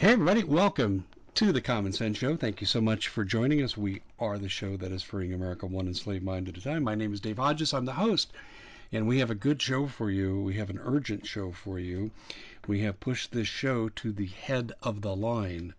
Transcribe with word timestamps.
Hey, 0.00 0.12
everybody, 0.12 0.44
welcome 0.44 1.04
to 1.34 1.52
the 1.52 1.60
Common 1.60 1.92
Sense 1.92 2.16
Show. 2.16 2.34
Thank 2.34 2.62
you 2.62 2.66
so 2.66 2.80
much 2.80 3.08
for 3.08 3.22
joining 3.22 3.62
us. 3.62 3.76
We 3.76 4.00
are 4.18 4.38
the 4.38 4.48
show 4.48 4.78
that 4.78 4.92
is 4.92 5.02
freeing 5.02 5.34
America 5.34 5.66
one 5.66 5.86
enslaved 5.86 6.24
mind 6.24 6.48
at 6.48 6.56
a 6.56 6.62
time. 6.62 6.84
My 6.84 6.94
name 6.94 7.12
is 7.12 7.20
Dave 7.20 7.36
Hodges. 7.36 7.74
I'm 7.74 7.84
the 7.84 7.92
host, 7.92 8.32
and 8.90 9.06
we 9.06 9.18
have 9.18 9.30
a 9.30 9.34
good 9.34 9.60
show 9.60 9.86
for 9.86 10.10
you. 10.10 10.40
We 10.40 10.54
have 10.54 10.70
an 10.70 10.80
urgent 10.82 11.26
show 11.26 11.52
for 11.52 11.78
you. 11.78 12.12
We 12.66 12.80
have 12.80 12.98
pushed 12.98 13.32
this 13.32 13.46
show 13.46 13.90
to 13.90 14.10
the 14.10 14.24
head 14.24 14.72
of 14.82 15.02
the 15.02 15.14
line. 15.14 15.74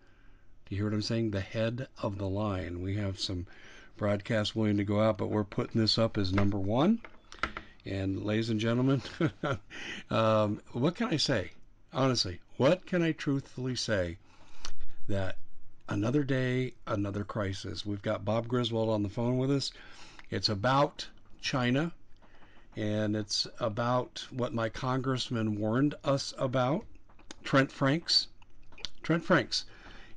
Do 0.70 0.76
you 0.76 0.78
hear 0.78 0.86
what 0.86 0.94
I'm 0.94 1.02
saying? 1.02 1.32
The 1.32 1.42
head 1.42 1.88
of 2.04 2.20
the 2.20 2.30
line. 2.30 2.84
We 2.84 2.98
have 2.98 3.20
some 3.20 3.48
broadcasts 3.98 4.56
willing 4.56 4.78
to 4.78 4.84
go 4.84 5.02
out, 5.02 5.18
but 5.18 5.32
we're 5.32 5.44
putting 5.44 5.82
this 5.82 5.98
up 5.98 6.16
as 6.20 6.32
number 6.32 6.60
one. 6.60 7.02
And, 7.88 8.24
ladies 8.24 8.52
and 8.52 8.60
gentlemen, 8.60 9.02
um, 10.12 10.62
what 10.74 10.94
can 10.94 11.08
I 11.08 11.18
say? 11.18 11.54
Honestly, 11.92 12.40
what 12.62 12.86
can 12.86 13.02
I 13.02 13.12
truthfully 13.12 13.75
say 13.75 14.20
that 15.07 15.38
another 15.89 16.24
day, 16.24 16.75
another 16.86 17.24
crisis? 17.24 17.87
We've 17.87 18.04
got 18.04 18.24
Bob 18.24 18.47
Griswold 18.47 18.92
on 18.92 19.01
the 19.01 19.10
phone 19.10 19.39
with 19.39 19.50
us. 19.50 19.71
It's 20.29 20.47
about 20.47 21.07
China, 21.42 21.92
and 22.75 23.15
it's 23.15 23.47
about 23.60 24.28
what 24.29 24.54
my 24.54 24.70
congressman 24.70 25.56
warned 25.56 25.96
us 26.04 26.36
about, 26.37 26.86
Trent 27.43 27.71
Franks. 27.71 28.28
Trent 29.01 29.25
Franks, 29.25 29.65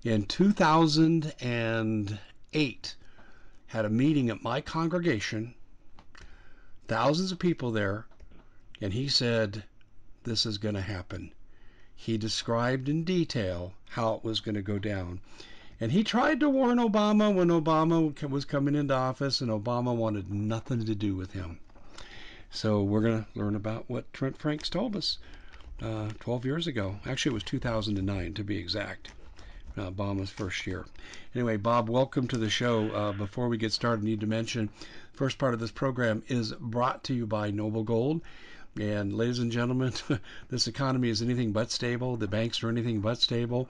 in 0.03 0.27
2008, 0.27 2.97
had 3.69 3.85
a 3.87 3.89
meeting 3.89 4.29
at 4.29 4.43
my 4.43 4.61
congregation, 4.61 5.55
thousands 6.89 7.33
of 7.33 7.39
people 7.39 7.73
there, 7.73 8.05
and 8.83 8.93
he 8.93 9.09
said, 9.09 9.65
This 10.25 10.45
is 10.45 10.59
going 10.59 10.75
to 10.75 10.83
happen 10.83 11.33
he 12.05 12.19
described 12.19 12.87
in 12.87 13.03
detail 13.03 13.73
how 13.89 14.15
it 14.15 14.23
was 14.23 14.41
going 14.41 14.55
to 14.55 14.61
go 14.61 14.79
down. 14.79 15.21
And 15.81 15.91
he 15.91 16.05
tried 16.05 16.39
to 16.41 16.51
warn 16.51 16.77
Obama 16.77 17.35
when 17.35 17.49
Obama 17.49 18.29
was 18.29 18.45
coming 18.45 18.75
into 18.75 18.93
office, 18.93 19.41
and 19.41 19.51
Obama 19.51 19.97
wanted 19.97 20.31
nothing 20.31 20.85
to 20.85 20.95
do 20.95 21.17
with 21.17 21.33
him. 21.33 21.59
So 22.51 22.83
we're 22.83 23.01
going 23.01 23.25
to 23.25 23.39
learn 23.39 23.57
about 23.57 23.89
what 23.89 24.13
Trent 24.13 24.37
Franks 24.37 24.69
told 24.69 24.97
us 24.97 25.17
uh, 25.81 26.11
12 26.21 26.45
years 26.45 26.67
ago. 26.67 26.97
Actually, 27.07 27.31
it 27.31 27.41
was 27.41 27.43
2009 27.45 28.35
to 28.35 28.45
be 28.45 28.59
exact. 28.59 29.11
Uh, 29.75 29.91
Obama's 29.91 30.31
first 30.31 30.67
year. 30.67 30.85
Anyway, 31.35 31.57
Bob, 31.57 31.89
welcome 31.89 32.29
to 32.29 32.37
the 32.37 32.51
show. 32.51 32.91
Uh, 32.91 33.13
before 33.13 33.49
we 33.49 33.57
get 33.57 33.73
started, 33.73 34.03
I 34.03 34.05
need 34.05 34.21
to 34.21 34.27
mention 34.27 34.69
first 35.15 35.39
part 35.39 35.55
of 35.55 35.61
this 35.61 35.73
program 35.73 36.23
is 36.29 36.53
brought 36.53 37.03
to 37.05 37.15
you 37.15 37.27
by 37.27 37.51
Noble 37.51 37.83
Gold. 37.83 38.21
And 38.81 39.15
ladies 39.15 39.39
and 39.39 39.53
gentlemen, 39.53 39.93
this 40.49 40.67
economy 40.67 41.09
is 41.09 41.23
anything 41.23 41.53
but 41.53 41.71
stable. 41.71 42.17
The 42.17 42.27
banks 42.27 42.61
are 42.65 42.69
anything 42.69 43.01
but 43.01 43.21
stable. 43.21 43.69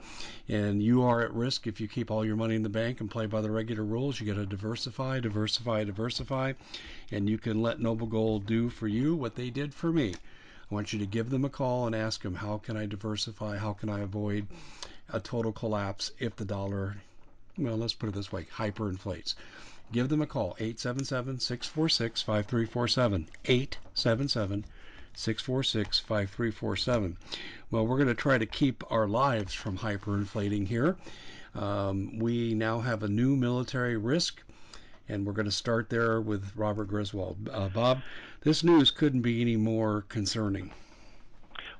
And 0.49 0.81
you 0.81 1.03
are 1.03 1.21
at 1.21 1.31
risk 1.31 1.67
if 1.67 1.79
you 1.79 1.87
keep 1.87 2.09
all 2.09 2.25
your 2.25 2.35
money 2.35 2.55
in 2.55 2.63
the 2.63 2.69
bank 2.69 3.01
and 3.01 3.11
play 3.11 3.27
by 3.27 3.41
the 3.41 3.51
regular 3.51 3.83
rules. 3.83 4.19
You 4.19 4.25
got 4.25 4.39
to 4.39 4.47
diversify, 4.47 5.19
diversify, 5.19 5.83
diversify. 5.83 6.53
And 7.11 7.29
you 7.29 7.37
can 7.37 7.61
let 7.61 7.79
Noble 7.79 8.07
Gold 8.07 8.47
do 8.47 8.71
for 8.71 8.87
you 8.87 9.15
what 9.15 9.35
they 9.35 9.51
did 9.51 9.75
for 9.75 9.91
me. 9.91 10.15
I 10.71 10.73
want 10.73 10.91
you 10.91 10.97
to 10.97 11.05
give 11.05 11.29
them 11.29 11.45
a 11.45 11.49
call 11.49 11.85
and 11.85 11.95
ask 11.95 12.23
them, 12.23 12.33
how 12.33 12.57
can 12.57 12.75
I 12.75 12.87
diversify? 12.87 13.57
How 13.57 13.73
can 13.73 13.89
I 13.89 13.99
avoid 13.99 14.47
a 15.13 15.19
total 15.19 15.51
collapse 15.51 16.11
if 16.17 16.35
the 16.35 16.45
dollar, 16.45 16.95
well, 17.59 17.77
let's 17.77 17.93
put 17.93 18.09
it 18.09 18.15
this 18.15 18.31
way, 18.31 18.47
hyperinflates? 18.55 19.35
Give 19.91 20.09
them 20.09 20.23
a 20.23 20.25
call, 20.25 20.55
877 20.59 21.41
646 21.41 22.23
5347. 22.23 23.27
877 23.45 24.65
646 25.15 25.99
5347. 25.99 27.17
Well, 27.71 27.87
we're 27.87 27.97
going 27.97 28.07
to 28.07 28.13
try 28.13 28.37
to 28.37 28.45
keep 28.45 28.83
our 28.91 29.07
lives 29.07 29.53
from 29.53 29.77
hyperinflating 29.77 30.67
here. 30.67 30.95
Um, 31.55 32.19
we 32.19 32.53
now 32.53 32.79
have 32.79 33.03
a 33.03 33.07
new 33.07 33.35
military 33.35 33.97
risk, 33.97 34.43
and 35.07 35.25
we're 35.25 35.33
going 35.33 35.45
to 35.45 35.51
start 35.51 35.89
there 35.89 36.19
with 36.19 36.51
Robert 36.55 36.89
Griswold. 36.89 37.49
Uh, 37.51 37.69
Bob, 37.69 38.01
this 38.41 38.63
news 38.63 38.91
couldn't 38.91 39.21
be 39.21 39.41
any 39.41 39.55
more 39.55 40.03
concerning. 40.09 40.71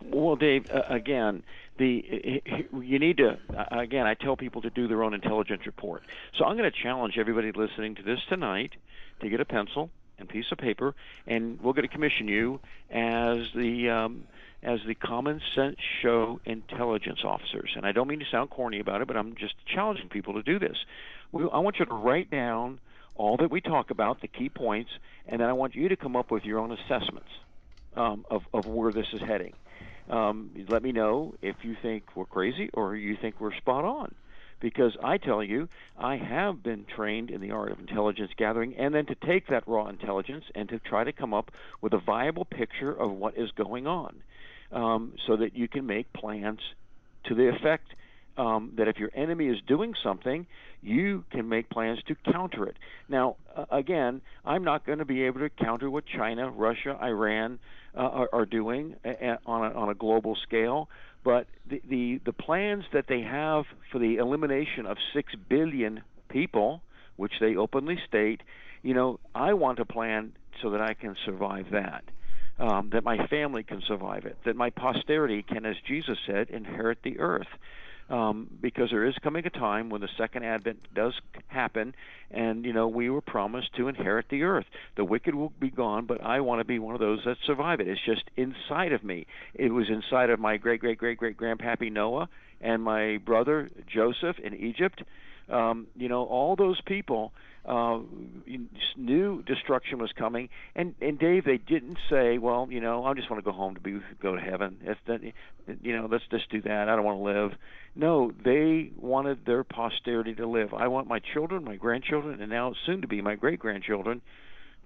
Well, 0.01 0.35
Dave, 0.35 0.69
uh, 0.71 0.83
again, 0.87 1.43
the 1.77 2.41
you 2.79 2.99
need 2.99 3.17
to 3.17 3.37
again. 3.71 4.05
I 4.05 4.13
tell 4.13 4.37
people 4.37 4.61
to 4.61 4.69
do 4.69 4.87
their 4.87 5.03
own 5.03 5.13
intelligence 5.13 5.65
report. 5.65 6.03
So 6.37 6.45
I'm 6.45 6.57
going 6.57 6.69
to 6.71 6.83
challenge 6.83 7.17
everybody 7.17 7.51
listening 7.51 7.95
to 7.95 8.03
this 8.03 8.19
tonight 8.29 8.73
to 9.21 9.29
get 9.29 9.39
a 9.39 9.45
pencil 9.45 9.89
and 10.17 10.29
piece 10.29 10.51
of 10.51 10.57
paper, 10.57 10.95
and 11.27 11.59
we're 11.61 11.73
going 11.73 11.87
to 11.87 11.93
commission 11.93 12.27
you 12.27 12.59
as 12.89 13.47
the 13.53 13.89
um, 13.89 14.23
as 14.63 14.79
the 14.87 14.95
Common 14.95 15.41
Sense 15.53 15.77
Show 16.01 16.39
intelligence 16.45 17.19
officers. 17.23 17.71
And 17.75 17.85
I 17.85 17.91
don't 17.91 18.07
mean 18.07 18.19
to 18.19 18.25
sound 18.25 18.49
corny 18.49 18.79
about 18.79 19.01
it, 19.01 19.07
but 19.07 19.15
I'm 19.15 19.35
just 19.35 19.53
challenging 19.65 20.09
people 20.09 20.33
to 20.33 20.43
do 20.43 20.59
this. 20.59 20.77
I 21.33 21.59
want 21.59 21.79
you 21.79 21.85
to 21.85 21.93
write 21.93 22.31
down 22.31 22.79
all 23.15 23.37
that 23.37 23.51
we 23.51 23.61
talk 23.61 23.91
about, 23.91 24.21
the 24.21 24.27
key 24.27 24.49
points, 24.49 24.91
and 25.27 25.39
then 25.39 25.49
I 25.49 25.53
want 25.53 25.75
you 25.75 25.89
to 25.89 25.95
come 25.95 26.15
up 26.15 26.31
with 26.31 26.45
your 26.45 26.59
own 26.59 26.71
assessments 26.71 27.29
um, 27.95 28.25
of, 28.29 28.43
of 28.53 28.65
where 28.65 28.91
this 28.91 29.07
is 29.13 29.21
heading. 29.21 29.53
Um, 30.09 30.51
let 30.67 30.83
me 30.83 30.91
know 30.91 31.35
if 31.41 31.55
you 31.63 31.75
think 31.81 32.15
we're 32.15 32.25
crazy 32.25 32.69
or 32.73 32.95
you 32.95 33.15
think 33.15 33.39
we're 33.39 33.55
spot 33.55 33.85
on 33.85 34.13
because 34.65 34.97
I 35.03 35.19
tell 35.19 35.43
you, 35.43 35.69
I 35.95 36.15
have 36.15 36.63
been 36.63 36.85
trained 36.85 37.29
in 37.29 37.39
the 37.39 37.51
art 37.51 37.71
of 37.71 37.79
intelligence 37.79 38.31
gathering 38.35 38.75
and 38.75 38.95
then 38.95 39.05
to 39.05 39.13
take 39.13 39.45
that 39.49 39.67
raw 39.67 39.87
intelligence 39.87 40.43
and 40.55 40.67
to 40.69 40.79
try 40.79 41.03
to 41.03 41.11
come 41.11 41.35
up 41.35 41.51
with 41.81 41.93
a 41.93 41.99
viable 41.99 42.45
picture 42.45 42.91
of 42.91 43.11
what 43.11 43.37
is 43.37 43.51
going 43.51 43.85
on 43.85 44.23
um, 44.71 45.13
so 45.27 45.35
that 45.35 45.55
you 45.55 45.67
can 45.67 45.85
make 45.85 46.11
plans 46.13 46.61
to 47.25 47.35
the 47.35 47.47
effect 47.47 47.93
um, 48.39 48.71
that 48.77 48.87
if 48.87 48.97
your 48.97 49.11
enemy 49.13 49.49
is 49.49 49.57
doing 49.67 49.93
something, 50.01 50.47
you 50.81 51.23
can 51.29 51.47
make 51.47 51.69
plans 51.69 51.99
to 52.07 52.15
counter 52.15 52.65
it. 52.65 52.77
Now, 53.07 53.35
uh, 53.55 53.65
again, 53.69 54.19
I'm 54.43 54.63
not 54.63 54.83
going 54.83 54.97
to 54.97 55.05
be 55.05 55.25
able 55.25 55.41
to 55.41 55.49
counter 55.49 55.91
what 55.91 56.07
China, 56.07 56.49
Russia, 56.49 56.97
Iran 57.03 57.59
uh, 57.95 57.99
are, 57.99 58.29
are, 58.33 58.45
doing 58.47 58.95
a, 59.05 59.09
a, 59.09 59.39
on, 59.45 59.71
a, 59.71 59.75
on 59.75 59.89
a 59.89 59.93
global 59.93 60.35
scale, 60.35 60.89
but 61.25 61.47
the, 61.67 61.81
the, 61.89 62.21
the 62.23 62.31
plans 62.31 62.85
that 62.93 63.05
they 63.09 63.21
have 63.21 63.65
for 63.91 63.99
the 63.99 64.17
elimination 64.17 64.85
of 64.85 64.97
6 65.13 65.33
billion 65.49 66.03
people, 66.29 66.81
which 67.17 67.33
they 67.41 67.55
openly 67.55 67.97
state, 68.07 68.41
you 68.83 68.93
know, 68.93 69.19
I 69.33 69.53
want 69.53 69.79
a 69.79 69.85
plan 69.85 70.33
so 70.61 70.69
that 70.69 70.81
I 70.81 70.93
can 70.93 71.17
survive 71.25 71.65
that. 71.71 72.03
Um, 72.57 72.91
that 72.93 73.03
my 73.03 73.27
family 73.27 73.63
can 73.63 73.81
survive 73.85 74.23
it, 74.23 74.37
that 74.45 74.55
my 74.55 74.69
posterity 74.69 75.43
can, 75.43 75.65
as 75.65 75.75
Jesus 75.85 76.17
said, 76.25 76.49
inherit 76.49 76.99
the 77.03 77.19
earth 77.19 77.49
um, 78.09 78.47
because 78.61 78.89
there 78.91 79.05
is 79.05 79.15
coming 79.23 79.45
a 79.45 79.49
time 79.49 79.89
when 79.89 80.01
the 80.01 80.09
second 80.17 80.43
advent 80.43 80.79
does 80.93 81.13
happen, 81.47 81.95
and 82.29 82.65
you 82.65 82.73
know 82.73 82.87
we 82.87 83.09
were 83.09 83.21
promised 83.21 83.75
to 83.75 83.87
inherit 83.87 84.27
the 84.29 84.43
earth. 84.43 84.65
The 84.95 85.03
wicked 85.03 85.33
will 85.33 85.51
be 85.59 85.69
gone, 85.69 86.05
but 86.05 86.21
I 86.21 86.41
want 86.41 86.59
to 86.59 86.65
be 86.65 86.79
one 86.79 86.93
of 86.93 86.99
those 86.99 87.21
that 87.25 87.37
survive 87.45 87.79
it. 87.79 87.87
It's 87.87 88.01
just 88.05 88.23
inside 88.37 88.91
of 88.91 89.03
me. 89.03 89.25
It 89.53 89.71
was 89.71 89.87
inside 89.89 90.29
of 90.29 90.39
my 90.39 90.57
great 90.57 90.81
great 90.81 90.97
great 90.97 91.17
great 91.17 91.37
grandpappy 91.37 91.91
Noah 91.91 92.29
and 92.61 92.83
my 92.83 93.17
brother 93.17 93.69
Joseph 93.87 94.37
in 94.39 94.53
Egypt. 94.55 95.01
Um, 95.49 95.87
you 95.95 96.09
know, 96.09 96.23
all 96.23 96.55
those 96.55 96.81
people 96.81 97.31
uh, 97.65 97.99
knew 98.95 99.43
destruction 99.43 99.97
was 99.99 100.11
coming. 100.11 100.49
And 100.75 100.95
and 101.01 101.17
Dave, 101.17 101.45
they 101.45 101.57
didn't 101.57 101.97
say, 102.09 102.37
well, 102.37 102.67
you 102.69 102.79
know, 102.79 103.05
I 103.05 103.13
just 103.13 103.29
want 103.29 103.43
to 103.43 103.49
go 103.49 103.55
home 103.55 103.75
to 103.75 103.81
be 103.81 103.99
go 104.21 104.35
to 104.35 104.41
heaven. 104.41 104.77
If 104.83 104.97
that, 105.07 105.21
you 105.81 105.95
know, 105.95 106.07
let's 106.09 106.23
just 106.29 106.49
do 106.49 106.61
that. 106.63 106.89
I 106.89 106.95
don't 106.95 107.05
want 107.05 107.19
to 107.19 107.23
live. 107.23 107.51
No, 107.95 108.31
they 108.43 108.91
wanted 108.97 109.45
their 109.45 109.63
posterity 109.63 110.35
to 110.35 110.47
live. 110.47 110.73
I 110.73 110.87
want 110.87 111.07
my 111.07 111.19
children, 111.33 111.63
my 111.63 111.75
grandchildren, 111.75 112.41
and 112.41 112.49
now 112.49 112.73
soon 112.85 113.01
to 113.01 113.07
be 113.07 113.21
my 113.21 113.35
great 113.35 113.59
grandchildren 113.59 114.21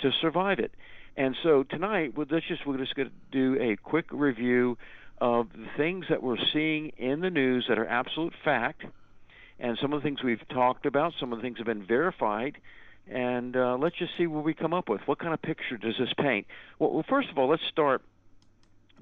to 0.01 0.11
survive 0.21 0.59
it. 0.59 0.71
And 1.17 1.35
so 1.43 1.63
tonight, 1.63 2.15
well, 2.15 2.27
let's 2.29 2.47
just 2.47 2.65
we're 2.65 2.77
just 2.77 2.95
going 2.95 3.09
to 3.09 3.15
do 3.31 3.61
a 3.61 3.75
quick 3.75 4.05
review 4.11 4.77
of 5.19 5.49
the 5.51 5.67
things 5.75 6.05
that 6.09 6.23
we're 6.23 6.37
seeing 6.53 6.89
in 6.97 7.19
the 7.19 7.29
news 7.29 7.65
that 7.67 7.77
are 7.77 7.85
absolute 7.85 8.33
fact 8.45 8.85
and 9.59 9.77
some 9.81 9.93
of 9.93 10.01
the 10.01 10.07
things 10.07 10.23
we've 10.23 10.47
talked 10.47 10.85
about, 10.85 11.13
some 11.19 11.33
of 11.33 11.39
the 11.39 11.43
things 11.43 11.57
have 11.57 11.67
been 11.67 11.83
verified, 11.83 12.57
and 13.07 13.55
uh, 13.55 13.77
let's 13.77 13.97
just 13.97 14.11
see 14.17 14.27
what 14.27 14.43
we 14.43 14.53
come 14.53 14.73
up 14.73 14.89
with. 14.89 15.01
What 15.07 15.19
kind 15.19 15.33
of 15.33 15.41
picture 15.41 15.77
does 15.77 15.95
this 15.97 16.13
paint? 16.17 16.47
Well, 16.77 16.91
well, 16.91 17.05
first 17.07 17.29
of 17.29 17.37
all, 17.37 17.47
let's 17.49 17.65
start 17.67 18.01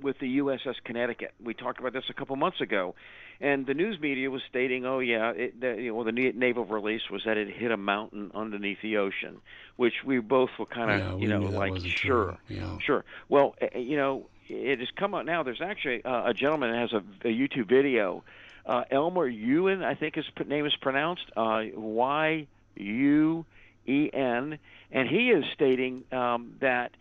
with 0.01 0.19
the 0.19 0.37
USS 0.39 0.75
Connecticut. 0.83 1.33
We 1.43 1.53
talked 1.53 1.79
about 1.79 1.93
this 1.93 2.05
a 2.09 2.13
couple 2.13 2.35
months 2.35 2.61
ago, 2.61 2.95
and 3.39 3.65
the 3.65 3.73
news 3.73 3.99
media 3.99 4.31
was 4.31 4.41
stating, 4.49 4.85
"Oh 4.85 4.99
yeah, 4.99 5.31
it, 5.31 5.59
the, 5.59 5.75
you 5.81 5.93
know, 5.93 6.03
the 6.03 6.11
naval 6.11 6.65
release 6.65 7.09
was 7.09 7.23
that 7.25 7.37
it 7.37 7.49
hit 7.49 7.71
a 7.71 7.77
mountain 7.77 8.31
underneath 8.33 8.81
the 8.81 8.97
ocean," 8.97 9.41
which 9.75 10.03
we 10.05 10.19
both 10.19 10.49
were 10.57 10.65
kind 10.65 10.91
of, 10.91 10.99
yeah, 10.99 11.17
you 11.17 11.27
know, 11.27 11.41
like 11.41 11.73
sure, 11.85 12.37
yeah. 12.47 12.77
sure. 12.79 13.05
Well, 13.29 13.55
eh, 13.61 13.69
eh, 13.73 13.79
you 13.79 13.97
know, 13.97 14.27
it 14.47 14.79
has 14.79 14.89
come 14.95 15.13
out 15.13 15.25
now. 15.25 15.43
There's 15.43 15.61
actually 15.61 16.03
uh, 16.03 16.29
a 16.29 16.33
gentleman 16.33 16.71
that 16.71 16.79
has 16.79 16.93
a, 16.93 17.03
a 17.27 17.31
YouTube 17.31 17.67
video 17.67 18.23
uh, 18.67 18.83
Elmer 18.91 19.27
Yuen, 19.27 19.81
I 19.81 19.95
think 19.95 20.15
his 20.15 20.25
name 20.45 20.65
is 20.65 20.75
pronounced 20.75 21.25
uh, 21.35 21.63
Y 21.73 22.47
U 22.75 23.45
E 23.87 24.09
N, 24.13 24.59
and 24.91 25.09
he 25.09 25.29
is 25.29 25.45
stating 25.53 26.03
um, 26.11 26.57
that 26.59 26.91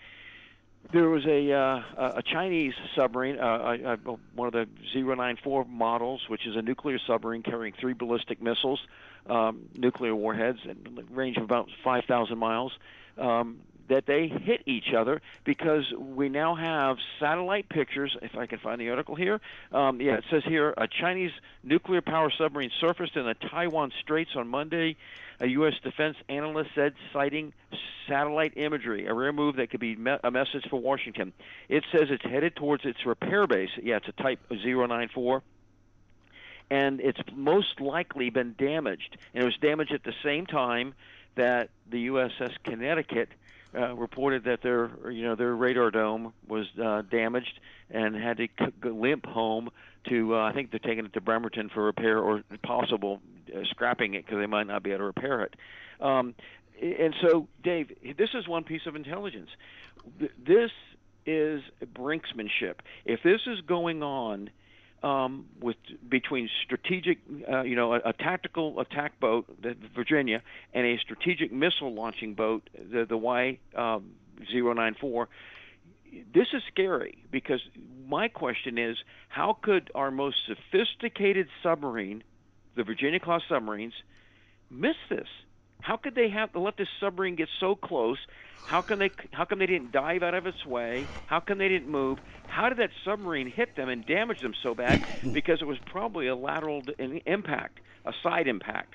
there 0.92 1.08
was 1.08 1.26
a 1.26 1.52
uh, 1.52 2.12
a 2.18 2.22
Chinese 2.22 2.74
submarine, 2.94 3.38
uh, 3.38 3.96
one 4.34 4.46
of 4.46 4.52
the 4.52 4.68
094 4.94 5.64
models, 5.64 6.22
which 6.28 6.46
is 6.46 6.54
a 6.54 6.62
nuclear 6.62 6.98
submarine 7.04 7.42
carrying 7.42 7.74
three 7.80 7.92
ballistic 7.92 8.40
missiles, 8.40 8.80
um, 9.28 9.68
nuclear 9.76 10.14
warheads, 10.14 10.60
and 10.64 11.04
range 11.10 11.36
of 11.36 11.42
about 11.42 11.68
5,000 11.82 12.38
miles. 12.38 12.72
Um, 13.18 13.58
that 13.88 14.06
they 14.06 14.28
hit 14.28 14.62
each 14.66 14.92
other 14.96 15.20
because 15.44 15.92
we 15.92 16.28
now 16.28 16.54
have 16.54 16.98
satellite 17.20 17.68
pictures. 17.68 18.16
If 18.22 18.36
I 18.36 18.46
can 18.46 18.58
find 18.58 18.80
the 18.80 18.90
article 18.90 19.14
here, 19.14 19.40
um, 19.72 20.00
yeah, 20.00 20.16
it 20.16 20.24
says 20.30 20.44
here 20.44 20.74
a 20.76 20.88
Chinese 20.88 21.32
nuclear 21.62 22.02
power 22.02 22.30
submarine 22.30 22.70
surfaced 22.80 23.16
in 23.16 23.26
the 23.26 23.34
Taiwan 23.34 23.92
Straits 24.00 24.30
on 24.36 24.48
Monday 24.48 24.96
a 25.40 25.46
U.S. 25.48 25.74
defense 25.82 26.16
analyst 26.28 26.70
said, 26.74 26.94
citing 27.12 27.52
satellite 28.08 28.56
imagery, 28.56 29.06
a 29.06 29.12
rare 29.12 29.32
move 29.32 29.56
that 29.56 29.70
could 29.70 29.80
be 29.80 29.96
a 30.22 30.30
message 30.30 30.66
for 30.70 30.80
Washington. 30.80 31.32
It 31.68 31.84
says 31.92 32.08
it's 32.10 32.24
headed 32.24 32.56
towards 32.56 32.84
its 32.84 33.04
repair 33.04 33.46
base. 33.46 33.70
Yeah, 33.82 33.96
it's 33.96 34.08
a 34.08 34.12
Type 34.12 34.40
094 34.50 35.42
and 36.68 37.00
it's 37.00 37.20
most 37.32 37.80
likely 37.80 38.30
been 38.30 38.54
damaged. 38.58 39.16
And 39.34 39.42
it 39.42 39.46
was 39.46 39.56
damaged 39.58 39.92
at 39.92 40.02
the 40.02 40.14
same 40.24 40.46
time 40.46 40.94
that 41.36 41.70
the 41.88 42.08
USS 42.08 42.54
Connecticut 42.64 43.28
uh, 43.74 43.94
reported 43.94 44.44
that 44.44 44.62
their 44.62 44.90
you 45.10 45.24
know 45.24 45.34
their 45.34 45.54
radar 45.54 45.90
dome 45.90 46.32
was 46.48 46.66
uh, 46.82 47.02
damaged 47.02 47.60
and 47.90 48.16
had 48.16 48.36
to 48.38 48.48
c- 48.58 48.88
limp 48.88 49.26
home 49.26 49.70
to 50.08 50.34
uh, 50.34 50.38
I 50.38 50.52
think 50.52 50.70
they're 50.70 50.78
taking 50.78 51.04
it 51.04 51.12
to 51.14 51.20
Bremerton 51.20 51.70
for 51.72 51.84
repair 51.84 52.18
or 52.18 52.42
possible 52.62 53.20
uh, 53.54 53.60
scrapping 53.70 54.14
it 54.14 54.24
because 54.24 54.38
they 54.38 54.46
might 54.46 54.66
not 54.66 54.82
be 54.82 54.90
able 54.90 54.98
to 54.98 55.04
repair 55.04 55.42
it. 55.42 55.54
Um, 56.00 56.34
and 56.80 57.14
so, 57.22 57.48
Dave, 57.62 57.90
this 58.18 58.30
is 58.34 58.46
one 58.46 58.64
piece 58.64 58.86
of 58.86 58.96
intelligence. 58.96 59.48
This 60.18 60.70
is 61.24 61.62
brinksmanship. 61.94 62.76
If 63.04 63.22
this 63.22 63.40
is 63.46 63.60
going 63.62 64.02
on 64.02 64.50
um, 65.06 65.46
with 65.60 65.76
between 66.08 66.48
strategic, 66.64 67.18
uh, 67.50 67.62
you 67.62 67.76
know, 67.76 67.94
a, 67.94 68.00
a, 68.06 68.12
tactical 68.12 68.80
attack 68.80 69.20
boat, 69.20 69.46
the 69.62 69.76
Virginia, 69.94 70.42
and 70.74 70.84
a 70.84 70.98
strategic 70.98 71.52
missile 71.52 71.94
launching 71.94 72.34
boat, 72.34 72.68
the 72.74 73.06
the 73.06 73.16
Y 73.16 73.58
um, 73.76 74.10
094, 74.52 75.28
this 76.34 76.48
is 76.52 76.62
scary 76.72 77.18
because 77.30 77.60
my 78.08 78.26
question 78.26 78.78
is 78.78 78.96
how 79.28 79.56
could 79.62 79.92
our 79.94 80.10
most 80.10 80.38
sophisticated 80.46 81.46
submarine, 81.62 82.24
the 82.74 82.82
Virginia 82.82 83.20
class 83.20 83.42
submarines, 83.48 83.94
miss 84.70 84.96
this? 85.08 85.28
How 85.86 85.96
could 85.96 86.16
they 86.16 86.28
have 86.30 86.52
to 86.52 86.58
let 86.58 86.76
this 86.76 86.88
submarine 86.98 87.36
get 87.36 87.48
so 87.60 87.76
close? 87.76 88.18
How 88.64 88.82
can 88.82 88.98
they? 88.98 89.12
How 89.30 89.44
come 89.44 89.60
they 89.60 89.66
didn't 89.66 89.92
dive 89.92 90.24
out 90.24 90.34
of 90.34 90.44
its 90.44 90.66
way? 90.66 91.08
How 91.26 91.38
come 91.38 91.58
they 91.58 91.68
didn't 91.68 91.88
move? 91.88 92.18
How 92.48 92.68
did 92.68 92.78
that 92.78 92.90
submarine 93.04 93.48
hit 93.48 93.76
them 93.76 93.88
and 93.88 94.04
damage 94.04 94.40
them 94.42 94.52
so 94.64 94.74
bad? 94.74 94.98
Because 95.32 95.58
it 95.62 95.64
was 95.64 95.78
probably 95.86 96.26
a 96.26 96.34
lateral 96.34 96.82
impact, 97.24 97.78
a 98.04 98.10
side 98.24 98.48
impact, 98.48 98.94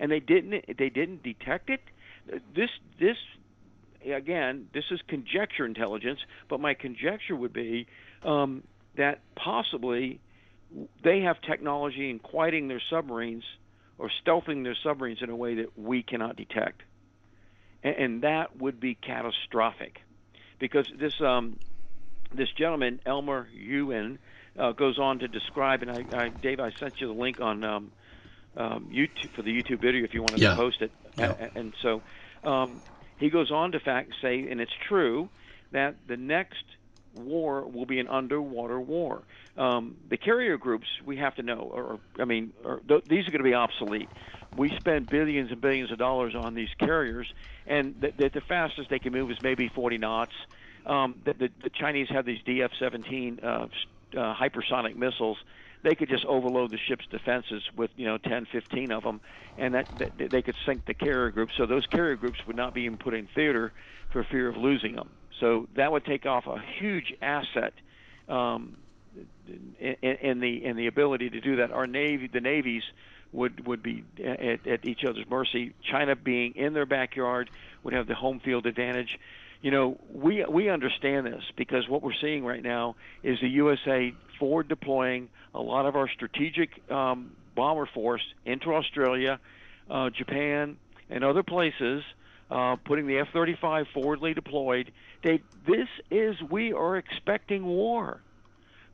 and 0.00 0.10
they 0.10 0.18
didn't. 0.18 0.64
They 0.76 0.88
didn't 0.88 1.22
detect 1.22 1.70
it. 1.70 1.80
This 2.26 2.70
this 2.98 3.16
again, 4.04 4.66
this 4.74 4.84
is 4.90 5.00
conjecture 5.06 5.64
intelligence, 5.64 6.18
but 6.50 6.58
my 6.58 6.74
conjecture 6.74 7.36
would 7.36 7.52
be 7.52 7.86
um, 8.24 8.64
that 8.96 9.20
possibly 9.36 10.20
they 11.04 11.20
have 11.20 11.36
technology 11.42 12.10
in 12.10 12.18
quieting 12.18 12.66
their 12.66 12.82
submarines 12.90 13.44
or 13.98 14.10
stealthing 14.24 14.64
their 14.64 14.76
submarines 14.82 15.22
in 15.22 15.30
a 15.30 15.36
way 15.36 15.56
that 15.56 15.78
we 15.78 16.02
cannot 16.02 16.36
detect, 16.36 16.82
and, 17.82 17.96
and 17.96 18.22
that 18.22 18.56
would 18.56 18.80
be 18.80 18.94
catastrophic, 18.94 20.00
because 20.58 20.90
this 20.96 21.20
um, 21.20 21.58
this 22.32 22.50
gentleman 22.52 23.00
Elmer 23.06 23.48
Yuen 23.54 24.18
uh, 24.58 24.72
goes 24.72 24.98
on 24.98 25.20
to 25.20 25.28
describe, 25.28 25.82
and 25.82 25.90
I, 25.90 26.24
I, 26.24 26.28
Dave, 26.28 26.60
I 26.60 26.72
sent 26.72 27.00
you 27.00 27.06
the 27.06 27.12
link 27.12 27.40
on 27.40 27.64
um, 27.64 27.92
um, 28.56 28.90
YouTube 28.92 29.30
for 29.30 29.42
the 29.42 29.50
YouTube 29.50 29.80
video 29.80 30.04
if 30.04 30.14
you 30.14 30.22
wanted 30.22 30.40
yeah. 30.40 30.50
to 30.50 30.56
post 30.56 30.82
it, 30.82 30.92
yeah. 31.16 31.34
and, 31.38 31.56
and 31.56 31.72
so. 31.80 32.02
Um, 32.44 32.82
he 33.16 33.30
goes 33.30 33.50
on 33.50 33.72
to 33.72 33.80
fact 33.80 34.12
say, 34.20 34.48
and 34.50 34.60
it's 34.60 34.72
true, 34.88 35.28
that 35.70 35.94
the 36.06 36.16
next 36.16 36.64
war 37.14 37.62
will 37.66 37.86
be 37.86 37.98
an 38.00 38.08
underwater 38.08 38.80
war. 38.80 39.22
Um, 39.56 39.96
the 40.08 40.16
carrier 40.16 40.56
groups 40.56 40.86
we 41.04 41.16
have 41.18 41.34
to 41.36 41.42
know, 41.42 41.70
or 41.72 42.00
I 42.18 42.24
mean, 42.24 42.52
or, 42.64 42.80
th- 42.86 43.04
these 43.08 43.26
are 43.26 43.30
going 43.30 43.42
to 43.42 43.48
be 43.48 43.54
obsolete. 43.54 44.10
We 44.56 44.72
spend 44.76 45.08
billions 45.08 45.50
and 45.50 45.60
billions 45.60 45.90
of 45.90 45.98
dollars 45.98 46.34
on 46.36 46.54
these 46.54 46.68
carriers, 46.78 47.26
and 47.66 47.94
the, 48.00 48.12
the, 48.16 48.30
the 48.34 48.40
fastest 48.40 48.88
they 48.90 49.00
can 49.00 49.12
move 49.12 49.30
is 49.30 49.38
maybe 49.42 49.68
40 49.68 49.98
knots. 49.98 50.32
Um, 50.86 51.16
the, 51.24 51.32
the, 51.34 51.48
the 51.64 51.70
Chinese 51.70 52.08
have 52.10 52.24
these 52.24 52.40
DF-17 52.46 53.42
uh, 53.42 53.46
uh, 54.16 54.34
hypersonic 54.34 54.96
missiles 54.96 55.38
they 55.84 55.94
could 55.94 56.08
just 56.08 56.24
overload 56.24 56.70
the 56.70 56.78
ship's 56.88 57.04
defenses 57.10 57.62
with 57.76 57.90
you 57.96 58.06
know 58.06 58.18
10, 58.18 58.46
15 58.50 58.90
of 58.90 59.04
them, 59.04 59.20
and 59.56 59.74
that, 59.74 59.86
that 59.98 60.30
they 60.30 60.42
could 60.42 60.56
sink 60.66 60.86
the 60.86 60.94
carrier 60.94 61.30
groups. 61.30 61.52
So 61.56 61.66
those 61.66 61.86
carrier 61.86 62.16
groups 62.16 62.38
would 62.46 62.56
not 62.56 62.74
be 62.74 62.82
even 62.82 62.98
put 62.98 63.14
in 63.14 63.28
theater 63.34 63.72
for 64.10 64.24
fear 64.24 64.48
of 64.48 64.56
losing 64.56 64.96
them. 64.96 65.10
So 65.40 65.68
that 65.74 65.92
would 65.92 66.04
take 66.04 66.26
off 66.26 66.46
a 66.46 66.62
huge 66.78 67.14
asset 67.20 67.74
um, 68.28 68.76
in, 69.78 69.96
in 70.02 70.40
the 70.40 70.64
in 70.64 70.76
the 70.76 70.86
ability 70.86 71.30
to 71.30 71.40
do 71.40 71.56
that. 71.56 71.72
Our 71.72 71.86
navy, 71.86 72.28
the 72.28 72.40
navies, 72.40 72.82
would 73.32 73.66
would 73.66 73.82
be 73.82 74.04
at, 74.22 74.66
at 74.66 74.84
each 74.84 75.04
other's 75.04 75.28
mercy. 75.28 75.74
China 75.82 76.16
being 76.16 76.54
in 76.56 76.72
their 76.72 76.86
backyard 76.86 77.50
would 77.82 77.94
have 77.94 78.06
the 78.06 78.14
home 78.14 78.40
field 78.40 78.66
advantage 78.66 79.18
you 79.64 79.70
know, 79.70 79.96
we 80.12 80.44
we 80.44 80.68
understand 80.68 81.24
this 81.26 81.42
because 81.56 81.88
what 81.88 82.02
we're 82.02 82.12
seeing 82.20 82.44
right 82.44 82.62
now 82.62 82.96
is 83.22 83.40
the 83.40 83.48
USA 83.48 84.12
forward 84.38 84.68
deploying 84.68 85.30
a 85.54 85.60
lot 85.60 85.86
of 85.86 85.96
our 85.96 86.06
strategic 86.06 86.68
um, 86.90 87.32
bomber 87.54 87.86
force 87.86 88.20
into 88.44 88.74
Australia, 88.74 89.40
uh, 89.90 90.10
Japan, 90.10 90.76
and 91.08 91.24
other 91.24 91.42
places, 91.42 92.04
uh, 92.50 92.76
putting 92.84 93.06
the 93.06 93.20
F-35 93.20 93.86
forwardly 93.94 94.34
deployed. 94.34 94.92
They, 95.24 95.42
this 95.66 95.88
is 96.10 96.36
we 96.48 96.72
are 96.72 96.96
expecting 96.96 97.64
war 97.64 98.20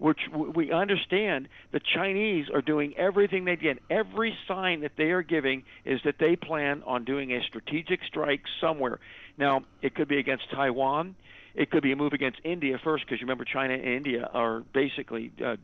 which 0.00 0.18
we 0.32 0.72
understand 0.72 1.46
the 1.72 1.80
Chinese 1.94 2.46
are 2.48 2.62
doing 2.62 2.94
everything 2.96 3.44
they 3.44 3.56
can. 3.56 3.78
Every 3.90 4.34
sign 4.48 4.80
that 4.80 4.92
they 4.96 5.10
are 5.10 5.22
giving 5.22 5.62
is 5.84 6.00
that 6.04 6.14
they 6.18 6.36
plan 6.36 6.82
on 6.86 7.04
doing 7.04 7.32
a 7.32 7.42
strategic 7.42 8.00
strike 8.04 8.40
somewhere. 8.62 8.98
Now, 9.36 9.64
it 9.82 9.94
could 9.94 10.08
be 10.08 10.18
against 10.18 10.50
Taiwan. 10.50 11.16
It 11.54 11.70
could 11.70 11.82
be 11.82 11.92
a 11.92 11.96
move 11.96 12.14
against 12.14 12.40
India 12.44 12.80
first, 12.82 13.04
because 13.04 13.20
you 13.20 13.26
remember 13.26 13.44
China 13.44 13.74
and 13.74 13.84
India 13.84 14.28
are 14.32 14.60
basically 14.72 15.32
uh, 15.44 15.56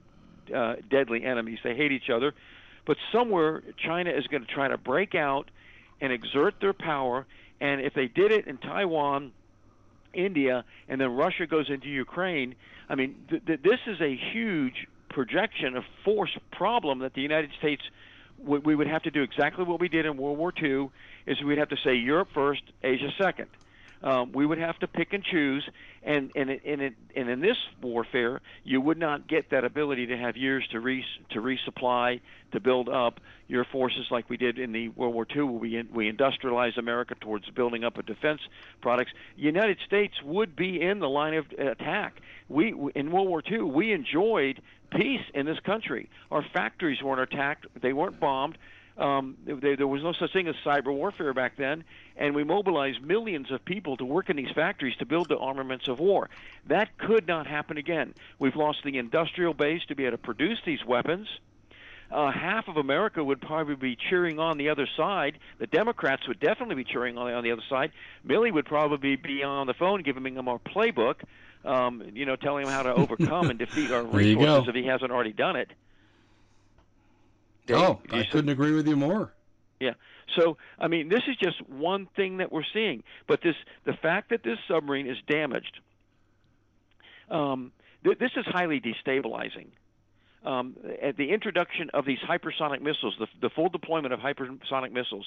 uh, 0.54 0.76
deadly 0.90 1.24
enemies. 1.24 1.60
They 1.64 1.74
hate 1.74 1.92
each 1.92 2.10
other. 2.10 2.34
But 2.86 2.98
somewhere, 3.12 3.62
China 3.78 4.10
is 4.10 4.26
going 4.26 4.44
to 4.44 4.52
try 4.52 4.69
to 4.69 4.76
break 4.76 5.14
out 5.14 5.50
and 6.02 6.12
exert 6.12 6.56
their 6.60 6.74
power. 6.74 7.26
And 7.58 7.81
if 7.81 7.94
they 7.94 8.06
did 8.06 8.32
it 8.32 8.46
in 8.46 8.58
Taiwan, 8.58 9.32
India, 10.17 10.65
and 10.89 11.01
then 11.01 11.15
Russia 11.15 11.46
goes 11.46 11.70
into 11.70 11.89
Ukraine, 11.89 12.55
I 12.89 12.94
mean, 12.94 13.17
th- 13.29 13.44
th- 13.46 13.61
this 13.63 13.81
is 13.87 14.01
a 14.01 14.17
huge 14.32 14.87
projection 15.08 15.77
of 15.77 15.85
force 16.05 16.37
problem 16.53 17.01
that 17.01 17.15
the 17.15 17.23
United 17.23 17.51
States 17.58 17.82
w- 18.41 18.63
we 18.65 18.75
would 18.75 18.87
have 18.87 19.03
to 19.03 19.11
do 19.11 19.23
exactly 19.23 19.65
what 19.65 19.81
we 19.81 19.89
did 19.89 20.06
in 20.06 20.17
World 20.17 20.39
War 20.39 20.53
II 20.63 20.91
is 21.27 21.43
we'd 21.43 21.58
have 21.58 21.70
to 21.70 21.77
say 21.85 21.94
Europe 21.94 22.29
first, 22.35 22.63
Asia 22.82 23.11
second. 23.19 23.49
Um, 24.03 24.32
we 24.32 24.44
would 24.44 24.58
have 24.58 24.79
to 24.81 24.86
pick 24.86 25.12
and 25.12 25.24
choose, 25.24 25.69
and 26.03 26.31
and 26.34 26.50
it, 26.50 26.62
and, 26.67 26.81
it, 26.81 26.94
and 27.15 27.29
in 27.31 27.41
this 27.41 27.56
warfare, 27.82 28.41
you 28.62 28.81
would 28.81 28.98
not 28.98 29.26
get 29.26 29.50
that 29.50 29.65
ability 29.65 30.06
to 30.06 30.17
have 30.17 30.36
years 30.36 30.67
to 30.72 30.81
re 30.81 31.05
to 31.31 31.41
resupply, 31.41 32.20
to 32.53 32.60
build 32.60 32.88
up 32.88 33.20
your 33.48 33.65
forces 33.65 34.06
like 34.10 34.29
we 34.29 34.36
did 34.36 34.58
in 34.58 34.72
the 34.72 34.88
World 34.91 35.15
War 35.15 35.26
II, 35.34 35.43
where 35.44 35.58
we 35.58 35.82
we 35.93 36.08
industrialized 36.08 36.79
America 36.79 37.15
towards 37.20 37.48
building 37.50 37.84
up 37.84 37.96
a 37.98 38.03
defense 38.03 38.41
products. 38.82 39.12
United 39.36 39.79
States 39.86 40.15
would 40.22 40.55
be 40.55 40.81
in 40.81 40.98
the 40.98 41.08
line 41.08 41.34
of 41.34 41.46
attack. 41.58 42.20
We 42.48 42.74
in 42.94 43.10
World 43.10 43.29
War 43.29 43.43
II, 43.50 43.62
we 43.62 43.93
enjoyed 43.93 44.60
peace 44.91 45.24
in 45.34 45.46
this 45.46 45.58
country. 45.60 46.10
Our 46.31 46.44
factories 46.53 47.03
weren't 47.03 47.20
attacked; 47.20 47.67
they 47.81 47.93
weren't 47.93 48.20
bombed 48.20 48.58
um, 48.98 49.36
they, 49.44 49.76
there 49.76 49.86
was 49.86 50.03
no 50.03 50.12
such 50.12 50.32
thing 50.32 50.48
as 50.48 50.55
cyber 50.65 50.93
warfare 50.93 51.34
back 51.34 51.56
then, 51.56 51.84
and 52.17 52.35
we 52.35 52.44
mobilized 52.44 53.03
millions 53.03 53.51
of 53.51 53.65
people 53.65 53.96
to 53.96 54.05
work 54.05 54.31
in 54.31 54.37
these 54.37 54.51
factories 54.55 54.96
to 54.96 55.06
build 55.06 55.29
the 55.29 55.39
armaments 55.39 55.89
of 55.89 55.99
war. 55.99 56.31
That 56.67 56.96
could 56.99 57.27
not 57.27 57.46
happen 57.46 57.77
again. 57.77 58.15
We've 58.39 58.56
lost 58.56 58.82
the 58.85 58.99
industrial 58.99 59.55
base 59.55 59.82
to 59.89 59.94
be 59.94 60.05
able 60.05 60.17
to 60.17 60.23
produce 60.23 60.58
these 60.65 60.85
weapons. 60.85 61.29
Uh, 62.11 62.31
half 62.31 62.69
of 62.69 62.77
America 62.77 63.23
would 63.23 63.41
probably 63.41 63.75
be 63.75 63.96
cheering 63.96 64.39
on 64.39 64.58
the 64.58 64.69
other 64.69 64.87
side. 64.96 65.39
The 65.58 65.67
Democrats 65.67 66.27
would 66.29 66.39
definitely 66.39 66.77
be 66.77 66.85
cheering 66.85 67.19
on 67.19 67.27
the, 67.27 67.35
on 67.35 67.43
the 67.43 67.51
other 67.51 67.65
side. 67.69 67.91
Milley 68.27 68.53
would 68.53 68.67
probably 68.67 69.17
be 69.17 69.43
on 69.43 69.67
the 69.67 69.75
phone 69.75 70.03
giving 70.03 70.37
him 70.37 70.49
our 70.49 70.58
playbook, 70.58 71.17
um, 71.65 72.05
you 72.15 72.25
know, 72.25 72.37
telling 72.37 72.65
him 72.65 72.73
how 72.73 72.85
to 72.85 72.94
overcome 72.94 73.51
and 73.51 73.58
defeat 73.58 73.91
our 73.91 74.05
resources 74.05 74.69
if 74.69 74.75
he 74.75 74.85
hasn't 74.85 75.11
already 75.11 75.32
done 75.32 75.56
it. 75.56 75.70
Dave, 77.67 77.77
oh, 77.77 78.01
I 78.13 78.23
couldn't 78.23 78.51
agree 78.51 78.73
with 78.73 78.87
you 78.87 78.94
more. 78.94 79.32
Yeah. 79.81 79.94
So, 80.34 80.56
I 80.78 80.88
mean, 80.88 81.08
this 81.08 81.22
is 81.28 81.36
just 81.36 81.60
one 81.68 82.06
thing 82.16 82.38
that 82.38 82.50
we're 82.50 82.64
seeing. 82.72 83.04
But 83.26 83.42
this, 83.42 83.54
the 83.84 83.92
fact 83.94 84.30
that 84.30 84.42
this 84.42 84.58
submarine 84.66 85.06
is 85.06 85.18
damaged, 85.28 85.80
Um, 87.30 87.72
th- 88.04 88.18
this 88.18 88.32
is 88.36 88.44
highly 88.46 88.80
destabilizing. 88.80 89.68
Um, 90.44 90.76
at 91.02 91.16
the 91.16 91.30
introduction 91.32 91.90
of 91.92 92.04
these 92.04 92.20
hypersonic 92.20 92.80
missiles, 92.80 93.16
the, 93.18 93.26
the 93.40 93.50
full 93.50 93.68
deployment 93.68 94.14
of 94.14 94.20
hypersonic 94.20 94.92
missiles, 94.92 95.26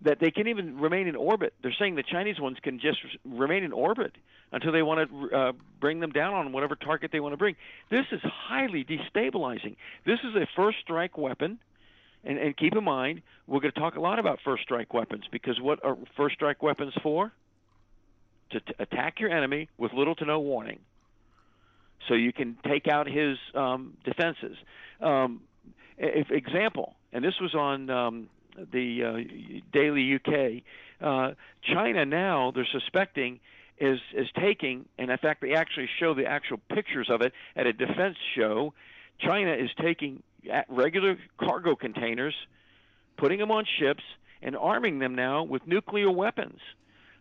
that 0.00 0.18
they 0.18 0.30
can 0.30 0.46
even 0.48 0.78
remain 0.78 1.08
in 1.08 1.16
orbit. 1.16 1.52
They're 1.62 1.74
saying 1.78 1.94
the 1.96 2.02
Chinese 2.02 2.38
ones 2.40 2.58
can 2.62 2.78
just 2.78 3.00
remain 3.24 3.64
in 3.64 3.72
orbit 3.72 4.12
until 4.52 4.72
they 4.72 4.82
want 4.82 5.10
to 5.10 5.36
uh, 5.36 5.52
bring 5.80 6.00
them 6.00 6.10
down 6.10 6.34
on 6.34 6.52
whatever 6.52 6.74
target 6.74 7.10
they 7.12 7.20
want 7.20 7.32
to 7.32 7.36
bring. 7.38 7.56
This 7.90 8.06
is 8.12 8.20
highly 8.22 8.84
destabilizing. 8.84 9.76
This 10.04 10.20
is 10.24 10.34
a 10.36 10.46
first 10.54 10.78
strike 10.80 11.18
weapon. 11.18 11.58
And, 12.26 12.38
and 12.38 12.56
keep 12.56 12.74
in 12.74 12.84
mind, 12.84 13.22
we're 13.46 13.60
going 13.60 13.72
to 13.72 13.80
talk 13.80 13.94
a 13.96 14.00
lot 14.00 14.18
about 14.18 14.40
first 14.44 14.64
strike 14.64 14.92
weapons 14.92 15.24
because 15.30 15.60
what 15.60 15.84
are 15.84 15.96
first 16.16 16.34
strike 16.34 16.62
weapons 16.62 16.92
for? 17.02 17.32
To 18.50 18.60
t- 18.60 18.74
attack 18.78 19.20
your 19.20 19.30
enemy 19.30 19.68
with 19.78 19.92
little 19.92 20.14
to 20.16 20.24
no 20.24 20.40
warning. 20.40 20.80
So 22.08 22.14
you 22.14 22.32
can 22.32 22.58
take 22.66 22.88
out 22.88 23.06
his 23.06 23.38
um, 23.54 23.96
defenses. 24.04 24.56
Um, 25.00 25.42
if 25.98 26.30
example, 26.30 26.94
and 27.12 27.24
this 27.24 27.34
was 27.40 27.54
on 27.54 27.90
um, 27.90 28.28
the 28.56 29.04
uh, 29.04 29.62
Daily 29.72 30.14
UK. 30.14 30.62
Uh, 31.00 31.34
China 31.62 32.04
now 32.04 32.52
they're 32.54 32.68
suspecting 32.70 33.40
is 33.78 33.98
is 34.14 34.28
taking, 34.38 34.86
and 34.98 35.10
in 35.10 35.18
fact 35.18 35.42
they 35.42 35.54
actually 35.54 35.88
show 35.98 36.14
the 36.14 36.26
actual 36.26 36.58
pictures 36.70 37.08
of 37.10 37.20
it 37.20 37.32
at 37.54 37.66
a 37.66 37.72
defense 37.72 38.16
show. 38.34 38.72
China 39.18 39.52
is 39.52 39.70
taking 39.80 40.22
regular 40.68 41.16
cargo 41.38 41.74
containers, 41.76 42.34
putting 43.16 43.38
them 43.38 43.50
on 43.50 43.64
ships, 43.78 44.02
and 44.42 44.56
arming 44.56 44.98
them 44.98 45.14
now 45.14 45.42
with 45.42 45.66
nuclear 45.66 46.10
weapons 46.10 46.60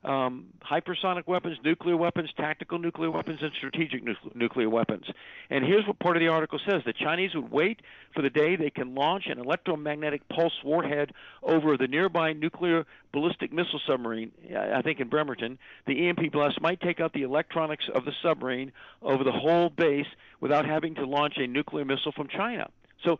um, 0.05 0.46
hypersonic 0.63 1.25
weapons, 1.25 1.58
nuclear 1.63 1.98
weapons, 1.98 2.29
tactical 2.38 2.77
nuclear 2.77 3.10
weapons, 3.10 3.39
and 3.41 3.51
strategic 3.58 4.03
nu- 4.03 4.15
nuclear 4.36 4.70
weapons. 4.70 5.05
And 5.50 5.65
here's 5.65 5.86
what 5.88 6.00
part 6.00 6.15
of 6.15 6.22
the 6.22 6.27
article 6.27 6.60
says 6.65 6.84
the 6.86 6.94
Chinese 6.94 7.34
would 7.34 7.51
wait 7.51 7.82
for 8.13 8.22
the 8.22 8.29
day 8.29 8.55
they 8.55 8.70
can 8.70 8.94
launch 8.94 9.25
an 9.25 9.39
electromagnetic 9.39 10.27
pulse 10.29 10.63
warhead 10.63 11.12
over 11.41 11.75
the 11.75 11.88
nearby 11.88 12.34
nuclear 12.34 12.86
ballistic 13.12 13.51
missile 13.51 13.82
submarine, 13.88 14.32
I 14.55 14.82
think 14.84 15.00
in 15.00 15.10
Bremerton. 15.10 15.58
The 15.88 16.08
EMP 16.08 16.32
blast 16.32 16.62
might 16.62 16.82
take 16.82 17.00
out 17.00 17.13
the 17.13 17.24
electronics 17.24 17.89
of 17.94 18.05
the 18.05 18.13
submarine 18.22 18.72
over 19.01 19.24
the 19.24 19.32
whole 19.32 19.70
base 19.70 20.08
without 20.39 20.65
having 20.65 20.96
to 20.96 21.05
launch 21.05 21.38
a 21.38 21.48
nuclear 21.48 21.86
missile 21.86 22.12
from 22.12 22.27
China. 22.27 22.70
So 23.06 23.20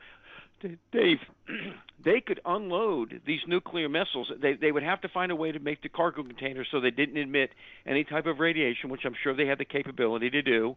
Dave, 0.92 1.18
they 2.04 2.22
could 2.22 2.39
unload 2.46 3.22
these 3.25 3.42
nuclear 3.48 3.89
missiles. 3.89 4.32
They 4.42 4.54
they 4.54 4.72
would 4.72 4.84
have 4.84 5.01
to 5.01 5.10
find 5.10 5.32
a 5.32 5.36
way 5.36 5.51
to 5.51 5.60
make 5.60 5.82
the 5.82 5.89
cargo 5.89 6.24
containers 6.24 6.68
so 6.72 6.80
they 6.80 6.92
didn't 6.92 7.18
emit 7.18 7.51
any 7.86 8.04
type 8.04 8.25
of 8.25 8.39
radiation, 8.39 8.89
which 8.89 9.01
I'm 9.06 9.15
sure 9.24 9.36
they 9.36 9.48
had 9.48 9.60
the 9.60 9.65
capability 9.65 10.30
to 10.32 10.42
do. 10.42 10.75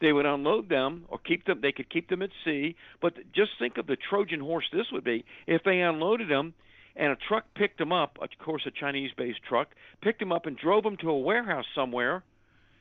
They 0.00 0.12
would 0.12 0.26
unload 0.26 0.68
them 0.68 1.04
or 1.08 1.18
keep 1.18 1.44
them. 1.44 1.60
They 1.60 1.72
could 1.72 1.90
keep 1.90 2.08
them 2.08 2.22
at 2.22 2.30
sea. 2.44 2.74
But 3.02 3.14
just 3.34 3.50
think 3.58 3.76
of 3.76 3.86
the 3.86 3.96
Trojan 3.96 4.40
horse 4.40 4.64
this 4.72 4.86
would 4.92 5.04
be 5.04 5.24
if 5.46 5.62
they 5.62 5.80
unloaded 5.80 6.28
them 6.30 6.54
and 6.96 7.12
a 7.12 7.16
truck 7.16 7.44
picked 7.54 7.78
them 7.78 7.92
up. 7.92 8.18
Of 8.20 8.30
course, 8.44 8.62
a 8.66 8.70
Chinese-based 8.70 9.42
truck 9.48 9.68
picked 10.02 10.20
them 10.20 10.32
up 10.32 10.46
and 10.46 10.56
drove 10.56 10.84
them 10.84 10.96
to 10.98 11.10
a 11.10 11.18
warehouse 11.18 11.66
somewhere, 11.74 12.22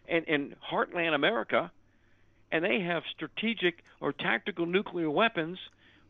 in, 0.07 0.23
in 0.23 0.55
heartland 0.71 1.13
America, 1.13 1.71
and 2.51 2.63
they 2.63 2.79
have 2.81 3.03
strategic 3.15 3.83
or 4.01 4.13
tactical 4.13 4.65
nuclear 4.65 5.09
weapons 5.09 5.57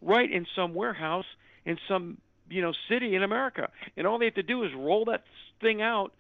right 0.02 0.32
in 0.32 0.46
some 0.56 0.74
warehouse 0.74 1.26
in 1.66 1.78
some 1.88 2.18
you 2.50 2.62
know 2.62 2.74
city 2.90 3.16
in 3.16 3.24
America, 3.24 3.70
and 3.98 4.08
all 4.08 4.20
they 4.20 4.26
have 4.26 4.36
to 4.36 4.44
do 4.44 4.64
is 4.64 4.72
roll 4.76 5.06
that 5.06 5.24
thing 5.62 5.82
out 5.82 6.14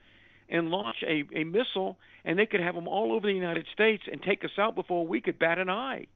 and 0.49 0.69
launch 0.69 0.97
a, 1.07 1.23
a 1.35 1.43
missile, 1.43 1.97
and 2.25 2.37
they 2.37 2.45
could 2.45 2.59
have 2.59 2.75
them 2.75 2.87
all 2.87 3.13
over 3.13 3.27
the 3.27 3.33
United 3.33 3.67
States 3.73 4.03
and 4.11 4.21
take 4.21 4.43
us 4.43 4.51
out 4.57 4.75
before 4.75 5.05
we 5.05 5.21
could 5.21 5.37
bat 5.37 5.59
an 5.59 5.69
eye. 5.69 6.07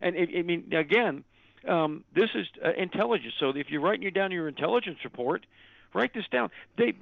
And 0.00 0.16
I 0.16 0.42
mean, 0.42 0.72
again, 0.72 1.24
um, 1.66 2.04
this 2.14 2.30
is 2.34 2.46
uh, 2.64 2.72
intelligence. 2.76 3.34
So 3.38 3.50
if 3.54 3.70
you're 3.70 3.80
writing 3.80 4.12
down 4.12 4.32
your 4.32 4.48
intelligence 4.48 4.98
report, 5.04 5.46
write 5.94 6.12
this 6.12 6.24
down. 6.30 6.50
They 6.76 6.94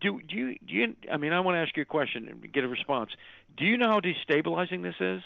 do. 0.00 0.20
Do 0.20 0.36
you? 0.36 0.58
Do 0.66 0.74
you? 0.74 0.96
I 1.10 1.16
mean, 1.16 1.32
I 1.32 1.40
want 1.40 1.56
to 1.56 1.60
ask 1.60 1.76
you 1.76 1.82
a 1.82 1.86
question 1.86 2.28
and 2.28 2.52
get 2.52 2.64
a 2.64 2.68
response. 2.68 3.10
Do 3.56 3.64
you 3.64 3.76
know 3.76 3.88
how 3.88 4.00
destabilizing 4.00 4.82
this 4.82 4.96
is? 5.00 5.22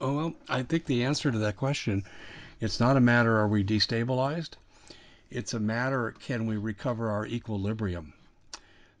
Oh, 0.00 0.14
well, 0.14 0.34
I 0.48 0.62
think 0.62 0.84
the 0.84 1.04
answer 1.04 1.30
to 1.30 1.38
that 1.38 1.56
question, 1.56 2.04
it's 2.60 2.80
not 2.80 2.96
a 2.96 3.00
matter 3.00 3.38
are 3.38 3.48
we 3.48 3.64
destabilized? 3.64 4.50
It's 5.30 5.54
a 5.54 5.60
matter 5.60 6.14
can 6.20 6.46
we 6.46 6.56
recover 6.56 7.10
our 7.10 7.26
equilibrium? 7.26 8.12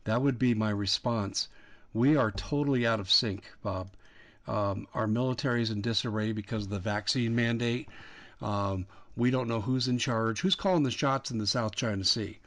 That 0.04 0.22
would 0.22 0.38
be 0.38 0.54
my 0.54 0.70
response. 0.70 1.48
We 1.92 2.16
are 2.16 2.30
totally 2.30 2.86
out 2.86 3.00
of 3.00 3.10
sync, 3.10 3.44
Bob. 3.62 3.90
Um, 4.46 4.86
our 4.94 5.06
military 5.06 5.62
is 5.62 5.70
in 5.70 5.82
disarray 5.82 6.32
because 6.32 6.64
of 6.64 6.70
the 6.70 6.78
vaccine 6.78 7.34
mandate. 7.34 7.88
Um, 8.40 8.86
we 9.16 9.30
don't 9.30 9.48
know 9.48 9.60
who's 9.60 9.88
in 9.88 9.98
charge, 9.98 10.40
who's 10.40 10.54
calling 10.54 10.82
the 10.82 10.90
shots 10.90 11.30
in 11.30 11.38
the 11.38 11.46
South 11.46 11.74
China 11.74 12.04
Sea. 12.04 12.38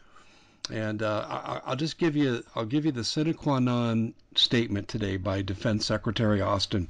And 0.72 1.02
uh, 1.02 1.62
I, 1.66 1.70
will 1.70 1.76
just 1.76 1.98
give 1.98 2.16
you 2.16 2.44
I'll 2.56 2.66
give 2.66 2.86
you 2.86 2.92
the 2.92 3.04
sine 3.04 3.34
qua 3.34 3.60
non 3.60 4.14
statement 4.36 4.88
today 4.88 5.18
by 5.18 5.42
Defense 5.42 5.86
Secretary 5.86 6.42
Austin. 6.42 6.88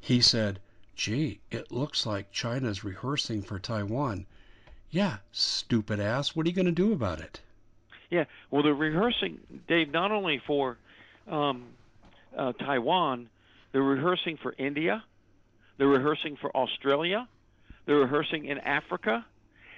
He 0.00 0.20
said, 0.20 0.60
Gee, 0.96 1.40
it 1.50 1.72
looks 1.72 2.06
like 2.06 2.30
China's 2.30 2.84
rehearsing 2.84 3.42
for 3.42 3.58
Taiwan. 3.58 4.26
Yeah, 4.90 5.18
stupid 5.32 6.00
ass. 6.00 6.34
What 6.34 6.46
are 6.46 6.48
you 6.48 6.54
going 6.54 6.66
to 6.66 6.72
do 6.72 6.92
about 6.92 7.20
it? 7.20 7.40
Yeah, 8.10 8.24
well, 8.50 8.62
they're 8.62 8.74
rehearsing, 8.74 9.38
Dave, 9.68 9.92
not 9.92 10.10
only 10.10 10.42
for 10.46 10.76
um, 11.28 11.64
uh, 12.36 12.52
Taiwan, 12.52 13.28
they're 13.70 13.82
rehearsing 13.82 14.36
for 14.36 14.52
India, 14.58 15.04
they're 15.78 15.86
rehearsing 15.86 16.36
for 16.36 16.54
Australia, 16.56 17.28
they're 17.86 17.96
rehearsing 17.96 18.46
in 18.46 18.58
Africa, 18.58 19.24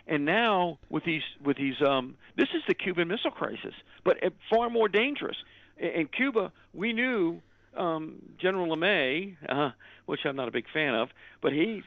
and 0.07 0.25
now 0.25 0.79
with 0.89 1.05
these 1.05 1.23
with 1.45 1.57
these 1.57 1.81
um, 1.81 2.17
this 2.37 2.49
is 2.55 2.63
the 2.67 2.75
Cuban 2.75 3.09
Missile 3.09 3.31
Crisis, 3.31 3.75
but 4.05 4.19
far 4.51 4.71
more 4.71 4.89
dangerous. 4.89 5.37
In 5.79 6.07
Cuba, 6.07 6.53
we 6.75 6.93
knew 6.93 7.41
um, 7.77 8.23
General 8.39 8.77
LeMay, 8.77 9.37
uh, 9.49 9.71
which 10.07 10.21
I'm 10.25 10.37
not 10.37 10.49
a 10.49 10.51
big 10.51 10.67
fan 10.73 10.95
of, 10.95 11.09
but 11.41 11.53
he 11.53 11.83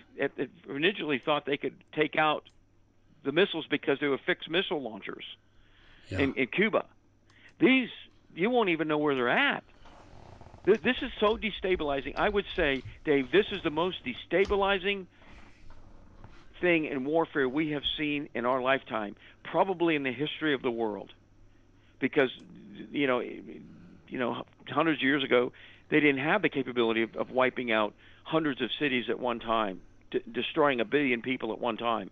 originally 0.68 1.22
thought 1.24 1.46
they 1.46 1.58
could 1.58 1.76
take 1.94 2.16
out 2.18 2.44
the 3.24 3.32
missiles 3.32 3.66
because 3.70 4.00
they 4.00 4.08
were 4.08 4.20
fixed 4.26 4.50
missile 4.50 4.82
launchers 4.82 5.26
yeah. 6.10 6.20
in, 6.20 6.34
in 6.36 6.48
Cuba. 6.48 6.86
These 7.60 7.90
you 8.36 8.50
won't 8.50 8.70
even 8.70 8.88
know 8.88 8.98
where 8.98 9.16
they're 9.16 9.30
at. 9.30 9.64
This 10.66 10.98
is 11.02 11.12
so 11.20 11.38
destabilizing. 11.38 12.16
I 12.18 12.28
would 12.28 12.46
say, 12.56 12.82
Dave, 13.04 13.32
this 13.32 13.46
is 13.52 13.62
the 13.64 13.70
most 13.70 13.98
destabilizing 14.04 15.06
thing 16.62 16.86
in 16.86 17.06
warfare 17.06 17.48
we 17.48 17.72
have 17.72 17.84
seen 17.98 18.30
in 18.34 18.46
our 18.46 18.62
lifetime, 18.62 19.16
probably 19.44 19.96
in 19.96 20.04
the 20.04 20.12
history 20.12 20.54
of 20.54 20.62
the 20.62 20.72
world. 20.72 21.12
Because 22.00 22.30
you 22.92 23.08
know, 23.08 23.20
you 23.20 24.20
know, 24.20 24.44
hundreds 24.68 25.00
of 25.00 25.04
years 25.04 25.24
ago, 25.24 25.52
they 25.90 26.00
didn't 26.00 26.22
have 26.22 26.42
the 26.42 26.50
capability 26.50 27.04
of, 27.04 27.16
of 27.16 27.32
wiping 27.32 27.72
out 27.72 27.94
hundreds 28.24 28.62
of 28.62 28.70
cities 28.80 29.06
at 29.10 29.20
one 29.20 29.40
time, 29.40 29.82
d- 30.12 30.22
destroying 30.32 30.80
a 30.80 30.86
billion 30.86 31.22
people 31.22 31.54
at 31.54 31.60
one 31.60 31.78
time. 31.78 32.10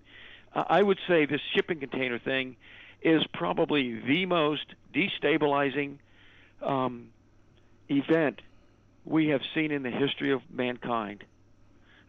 Uh, 0.54 0.64
I 0.68 0.82
would 0.82 1.00
say 1.08 1.26
this 1.26 1.42
shipping 1.54 1.80
container 1.80 2.20
thing 2.20 2.56
is 3.02 3.24
probably 3.34 4.00
the 4.00 4.26
most 4.26 4.66
destabilizing 4.94 5.98
um, 6.62 7.10
event 7.90 8.42
we 9.06 9.30
have 9.30 9.42
seen 9.54 9.72
in 9.72 9.84
the 9.84 9.92
history 9.92 10.32
of 10.32 10.42
mankind. 10.50 11.24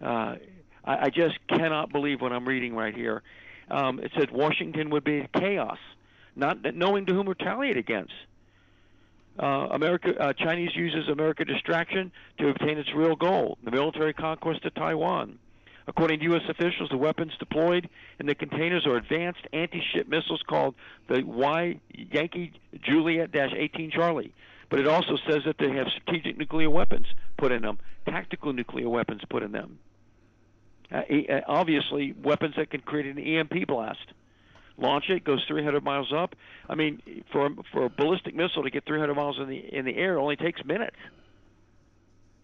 Uh, 0.00 0.36
I, 0.84 1.06
I 1.06 1.10
just 1.10 1.38
cannot 1.48 1.92
believe 1.92 2.20
what 2.20 2.32
I'm 2.32 2.46
reading 2.46 2.74
right 2.74 2.94
here. 2.94 3.22
Um, 3.70 3.98
it 3.98 4.12
said 4.18 4.30
Washington 4.30 4.90
would 4.90 5.04
be 5.04 5.26
chaos, 5.34 5.78
not 6.36 6.74
knowing 6.74 7.06
to 7.06 7.14
whom 7.14 7.28
retaliate 7.28 7.76
against. 7.76 8.12
Uh, 9.38 9.68
America, 9.72 10.10
uh, 10.20 10.32
Chinese 10.32 10.70
uses 10.76 11.08
America 11.08 11.44
distraction 11.44 12.12
to 12.38 12.48
obtain 12.48 12.78
its 12.78 12.92
real 12.94 13.16
goal, 13.16 13.58
the 13.64 13.70
military 13.70 14.12
conquest 14.12 14.64
of 14.64 14.74
Taiwan. 14.74 15.38
According 15.86 16.20
to 16.20 16.24
U.S. 16.26 16.42
officials, 16.48 16.88
the 16.88 16.96
weapons 16.96 17.32
deployed 17.38 17.88
in 18.18 18.26
the 18.26 18.34
containers 18.34 18.86
are 18.86 18.96
advanced 18.96 19.40
anti-ship 19.52 20.08
missiles 20.08 20.42
called 20.46 20.74
the 21.08 21.22
Y 21.22 21.80
Yankee 21.92 22.52
Juliet-18 22.82 23.92
Charlie. 23.92 24.32
But 24.70 24.78
it 24.80 24.88
also 24.88 25.18
says 25.28 25.42
that 25.44 25.58
they 25.58 25.70
have 25.72 25.88
strategic 25.88 26.38
nuclear 26.38 26.70
weapons 26.70 27.06
put 27.36 27.52
in 27.52 27.62
them, 27.62 27.78
tactical 28.06 28.52
nuclear 28.52 28.88
weapons 28.88 29.22
put 29.28 29.42
in 29.42 29.52
them. 29.52 29.78
Uh, 30.94 31.02
uh 31.28 31.40
obviously, 31.48 32.14
weapons 32.22 32.54
that 32.56 32.70
can 32.70 32.80
create 32.80 33.06
an 33.06 33.18
EMP 33.18 33.66
blast 33.66 34.12
launch 34.76 35.08
it, 35.08 35.24
goes 35.24 35.44
300 35.46 35.82
miles 35.84 36.12
up. 36.12 36.34
I 36.68 36.74
mean, 36.74 37.24
for 37.32 37.50
for 37.72 37.84
a 37.84 37.90
ballistic 37.90 38.34
missile 38.34 38.62
to 38.62 38.70
get 38.70 38.84
300 38.84 39.14
miles 39.14 39.38
in 39.38 39.48
the 39.48 39.56
in 39.56 39.84
the 39.84 39.96
air 39.96 40.18
only 40.18 40.36
takes 40.36 40.64
minutes, 40.64 40.96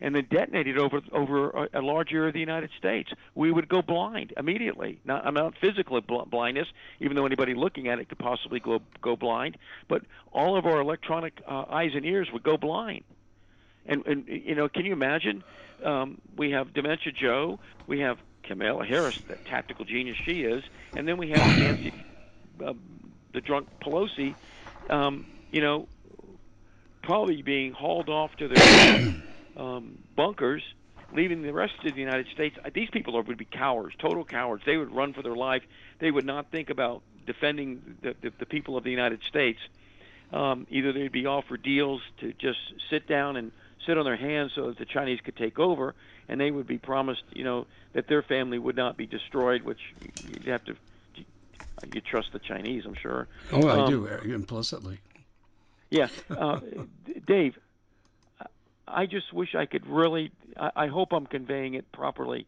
and 0.00 0.14
then 0.14 0.26
detonate 0.30 0.66
it 0.66 0.78
over 0.78 1.00
over 1.12 1.50
a, 1.50 1.80
a 1.80 1.82
large 1.82 2.12
area 2.12 2.28
of 2.28 2.34
the 2.34 2.40
United 2.40 2.70
States. 2.78 3.10
We 3.34 3.50
would 3.50 3.68
go 3.68 3.82
blind 3.82 4.32
immediately. 4.36 5.00
Not 5.04 5.26
I'm 5.26 5.34
not 5.34 5.54
physical 5.60 6.00
bl- 6.00 6.22
blindness, 6.22 6.68
even 7.00 7.16
though 7.16 7.26
anybody 7.26 7.54
looking 7.54 7.88
at 7.88 7.98
it 7.98 8.08
could 8.08 8.18
possibly 8.18 8.60
go 8.60 8.80
go 9.00 9.16
blind, 9.16 9.56
but 9.88 10.02
all 10.32 10.56
of 10.56 10.66
our 10.66 10.80
electronic 10.80 11.40
uh, 11.46 11.64
eyes 11.70 11.92
and 11.94 12.04
ears 12.04 12.28
would 12.32 12.42
go 12.42 12.56
blind. 12.56 13.04
And 13.86 14.06
and 14.06 14.28
you 14.28 14.54
know, 14.54 14.68
can 14.68 14.84
you 14.84 14.92
imagine? 14.92 15.42
Um, 15.84 16.20
we 16.36 16.50
have 16.50 16.74
Dementia 16.74 17.10
Joe, 17.10 17.58
we 17.86 18.00
have 18.00 18.18
Kamala 18.42 18.84
Harris, 18.86 19.18
the 19.28 19.36
tactical 19.44 19.84
genius 19.84 20.16
she 20.24 20.42
is, 20.42 20.64
and 20.94 21.06
then 21.06 21.18
we 21.18 21.30
have 21.30 21.46
Nancy, 21.52 21.92
uh, 22.64 22.74
the 23.32 23.40
drunk 23.40 23.68
Pelosi. 23.80 24.36
Um, 24.88 25.26
you 25.50 25.60
know, 25.60 25.88
probably 27.02 27.42
being 27.42 27.72
hauled 27.72 28.08
off 28.08 28.34
to 28.36 28.48
their 28.48 28.76
um, 29.56 30.04
bunkers, 30.16 30.62
leaving 31.12 31.42
the 31.42 31.52
rest 31.52 31.74
of 31.84 31.94
the 31.94 32.00
United 32.00 32.28
States. 32.28 32.56
Uh, 32.64 32.70
these 32.74 32.90
people 32.90 33.16
are, 33.16 33.22
would 33.22 33.38
be 33.38 33.44
cowards, 33.44 33.94
total 33.96 34.24
cowards. 34.24 34.64
They 34.64 34.76
would 34.76 34.92
run 34.92 35.12
for 35.12 35.22
their 35.22 35.36
life. 35.36 35.62
They 35.98 36.10
would 36.10 36.24
not 36.24 36.50
think 36.50 36.70
about 36.70 37.02
defending 37.26 37.98
the, 38.02 38.14
the, 38.20 38.32
the 38.38 38.46
people 38.46 38.76
of 38.76 38.84
the 38.84 38.90
United 38.90 39.22
States. 39.28 39.58
Um, 40.32 40.66
either 40.70 40.92
they'd 40.92 41.10
be 41.12 41.26
offered 41.26 41.62
deals 41.62 42.02
to 42.18 42.32
just 42.32 42.58
sit 42.90 43.06
down 43.08 43.36
and 43.36 43.52
sit 43.86 43.98
on 43.98 44.04
their 44.04 44.16
hands 44.16 44.52
so 44.54 44.68
that 44.68 44.78
the 44.78 44.86
Chinese 44.86 45.20
could 45.20 45.36
take 45.36 45.58
over, 45.58 45.94
and 46.28 46.40
they 46.40 46.50
would 46.50 46.66
be 46.66 46.78
promised, 46.78 47.22
you 47.32 47.44
know, 47.44 47.66
that 47.92 48.08
their 48.08 48.22
family 48.22 48.58
would 48.58 48.76
not 48.76 48.96
be 48.96 49.06
destroyed. 49.06 49.62
Which 49.62 49.80
you'd 50.24 50.46
have 50.46 50.64
to, 50.64 50.76
you 51.92 52.00
trust 52.00 52.28
the 52.32 52.38
Chinese, 52.38 52.84
I'm 52.86 52.94
sure. 52.94 53.28
Oh, 53.52 53.66
I 53.66 53.80
um, 53.80 53.90
do 53.90 54.08
uh, 54.08 54.20
implicitly. 54.22 54.98
Yeah, 55.90 56.08
uh, 56.30 56.60
Dave. 57.26 57.58
I 58.86 59.06
just 59.06 59.32
wish 59.32 59.54
I 59.54 59.66
could 59.66 59.86
really. 59.86 60.30
I, 60.56 60.70
I 60.76 60.86
hope 60.86 61.12
I'm 61.12 61.26
conveying 61.26 61.74
it 61.74 61.90
properly. 61.92 62.46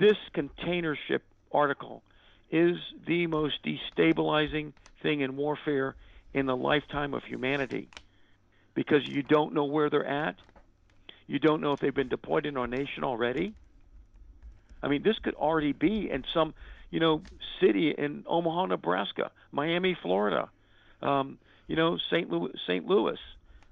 This 0.00 0.16
container 0.32 0.96
ship 1.08 1.22
article 1.52 2.02
is 2.50 2.76
the 3.06 3.26
most 3.26 3.56
destabilizing 3.64 4.72
thing 5.02 5.20
in 5.20 5.36
warfare 5.36 5.94
in 6.32 6.46
the 6.46 6.56
lifetime 6.56 7.14
of 7.14 7.24
humanity 7.24 7.88
because 8.74 9.06
you 9.06 9.22
don't 9.22 9.54
know 9.54 9.64
where 9.64 9.90
they're 9.90 10.06
at. 10.06 10.36
You 11.26 11.38
don't 11.38 11.60
know 11.60 11.72
if 11.72 11.80
they've 11.80 11.94
been 11.94 12.08
deployed 12.08 12.46
in 12.46 12.56
our 12.56 12.66
nation 12.66 13.04
already. 13.04 13.54
I 14.82 14.88
mean, 14.88 15.02
this 15.02 15.18
could 15.22 15.34
already 15.34 15.72
be 15.72 16.08
in 16.10 16.24
some, 16.32 16.54
you 16.90 17.00
know, 17.00 17.22
city 17.60 17.94
in 17.96 18.24
Omaha, 18.26 18.66
Nebraska, 18.66 19.30
Miami, 19.50 19.96
Florida, 20.00 20.50
um, 21.02 21.38
you 21.66 21.76
know, 21.76 21.98
St. 22.10 22.30
Louis, 22.30 22.52
St. 22.66 22.86
Louis, 22.86 23.18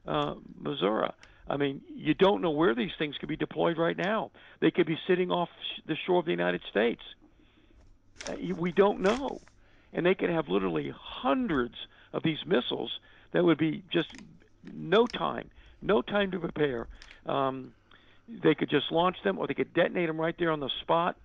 uh, 0.06 0.34
Missouri. 0.58 1.10
I 1.46 1.56
mean, 1.58 1.82
you 1.94 2.14
don't 2.14 2.40
know 2.40 2.50
where 2.50 2.74
these 2.74 2.90
things 2.98 3.16
could 3.18 3.28
be 3.28 3.36
deployed 3.36 3.76
right 3.78 3.96
now. 3.96 4.32
They 4.60 4.70
could 4.70 4.86
be 4.86 4.98
sitting 5.06 5.30
off 5.30 5.50
the 5.86 5.94
shore 6.06 6.20
of 6.20 6.24
the 6.24 6.30
United 6.30 6.62
States. 6.70 7.02
Uh, 8.26 8.34
we 8.56 8.72
don't 8.72 9.00
know. 9.00 9.42
And 9.92 10.04
they 10.04 10.14
could 10.14 10.30
have 10.30 10.48
literally 10.48 10.92
hundreds 10.96 11.74
of 12.12 12.22
these 12.22 12.38
missiles 12.46 12.90
that 13.32 13.44
would 13.44 13.58
be 13.58 13.84
just 13.92 14.08
no 14.64 15.06
time, 15.06 15.50
no 15.82 16.02
time 16.02 16.30
to 16.32 16.40
prepare. 16.40 16.88
Um, 17.26 17.72
they 18.28 18.54
could 18.54 18.70
just 18.70 18.90
launch 18.90 19.16
them, 19.22 19.38
or 19.38 19.46
they 19.46 19.54
could 19.54 19.74
detonate 19.74 20.08
them 20.08 20.20
right 20.20 20.34
there 20.38 20.50
on 20.50 20.60
the 20.60 20.70
spot. 20.80 21.16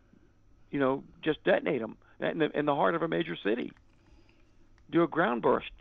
You 0.72 0.80
know, 0.80 1.04
just 1.24 1.44
detonate 1.44 1.82
them 1.82 1.98
in 2.20 2.40
the, 2.40 2.58
in 2.58 2.66
the 2.66 2.76
heart 2.76 2.96
of 2.96 3.02
a 3.02 3.08
major 3.08 3.38
city. 3.44 3.72
Do 4.92 5.04
a 5.04 5.08
ground 5.08 5.42
burst, 5.42 5.72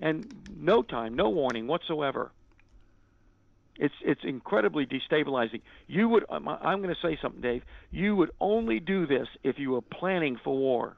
and 0.00 0.26
no 0.56 0.82
time, 0.82 1.14
no 1.14 1.28
warning 1.30 1.66
whatsoever. 1.66 2.32
It's 3.78 3.94
it's 4.02 4.22
incredibly 4.24 4.86
destabilizing. 4.86 5.60
You 5.86 6.08
would 6.08 6.24
I'm, 6.30 6.48
I'm 6.48 6.82
going 6.82 6.94
to 6.94 7.00
say 7.06 7.18
something, 7.20 7.40
Dave. 7.40 7.62
You 7.90 8.16
would 8.16 8.30
only 8.40 8.80
do 8.80 9.06
this 9.06 9.28
if 9.42 9.58
you 9.58 9.72
were 9.72 9.82
planning 9.82 10.38
for 10.42 10.56
war. 10.56 10.96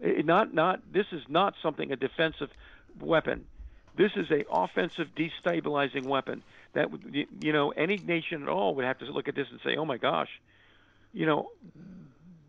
It, 0.00 0.26
not 0.26 0.52
not 0.52 0.80
this 0.92 1.06
is 1.12 1.22
not 1.28 1.54
something 1.62 1.92
a 1.92 1.96
defensive 1.96 2.50
weapon. 3.00 3.44
This 3.98 4.12
is 4.14 4.30
a 4.30 4.44
offensive 4.48 5.08
destabilizing 5.16 6.06
weapon 6.06 6.44
that 6.72 6.92
would, 6.92 7.26
you 7.40 7.52
know 7.52 7.70
any 7.70 7.96
nation 7.96 8.44
at 8.44 8.48
all 8.48 8.76
would 8.76 8.84
have 8.84 8.98
to 9.00 9.06
look 9.06 9.26
at 9.26 9.34
this 9.34 9.48
and 9.50 9.58
say, 9.64 9.76
"Oh 9.76 9.84
my 9.84 9.98
gosh, 9.98 10.30
you 11.12 11.26
know, 11.26 11.50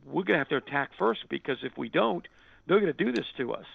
we're 0.05 0.23
going 0.23 0.35
to 0.35 0.37
have 0.37 0.49
to 0.49 0.57
attack 0.57 0.91
first 0.99 1.27
because 1.27 1.57
if 1.63 1.75
we 1.75 1.89
don't, 1.89 2.27
they're 2.67 2.79
going 2.79 2.93
to 2.93 3.03
do 3.03 3.11
this 3.11 3.25
to 3.37 3.53
us." 3.53 3.65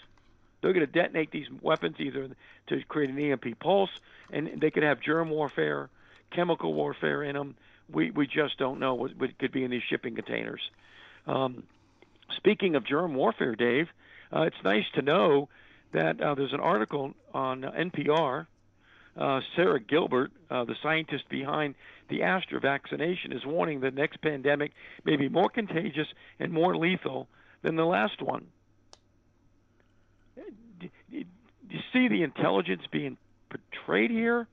They're 0.61 0.73
going 0.73 0.87
to 0.87 0.93
detonate 0.93 1.31
these 1.31 1.49
weapons 1.61 1.97
either 1.99 2.31
to 2.69 2.83
create 2.85 3.11
an 3.11 3.19
EMP 3.19 3.59
pulse, 3.59 3.91
and 4.31 4.61
they 4.63 4.71
could 4.71 4.83
have 4.85 5.01
germ 5.01 5.29
warfare, 5.29 5.91
chemical 6.31 6.73
warfare 6.73 7.23
in 7.25 7.35
them. 7.35 7.57
We 7.93 8.13
we 8.13 8.29
just 8.29 8.57
don't 8.57 8.79
know 8.79 8.95
what, 8.95 9.17
what 9.17 9.37
could 9.39 9.51
be 9.51 9.65
in 9.65 9.73
these 9.73 9.83
shipping 9.83 10.15
containers. 10.15 10.63
Um, 11.27 11.65
speaking 12.37 12.77
of 12.77 12.85
germ 12.85 13.15
warfare, 13.15 13.57
Dave, 13.57 13.89
uh, 14.33 14.43
it's 14.43 14.63
nice 14.63 14.87
to 14.95 15.03
know 15.03 15.49
that 15.95 16.21
uh, 16.21 16.35
there's 16.35 16.53
an 16.53 16.61
article 16.61 17.15
on 17.33 17.63
NPR. 17.63 18.47
Uh, 19.17 19.41
Sarah 19.57 19.81
Gilbert, 19.81 20.33
uh, 20.51 20.65
the 20.65 20.75
scientist 20.83 21.29
behind 21.29 21.77
the 22.11 22.23
Astra 22.23 22.61
vaccination, 22.61 23.33
is 23.33 23.47
warning 23.47 23.81
the 23.81 23.91
next 23.91 24.21
pandemic 24.21 24.73
may 25.05 25.17
be 25.17 25.29
more 25.29 25.49
contagious 25.49 26.09
and 26.39 26.53
more 26.53 26.77
lethal 26.77 27.29
than 27.63 27.77
the 27.77 27.85
last 27.85 28.21
one 28.21 28.47
do 30.81 30.89
you 31.11 31.81
see 31.93 32.09
the 32.09 32.23
intelligence 32.23 32.83
being 32.91 33.17
portrayed 33.49 34.11
here? 34.11 34.47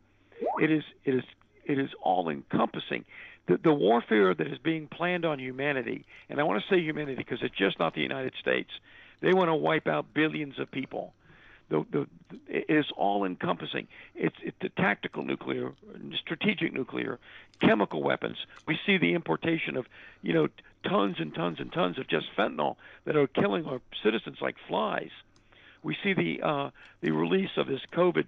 It 0.60 0.71
is 0.71 0.84
it 1.06 1.15
is 1.15 1.23
it 1.65 1.80
is 1.80 1.89
all 2.01 2.30
encompassing. 2.30 3.06
The, 3.47 3.58
the 3.58 3.73
warfare 3.73 4.34
that 4.34 4.47
is 4.47 4.60
being 4.60 4.88
planned 4.88 5.25
on 5.25 5.39
humanity, 5.39 6.06
and 6.30 6.39
I 6.39 6.43
want 6.43 6.62
to 6.62 6.73
say 6.73 6.80
humanity 6.82 7.15
because 7.15 7.39
it's 7.41 7.56
just 7.56 7.80
not 7.80 7.95
the 7.95 8.01
United 8.01 8.34
States. 8.39 8.69
They 9.21 9.34
want 9.34 9.49
to 9.49 9.56
wipe 9.56 9.88
out 9.88 10.13
billions 10.13 10.60
of 10.60 10.71
people. 10.71 11.13
The, 11.71 11.86
the, 11.89 12.07
it 12.47 12.65
is 12.67 12.86
all 12.95 13.25
encompassing. 13.25 13.88
It's, 14.13 14.36
it's 14.43 14.57
the 14.62 14.69
tactical 14.69 15.23
nuclear, 15.23 15.71
strategic 16.19 16.73
nuclear, 16.73 17.17
chemical 17.62 18.03
weapons. 18.03 18.38
We 18.67 18.77
see 18.86 18.97
the 18.99 19.15
importation 19.15 19.77
of, 19.77 19.88
you 20.21 20.34
know, 20.34 20.47
tons 20.88 21.15
and 21.19 21.34
tons 21.34 21.60
and 21.60 21.73
tons 21.73 21.97
of 21.97 22.07
just 22.07 22.27
fentanyl 22.38 22.75
that 23.05 23.15
are 23.15 23.25
killing 23.25 23.65
our 23.65 23.81
citizens 24.03 24.38
like 24.41 24.55
flies 24.67 25.10
we 25.84 25.97
see 26.03 26.13
the 26.13 26.41
uh, 26.41 26.69
the 27.01 27.12
release 27.12 27.49
of 27.57 27.67
this 27.67 27.81
COVID, 27.93 28.25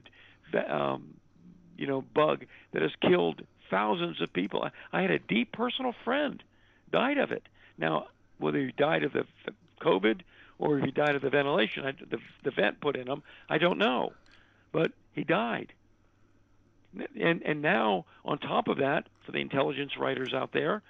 um, 0.69 1.13
you 1.77 1.87
know, 1.87 2.01
bug 2.01 2.45
that 2.71 2.81
has 2.81 2.91
killed 3.01 3.41
thousands 3.69 4.21
of 4.21 4.33
people. 4.33 4.63
I, 4.63 4.97
I 4.97 5.01
had 5.01 5.11
a 5.11 5.19
deep 5.19 5.51
personal 5.51 5.93
friend 6.03 6.41
died 6.91 7.17
of 7.17 7.31
it. 7.31 7.43
Now, 7.77 8.07
whether 8.39 8.59
he 8.59 8.71
died 8.71 9.03
of 9.03 9.13
the 9.13 9.25
COVID 9.81 10.21
or 10.63 10.79
if 10.79 10.85
he 10.85 10.91
died 10.91 11.15
of 11.15 11.21
the 11.21 11.29
ventilation, 11.29 11.85
I, 11.85 11.91
the 11.91 12.19
the 12.43 12.51
vent 12.51 12.79
put 12.79 12.95
in 12.95 13.07
him, 13.07 13.21
I 13.49 13.57
don't 13.57 13.77
know, 13.77 14.13
but 14.71 14.93
he 15.11 15.25
died. 15.25 15.73
And 17.19 17.41
and 17.43 17.61
now 17.61 18.05
on 18.23 18.39
top 18.39 18.69
of 18.69 18.77
that, 18.77 19.07
for 19.25 19.33
the 19.33 19.39
intelligence 19.39 19.97
writers 19.97 20.33
out 20.33 20.53
there, 20.53 20.81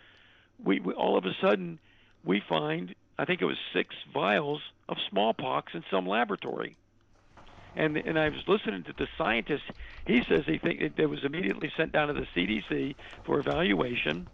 we, 0.63 0.79
we 0.79 0.93
all 0.93 1.17
of 1.17 1.25
a 1.25 1.33
sudden 1.41 1.79
we 2.23 2.39
find 2.47 2.93
I 3.17 3.25
think 3.25 3.41
it 3.41 3.45
was 3.45 3.57
six 3.73 3.95
vials 4.13 4.61
of 4.87 4.97
smallpox 5.09 5.73
in 5.73 5.83
some 5.89 6.05
laboratory. 6.05 6.77
And 7.75 7.97
and 7.97 8.19
I 8.19 8.29
was 8.29 8.47
listening 8.47 8.83
to 8.83 8.93
the 8.95 9.07
scientist. 9.17 9.63
He 10.05 10.23
says 10.23 10.43
he 10.45 10.59
think 10.59 10.81
it, 10.81 10.93
it 10.97 11.07
was 11.07 11.23
immediately 11.23 11.71
sent 11.75 11.93
down 11.93 12.09
to 12.09 12.13
the 12.13 12.27
CDC 12.35 12.93
for 13.23 13.39
evaluation. 13.39 14.27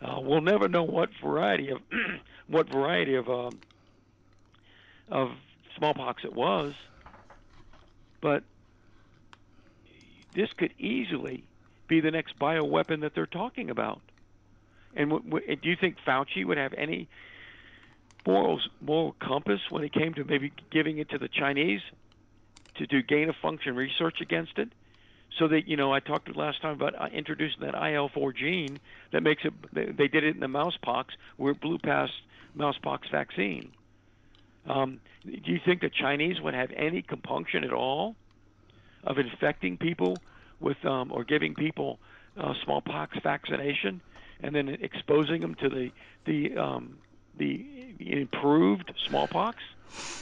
Uh, 0.00 0.20
we'll 0.20 0.42
never 0.42 0.68
know 0.68 0.84
what 0.84 1.08
variety 1.20 1.70
of 1.70 1.80
what 2.46 2.68
variety 2.68 3.16
of 3.16 3.28
um, 3.28 3.58
of 5.08 5.28
smallpox 5.76 6.24
it 6.24 6.34
was, 6.34 6.74
but 8.20 8.42
this 10.34 10.48
could 10.56 10.72
easily 10.78 11.44
be 11.88 12.00
the 12.00 12.10
next 12.10 12.38
bioweapon 12.38 13.02
that 13.02 13.12
they're 13.14 13.26
talking 13.26 13.70
about. 13.70 14.00
And 14.96 15.10
w- 15.10 15.30
w- 15.30 15.56
do 15.56 15.68
you 15.68 15.76
think 15.78 15.96
Fauci 16.06 16.44
would 16.44 16.58
have 16.58 16.72
any 16.74 17.08
moral 18.26 18.60
moral 18.80 19.14
compass 19.20 19.60
when 19.70 19.84
it 19.84 19.92
came 19.92 20.14
to 20.14 20.24
maybe 20.24 20.52
giving 20.70 20.98
it 20.98 21.10
to 21.10 21.18
the 21.18 21.28
Chinese 21.28 21.80
to 22.76 22.86
do 22.86 23.02
gain 23.02 23.28
of 23.28 23.36
function 23.40 23.76
research 23.76 24.20
against 24.20 24.58
it. 24.58 24.68
So 25.38 25.48
that 25.48 25.66
you 25.66 25.76
know, 25.76 25.92
I 25.92 26.00
talked 26.00 26.34
last 26.36 26.62
time 26.62 26.74
about 26.74 26.94
uh, 27.00 27.06
introducing 27.12 27.60
that 27.62 27.74
IL4 27.74 28.36
gene 28.36 28.78
that 29.12 29.22
makes 29.22 29.42
it. 29.44 29.52
They 29.72 30.06
did 30.06 30.22
it 30.22 30.34
in 30.34 30.40
the 30.40 30.48
mousepox 30.48 31.14
where 31.36 31.52
it 31.52 31.60
blew 31.60 31.78
past 31.78 32.12
mousepox 32.54 33.08
vaccine. 33.10 33.72
Um, 34.66 35.00
do 35.24 35.52
you 35.52 35.60
think 35.64 35.80
the 35.80 35.90
Chinese 35.90 36.40
would 36.40 36.54
have 36.54 36.70
any 36.74 37.02
compunction 37.02 37.64
at 37.64 37.72
all 37.72 38.16
of 39.04 39.18
infecting 39.18 39.76
people 39.76 40.16
with 40.60 40.82
um, 40.84 41.12
or 41.12 41.24
giving 41.24 41.54
people 41.54 41.98
uh, 42.36 42.54
smallpox 42.64 43.18
vaccination 43.22 44.00
and 44.40 44.54
then 44.54 44.68
exposing 44.68 45.40
them 45.40 45.54
to 45.56 45.68
the 45.68 45.90
the 46.24 46.56
um, 46.56 46.98
the 47.36 47.66
improved 48.00 48.92
smallpox? 49.08 49.58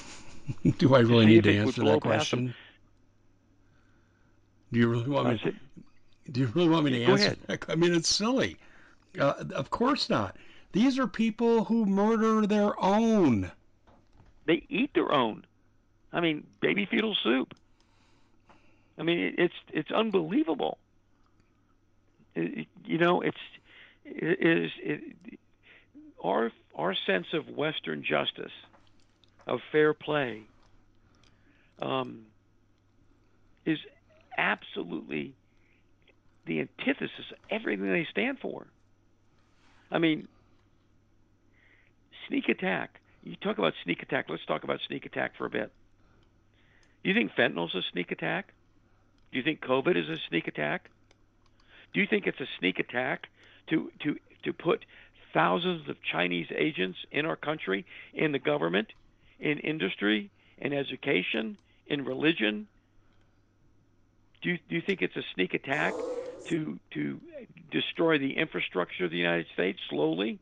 Do 0.79 0.95
I 0.95 1.01
really 1.01 1.27
need 1.27 1.45
to 1.45 1.57
answer 1.57 1.85
that 1.85 2.01
question? 2.01 2.55
Do 4.73 4.79
you 4.79 4.89
really 4.89 5.09
want 5.09 5.29
me? 5.29 5.39
To, 5.39 5.55
do 6.33 6.41
you 6.41 6.47
really 6.55 6.69
want 6.69 6.85
me 6.87 6.93
to 6.93 7.07
Go 7.07 7.13
answer? 7.13 7.37
Ahead. 7.49 7.65
I 7.69 7.75
mean, 7.75 7.95
it's 7.95 8.09
silly. 8.09 8.57
Uh, 9.19 9.45
of 9.55 9.71
course 9.71 10.09
not. 10.09 10.37
These 10.73 10.99
are 10.99 11.07
people 11.07 11.65
who 11.65 11.85
murder 11.85 12.47
their 12.47 12.73
own. 12.83 13.53
They 14.47 14.65
eat 14.69 14.91
their 14.95 15.13
own. 15.13 15.45
I 16.13 16.21
mean, 16.21 16.47
baby 16.61 16.87
fetal 16.87 17.15
soup. 17.15 17.55
I 18.99 19.03
mean, 19.03 19.35
it's 19.39 19.55
it's 19.73 19.91
unbelievable. 19.91 20.79
you 22.35 22.99
know, 22.99 23.21
it's 23.23 23.39
it 24.05 24.47
is 24.47 24.71
it, 24.83 25.39
our 26.23 26.53
our 26.75 26.95
sense 26.95 27.29
of 27.33 27.49
Western 27.49 28.03
justice, 28.03 28.53
of 29.47 29.61
fair 29.71 29.95
play, 29.95 30.43
um, 31.81 32.27
is 33.65 33.79
absolutely 34.37 35.35
the 36.47 36.61
antithesis 36.61 37.31
of 37.31 37.37
everything 37.51 37.91
they 37.91 38.07
stand 38.11 38.39
for. 38.41 38.67
I 39.91 39.99
mean, 39.99 40.29
sneak 42.29 42.49
attack. 42.49 43.01
You 43.23 43.37
talk 43.37 43.59
about 43.59 43.75
sneak 43.85 44.03
attack. 44.03 44.27
Let's 44.29 44.45
talk 44.47 44.65
about 44.65 44.81
sneak 44.87 45.07
attack 45.07 45.37
for 45.37 45.47
a 45.47 45.51
bit. 45.51 45.73
Do 47.03 47.11
you 47.11 47.15
think 47.15 47.33
fentanyl's 47.33 47.75
a 47.75 47.83
sneak 47.93 48.11
attack? 48.11 48.53
Do 49.31 49.39
you 49.39 49.45
think 49.45 49.61
COVID 49.61 49.97
is 49.97 50.09
a 50.09 50.17
sneak 50.29 50.49
attack? 50.49 50.91
Do 51.95 52.01
you 52.01 52.07
think 52.07 52.27
it's 52.27 52.41
a 52.41 52.49
sneak 52.59 52.79
attack 52.79 53.29
to 53.69 53.91
to 54.01 54.17
to 54.45 54.53
put 54.53 54.85
thousands 55.33 55.89
of 55.89 55.97
Chinese 56.03 56.49
agents 56.55 56.99
in 57.11 57.27
our 57.27 57.37
country, 57.37 57.87
in 58.13 58.33
the 58.33 58.39
government, 58.39 58.89
in 59.41 59.59
industry, 59.59 60.31
in 60.59 60.73
education, 60.73 61.57
in 61.87 62.05
religion? 62.05 62.67
Do 64.43 64.51
you, 64.51 64.59
do 64.69 64.75
you 64.75 64.83
think 64.83 65.03
it's 65.03 65.17
a 65.17 65.23
sneak 65.35 65.55
attack 65.55 65.95
to 66.49 66.79
to 66.93 67.21
destroy 67.71 68.19
the 68.19 68.37
infrastructure 68.37 69.05
of 69.05 69.11
the 69.11 69.17
United 69.17 69.47
States 69.55 69.79
slowly? 69.89 70.39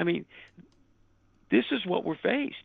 I 0.00 0.04
mean, 0.04 0.24
this 1.50 1.66
is 1.72 1.84
what 1.86 2.04
we're 2.04 2.16
faced. 2.16 2.56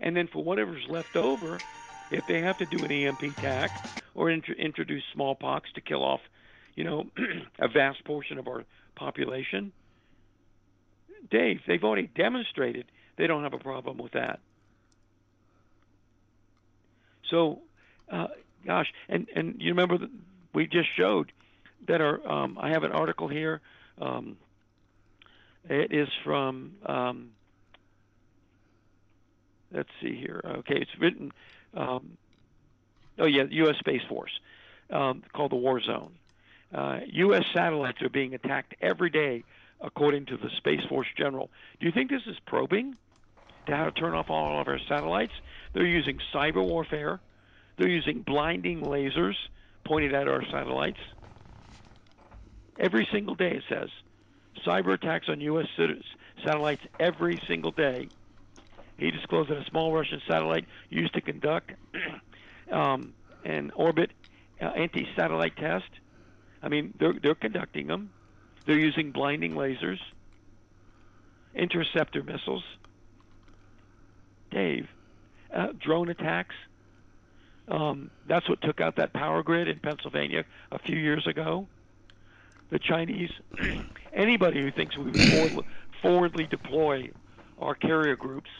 And 0.00 0.16
then 0.16 0.28
for 0.32 0.44
whatever's 0.44 0.84
left 0.88 1.16
over, 1.16 1.62
if 2.10 2.26
they 2.26 2.40
have 2.42 2.58
to 2.58 2.66
do 2.66 2.84
an 2.84 2.92
EMP 2.92 3.22
attack 3.22 3.80
or 4.14 4.30
int- 4.30 4.44
introduce 4.58 5.04
smallpox 5.14 5.70
to 5.74 5.80
kill 5.80 6.04
off, 6.04 6.20
you 6.76 6.84
know, 6.84 7.06
a 7.60 7.68
vast 7.68 8.04
portion 8.04 8.38
of 8.38 8.48
our 8.48 8.64
population, 8.96 9.72
Dave, 11.30 11.60
they've 11.66 11.84
already 11.84 12.08
demonstrated 12.16 12.86
they 13.18 13.26
don't 13.26 13.44
have 13.44 13.54
a 13.54 13.58
problem 13.58 13.98
with 13.98 14.12
that. 14.12 14.40
So, 17.30 17.60
uh, 18.12 18.28
gosh, 18.66 18.92
and 19.08 19.28
and 19.34 19.56
you 19.60 19.70
remember 19.70 19.98
we 20.54 20.66
just 20.66 20.88
showed 20.96 21.32
that 21.88 22.00
our 22.00 22.26
um, 22.26 22.58
I 22.60 22.70
have 22.70 22.84
an 22.84 22.92
article 22.92 23.28
here. 23.28 23.60
Um, 24.00 24.38
it 25.68 25.92
is 25.92 26.08
from 26.24 26.72
um, 26.86 27.30
let's 29.72 29.90
see 30.00 30.14
here. 30.14 30.40
Okay, 30.44 30.76
it's 30.76 30.98
written. 30.98 31.32
Um, 31.74 32.16
oh 33.18 33.26
yeah, 33.26 33.44
U.S. 33.48 33.76
Space 33.78 34.02
Force 34.08 34.32
um, 34.90 35.22
called 35.32 35.52
the 35.52 35.56
War 35.56 35.80
Zone. 35.80 36.12
Uh, 36.74 37.00
U.S. 37.06 37.44
satellites 37.54 38.02
are 38.02 38.08
being 38.08 38.34
attacked 38.34 38.74
every 38.80 39.10
day, 39.10 39.44
according 39.80 40.26
to 40.26 40.36
the 40.36 40.50
Space 40.56 40.84
Force 40.88 41.08
General. 41.16 41.50
Do 41.80 41.86
you 41.86 41.92
think 41.92 42.10
this 42.10 42.26
is 42.26 42.36
probing 42.46 42.96
to 43.66 43.76
how 43.76 43.84
to 43.86 43.90
turn 43.90 44.14
off 44.14 44.30
all 44.30 44.60
of 44.60 44.68
our 44.68 44.78
satellites? 44.88 45.32
They're 45.72 45.86
using 45.86 46.20
cyber 46.32 46.66
warfare. 46.66 47.20
They're 47.76 47.88
using 47.88 48.20
blinding 48.20 48.82
lasers 48.82 49.36
pointed 49.84 50.14
at 50.14 50.28
our 50.28 50.44
satellites. 50.50 50.98
Every 52.78 53.08
single 53.10 53.34
day, 53.34 53.52
it 53.52 53.62
says. 53.68 53.88
Cyber 54.58 54.94
attacks 54.94 55.28
on 55.28 55.40
U.S. 55.40 55.66
satellites 56.44 56.82
every 56.98 57.40
single 57.46 57.70
day. 57.70 58.08
He 58.98 59.10
disclosed 59.10 59.50
that 59.50 59.58
a 59.58 59.64
small 59.64 59.92
Russian 59.92 60.20
satellite 60.26 60.66
used 60.90 61.14
to 61.14 61.20
conduct 61.20 61.72
um, 62.72 63.14
an 63.44 63.70
orbit 63.74 64.10
uh, 64.60 64.66
anti-satellite 64.66 65.56
test. 65.56 65.88
I 66.62 66.68
mean, 66.68 66.92
they're 66.98 67.14
they're 67.22 67.36
conducting 67.36 67.86
them. 67.86 68.10
They're 68.66 68.78
using 68.78 69.12
blinding 69.12 69.52
lasers, 69.54 70.00
interceptor 71.54 72.22
missiles. 72.22 72.64
Dave, 74.50 74.88
uh, 75.54 75.68
drone 75.78 76.08
attacks. 76.08 76.54
Um, 77.68 78.10
that's 78.26 78.48
what 78.48 78.60
took 78.62 78.80
out 78.80 78.96
that 78.96 79.12
power 79.12 79.42
grid 79.42 79.68
in 79.68 79.78
Pennsylvania 79.78 80.44
a 80.72 80.78
few 80.78 80.96
years 80.96 81.26
ago. 81.26 81.68
The 82.70 82.78
Chinese, 82.78 83.30
anybody 84.12 84.60
who 84.62 84.70
thinks 84.72 84.96
we 84.96 85.10
would 85.12 85.24
forward, 85.30 85.64
forwardly 86.02 86.46
deploy 86.46 87.12
our 87.58 87.74
carrier 87.74 88.16
groups 88.16 88.50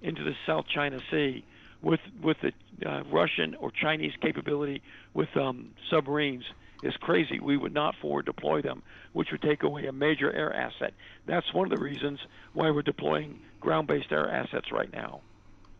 into 0.00 0.24
the 0.24 0.34
South 0.46 0.66
China 0.66 1.00
Sea 1.10 1.46
with 1.80 2.00
with 2.20 2.38
the 2.42 2.52
uh, 2.88 3.02
Russian 3.04 3.54
or 3.56 3.70
Chinese 3.70 4.14
capability 4.20 4.82
with 5.14 5.36
um, 5.36 5.74
submarines 5.90 6.44
is 6.82 6.96
crazy. 6.96 7.40
We 7.40 7.56
would 7.56 7.72
not 7.74 7.96
forward 7.96 8.26
deploy 8.26 8.62
them, 8.62 8.82
which 9.12 9.28
would 9.32 9.42
take 9.42 9.62
away 9.62 9.86
a 9.86 9.92
major 9.92 10.32
air 10.32 10.52
asset. 10.52 10.94
That's 11.26 11.52
one 11.54 11.70
of 11.70 11.76
the 11.78 11.82
reasons 11.84 12.20
why 12.52 12.70
we're 12.70 12.82
deploying 12.82 13.40
ground-based 13.60 14.12
air 14.12 14.28
assets 14.30 14.72
right 14.72 14.90
now, 14.92 15.24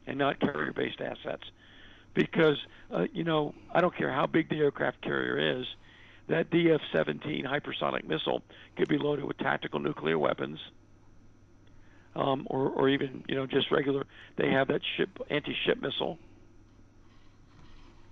and 0.06 0.18
not 0.18 0.40
carrier-based 0.40 1.00
assets, 1.00 1.50
because 2.14 2.64
uh, 2.90 3.06
you 3.12 3.24
know 3.24 3.54
I 3.70 3.80
don't 3.80 3.96
care 3.96 4.12
how 4.12 4.26
big 4.26 4.48
the 4.48 4.58
aircraft 4.58 5.02
carrier 5.02 5.60
is, 5.60 5.66
that 6.28 6.50
DF-17 6.50 7.44
hypersonic 7.44 8.04
missile 8.04 8.42
could 8.76 8.88
be 8.88 8.98
loaded 8.98 9.24
with 9.24 9.38
tactical 9.38 9.80
nuclear 9.80 10.18
weapons 10.18 10.58
um, 12.14 12.46
or, 12.50 12.68
or 12.68 12.88
even 12.88 13.24
you 13.28 13.34
know 13.34 13.46
just 13.46 13.70
regular. 13.70 14.04
They 14.36 14.50
have 14.50 14.68
that 14.68 14.80
ship 14.96 15.10
anti-ship 15.30 15.80
missile, 15.80 16.18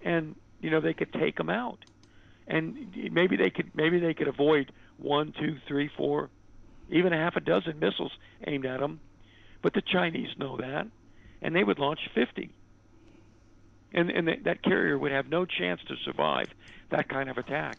and 0.02 0.34
you 0.60 0.70
know 0.70 0.80
they 0.80 0.94
could 0.94 1.12
take 1.12 1.36
them 1.36 1.50
out, 1.50 1.78
and 2.46 2.94
maybe 3.12 3.36
they 3.36 3.50
could 3.50 3.70
maybe 3.74 3.98
they 3.98 4.14
could 4.14 4.28
avoid 4.28 4.72
one, 4.98 5.32
two, 5.38 5.56
three, 5.66 5.90
four, 5.96 6.30
even 6.90 7.12
a 7.12 7.16
half 7.16 7.36
a 7.36 7.40
dozen 7.40 7.78
missiles 7.78 8.12
aimed 8.46 8.66
at 8.66 8.80
them, 8.80 9.00
but 9.62 9.74
the 9.74 9.82
Chinese 9.82 10.28
know 10.38 10.56
that, 10.58 10.86
and 11.42 11.54
they 11.54 11.64
would 11.64 11.78
launch 11.78 12.00
50. 12.14 12.50
And, 13.92 14.08
and 14.08 14.44
that 14.44 14.62
carrier 14.62 14.96
would 14.96 15.10
have 15.10 15.28
no 15.28 15.44
chance 15.44 15.80
to 15.88 15.96
survive 16.04 16.46
that 16.90 17.08
kind 17.08 17.28
of 17.28 17.38
attack. 17.38 17.78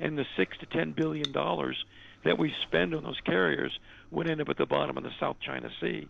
And 0.00 0.16
the 0.16 0.26
six 0.36 0.56
to 0.58 0.66
ten 0.66 0.92
billion 0.92 1.32
dollars 1.32 1.84
that 2.24 2.38
we 2.38 2.52
spend 2.62 2.94
on 2.94 3.04
those 3.04 3.20
carriers 3.24 3.78
would 4.10 4.28
end 4.28 4.40
up 4.40 4.48
at 4.48 4.56
the 4.56 4.66
bottom 4.66 4.96
of 4.96 5.04
the 5.04 5.12
South 5.20 5.36
China 5.40 5.70
Sea, 5.80 6.08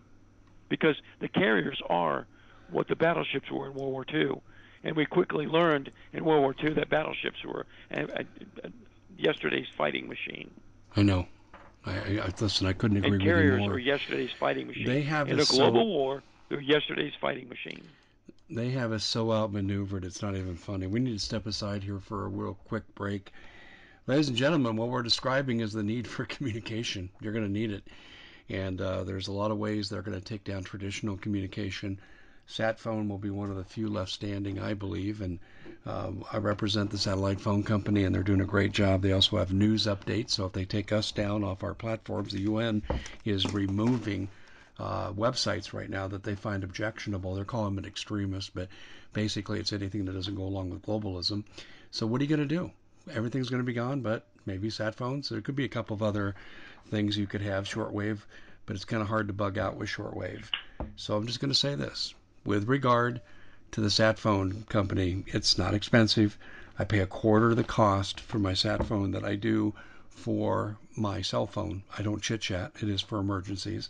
because 0.69 0.95
the 1.19 1.27
carriers 1.27 1.81
are 1.89 2.27
what 2.71 2.87
the 2.87 2.95
battleships 2.95 3.49
were 3.51 3.67
in 3.67 3.73
World 3.73 3.91
War 3.91 4.05
II, 4.13 4.41
and 4.83 4.95
we 4.95 5.05
quickly 5.05 5.45
learned 5.45 5.91
in 6.13 6.23
World 6.23 6.41
War 6.41 6.55
II 6.63 6.73
that 6.75 6.89
battleships 6.89 7.43
were 7.45 7.65
a, 7.91 8.01
a, 8.01 8.25
a, 8.63 8.69
yesterday's 9.17 9.67
fighting 9.77 10.07
machine. 10.07 10.49
I 10.95 11.03
know. 11.03 11.27
I, 11.85 12.19
I, 12.19 12.33
listen. 12.39 12.67
I 12.67 12.73
couldn't 12.73 12.97
agree 12.97 13.13
and 13.13 13.21
carriers 13.21 13.51
with 13.53 13.61
you 13.61 13.67
more. 13.67 13.75
are 13.75 13.79
yesterday's 13.79 14.31
fighting 14.39 14.67
machine. 14.67 14.85
They 14.85 15.01
have 15.01 15.29
in 15.29 15.39
a 15.39 15.45
so, 15.45 15.57
global 15.57 15.87
war. 15.87 16.23
They're 16.49 16.61
yesterday's 16.61 17.13
fighting 17.19 17.47
machine. 17.47 17.83
They 18.49 18.71
have 18.71 18.91
us 18.91 19.03
so 19.03 19.31
outmaneuvered. 19.31 20.03
It's 20.03 20.21
not 20.21 20.35
even 20.35 20.55
funny. 20.55 20.87
We 20.87 20.99
need 20.99 21.13
to 21.13 21.19
step 21.19 21.45
aside 21.45 21.83
here 21.83 21.99
for 21.99 22.25
a 22.25 22.27
real 22.27 22.55
quick 22.65 22.83
break. 22.95 23.31
Ladies 24.09 24.29
and 24.29 24.37
gentlemen, 24.37 24.75
what 24.75 24.89
we're 24.89 25.03
describing 25.03 25.59
is 25.59 25.71
the 25.71 25.83
need 25.83 26.07
for 26.07 26.25
communication. 26.25 27.11
You're 27.21 27.31
going 27.31 27.45
to 27.45 27.51
need 27.51 27.69
it. 27.69 27.83
And 28.49 28.81
uh, 28.81 29.03
there's 29.03 29.27
a 29.27 29.31
lot 29.31 29.51
of 29.51 29.59
ways 29.59 29.87
they're 29.87 30.01
going 30.01 30.19
to 30.19 30.25
take 30.25 30.43
down 30.43 30.63
traditional 30.63 31.15
communication. 31.15 31.99
Sat 32.47 32.79
phone 32.79 33.07
will 33.07 33.19
be 33.19 33.29
one 33.29 33.51
of 33.51 33.57
the 33.57 33.63
few 33.63 33.87
left 33.87 34.09
standing, 34.09 34.59
I 34.59 34.73
believe. 34.73 35.21
And 35.21 35.37
um, 35.85 36.25
I 36.33 36.37
represent 36.37 36.89
the 36.89 36.97
satellite 36.97 37.39
phone 37.39 37.61
company, 37.61 38.03
and 38.03 38.15
they're 38.15 38.23
doing 38.23 38.41
a 38.41 38.45
great 38.45 38.71
job. 38.71 39.03
They 39.03 39.11
also 39.11 39.37
have 39.37 39.53
news 39.53 39.85
updates. 39.85 40.31
So 40.31 40.47
if 40.47 40.53
they 40.53 40.65
take 40.65 40.91
us 40.91 41.11
down 41.11 41.43
off 41.43 41.63
our 41.63 41.75
platforms, 41.75 42.33
the 42.33 42.41
UN 42.41 42.81
is 43.25 43.53
removing 43.53 44.27
uh, 44.79 45.11
websites 45.11 45.71
right 45.71 45.87
now 45.87 46.07
that 46.07 46.23
they 46.23 46.33
find 46.33 46.63
objectionable. 46.63 47.35
They're 47.35 47.45
calling 47.45 47.75
them 47.75 47.85
extremist, 47.85 48.55
but 48.55 48.69
basically 49.13 49.59
it's 49.59 49.71
anything 49.71 50.05
that 50.05 50.13
doesn't 50.13 50.33
go 50.33 50.45
along 50.45 50.71
with 50.71 50.81
globalism. 50.81 51.43
So 51.91 52.07
what 52.07 52.21
are 52.21 52.23
you 52.23 52.35
going 52.35 52.49
to 52.49 52.55
do? 52.55 52.71
Everything's 53.11 53.49
going 53.49 53.61
to 53.61 53.65
be 53.65 53.73
gone, 53.73 54.01
but 54.01 54.25
maybe 54.45 54.69
sat 54.69 54.95
phones. 54.95 55.29
There 55.29 55.41
could 55.41 55.55
be 55.55 55.65
a 55.65 55.69
couple 55.69 55.93
of 55.93 56.03
other 56.03 56.35
things 56.89 57.17
you 57.17 57.27
could 57.27 57.41
have 57.41 57.65
shortwave, 57.65 58.19
but 58.65 58.75
it's 58.75 58.85
kind 58.85 59.01
of 59.01 59.07
hard 59.07 59.27
to 59.27 59.33
bug 59.33 59.57
out 59.57 59.77
with 59.77 59.89
shortwave. 59.89 60.45
So 60.95 61.15
I'm 61.15 61.27
just 61.27 61.39
going 61.39 61.51
to 61.51 61.57
say 61.57 61.75
this 61.75 62.13
with 62.45 62.67
regard 62.67 63.21
to 63.71 63.81
the 63.81 63.89
sat 63.89 64.17
phone 64.17 64.63
company, 64.69 65.23
it's 65.27 65.57
not 65.57 65.73
expensive. 65.73 66.37
I 66.77 66.83
pay 66.83 66.99
a 66.99 67.05
quarter 67.05 67.51
of 67.51 67.57
the 67.57 67.63
cost 67.63 68.19
for 68.19 68.39
my 68.39 68.53
sat 68.53 68.85
phone 68.85 69.11
that 69.11 69.23
I 69.23 69.35
do 69.35 69.73
for 70.09 70.77
my 70.95 71.21
cell 71.21 71.45
phone. 71.45 71.83
I 71.97 72.01
don't 72.01 72.23
chit 72.23 72.41
chat. 72.41 72.71
It 72.81 72.89
is 72.89 73.01
for 73.01 73.19
emergencies. 73.19 73.89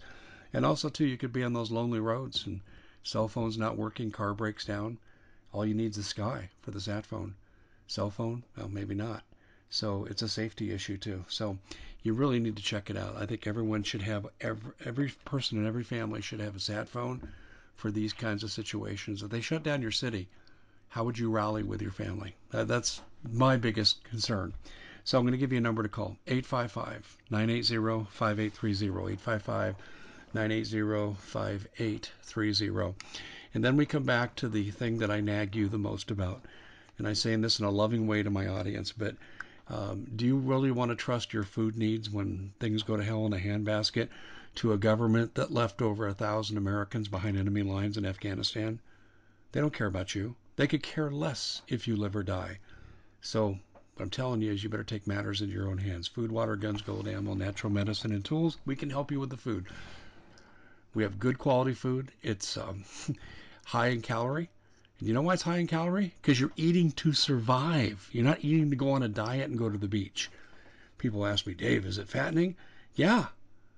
And 0.53 0.65
also 0.65 0.89
too, 0.89 1.05
you 1.05 1.17
could 1.17 1.31
be 1.31 1.43
on 1.43 1.53
those 1.53 1.71
lonely 1.71 1.99
roads 1.99 2.45
and 2.45 2.61
cell 3.03 3.27
phone's 3.27 3.57
not 3.57 3.77
working, 3.77 4.11
car 4.11 4.33
breaks 4.33 4.65
down. 4.65 4.97
All 5.53 5.65
you 5.65 5.73
need 5.73 5.91
is 5.91 5.97
the 5.97 6.03
sky 6.03 6.49
for 6.61 6.71
the 6.71 6.81
sat 6.81 7.05
phone 7.05 7.35
cell 7.89 8.11
phone? 8.11 8.43
Well, 8.55 8.69
maybe 8.69 8.93
not. 8.93 9.23
So 9.69 10.05
it's 10.05 10.21
a 10.21 10.29
safety 10.29 10.71
issue 10.71 10.97
too. 10.97 11.25
So 11.27 11.57
you 12.03 12.13
really 12.13 12.39
need 12.39 12.55
to 12.55 12.63
check 12.63 12.89
it 12.89 12.95
out. 12.95 13.17
I 13.17 13.25
think 13.25 13.45
everyone 13.45 13.83
should 13.83 14.03
have 14.03 14.27
every 14.39 14.71
every 14.85 15.11
person 15.25 15.57
in 15.57 15.67
every 15.67 15.83
family 15.83 16.21
should 16.21 16.39
have 16.39 16.55
a 16.55 16.59
sat 16.59 16.87
phone 16.87 17.27
for 17.75 17.91
these 17.91 18.13
kinds 18.13 18.43
of 18.43 18.51
situations. 18.51 19.23
If 19.23 19.31
they 19.31 19.41
shut 19.41 19.63
down 19.63 19.81
your 19.81 19.91
city, 19.91 20.27
how 20.89 21.03
would 21.03 21.17
you 21.17 21.29
rally 21.29 21.63
with 21.63 21.81
your 21.81 21.91
family? 21.91 22.35
Uh, 22.53 22.63
that's 22.63 23.01
my 23.31 23.57
biggest 23.57 24.03
concern. 24.03 24.53
So 25.03 25.17
I'm 25.17 25.23
going 25.23 25.31
to 25.31 25.37
give 25.37 25.51
you 25.51 25.57
a 25.57 25.61
number 25.61 25.81
to 25.83 25.89
call 25.89 26.17
855 26.27 27.17
980 27.31 28.05
5830. 28.11 29.13
855 29.13 29.75
980 30.33 31.15
5830. 31.19 32.95
And 33.53 33.63
then 33.63 33.77
we 33.77 33.85
come 33.85 34.03
back 34.03 34.35
to 34.35 34.47
the 34.47 34.69
thing 34.71 34.99
that 34.99 35.09
I 35.09 35.21
nag 35.21 35.55
you 35.55 35.67
the 35.67 35.79
most 35.79 36.11
about. 36.11 36.43
And 36.99 37.07
I 37.07 37.13
say 37.13 37.33
in 37.33 37.41
this 37.41 37.59
in 37.59 37.65
a 37.65 37.71
loving 37.71 38.07
way 38.07 38.21
to 38.23 38.29
my 38.29 38.47
audience, 38.47 38.91
but 38.91 39.15
um, 39.69 40.05
do 40.15 40.25
you 40.25 40.37
really 40.37 40.69
want 40.69 40.91
to 40.91 40.95
trust 40.95 41.33
your 41.33 41.43
food 41.43 41.77
needs 41.77 42.09
when 42.09 42.51
things 42.59 42.83
go 42.83 42.97
to 42.97 43.03
hell 43.03 43.25
in 43.25 43.33
a 43.33 43.37
handbasket 43.37 44.09
to 44.55 44.73
a 44.73 44.77
government 44.77 45.35
that 45.35 45.53
left 45.53 45.81
over 45.81 46.07
a 46.07 46.13
thousand 46.13 46.57
Americans 46.57 47.07
behind 47.07 47.37
enemy 47.37 47.63
lines 47.63 47.97
in 47.97 48.05
Afghanistan? 48.05 48.79
They 49.53 49.61
don't 49.61 49.73
care 49.73 49.87
about 49.87 50.13
you. 50.13 50.35
They 50.57 50.67
could 50.67 50.83
care 50.83 51.09
less 51.09 51.61
if 51.69 51.87
you 51.87 51.95
live 51.95 52.15
or 52.15 52.23
die. 52.23 52.59
So 53.21 53.59
what 53.93 54.03
I'm 54.03 54.09
telling 54.09 54.41
you 54.41 54.51
is 54.51 54.63
you 54.63 54.69
better 54.69 54.83
take 54.83 55.07
matters 55.07 55.41
into 55.41 55.53
your 55.53 55.69
own 55.69 55.77
hands. 55.77 56.07
Food, 56.07 56.31
water, 56.31 56.55
guns, 56.57 56.81
gold, 56.81 57.07
ammo, 57.07 57.33
natural 57.33 57.71
medicine, 57.71 58.11
and 58.11 58.25
tools. 58.25 58.57
We 58.65 58.75
can 58.75 58.89
help 58.89 59.09
you 59.09 59.19
with 59.19 59.29
the 59.29 59.37
food. 59.37 59.67
We 60.93 61.03
have 61.03 61.19
good 61.19 61.37
quality 61.37 61.73
food. 61.73 62.11
It's 62.21 62.57
um, 62.57 62.83
high 63.65 63.87
in 63.87 64.01
calorie. 64.01 64.49
You 65.01 65.13
know 65.13 65.21
why 65.21 65.33
it's 65.33 65.43
high 65.43 65.57
in 65.57 65.67
calorie? 65.67 66.13
Because 66.21 66.39
you're 66.39 66.51
eating 66.57 66.91
to 66.91 67.13
survive. 67.13 68.09
You're 68.11 68.25
not 68.25 68.43
eating 68.43 68.69
to 68.69 68.75
go 68.75 68.91
on 68.91 69.03
a 69.03 69.07
diet 69.07 69.49
and 69.49 69.57
go 69.57 69.69
to 69.69 69.77
the 69.77 69.87
beach. 69.87 70.29
People 70.97 71.25
ask 71.25 71.47
me, 71.47 71.53
Dave, 71.53 71.85
is 71.85 71.97
it 71.97 72.09
fattening? 72.09 72.57
Yeah, 72.95 73.27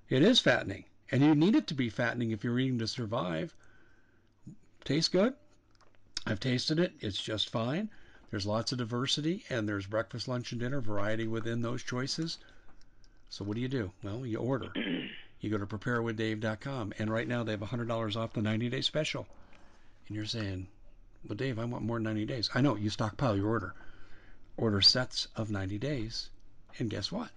it 0.08 0.22
is 0.22 0.40
fattening. 0.40 0.84
And 1.12 1.22
you 1.22 1.34
need 1.34 1.54
it 1.54 1.68
to 1.68 1.74
be 1.74 1.90
fattening 1.90 2.32
if 2.32 2.42
you're 2.42 2.58
eating 2.58 2.80
to 2.80 2.88
survive. 2.88 3.54
Tastes 4.84 5.08
good? 5.08 5.34
I've 6.26 6.40
tasted 6.40 6.80
it. 6.80 6.92
It's 7.00 7.22
just 7.22 7.50
fine. 7.50 7.90
There's 8.30 8.46
lots 8.46 8.72
of 8.72 8.78
diversity, 8.78 9.44
and 9.48 9.68
there's 9.68 9.86
breakfast, 9.86 10.26
lunch, 10.26 10.50
and 10.50 10.60
dinner 10.60 10.80
variety 10.80 11.28
within 11.28 11.62
those 11.62 11.82
choices. 11.82 12.38
So 13.28 13.44
what 13.44 13.54
do 13.54 13.60
you 13.60 13.68
do? 13.68 13.92
Well, 14.02 14.26
you 14.26 14.38
order. 14.38 14.72
You 15.40 15.50
go 15.50 15.58
to 15.58 15.66
preparewithdave.com, 15.66 16.94
and 16.98 17.10
right 17.12 17.28
now 17.28 17.44
they 17.44 17.52
have 17.52 17.60
$100 17.60 18.16
off 18.16 18.32
the 18.32 18.40
90-day 18.40 18.80
special. 18.80 19.28
And 20.08 20.16
you're 20.16 20.24
saying, 20.24 20.66
well, 21.28 21.36
Dave, 21.36 21.58
I 21.58 21.64
want 21.64 21.84
more 21.84 21.96
than 21.96 22.04
90 22.04 22.24
days. 22.26 22.50
I 22.54 22.60
know, 22.60 22.76
you 22.76 22.90
stockpile 22.90 23.36
your 23.36 23.48
order. 23.48 23.74
Order 24.56 24.80
sets 24.80 25.28
of 25.36 25.50
90 25.50 25.78
days, 25.78 26.30
and 26.78 26.90
guess 26.90 27.10
what? 27.12 27.30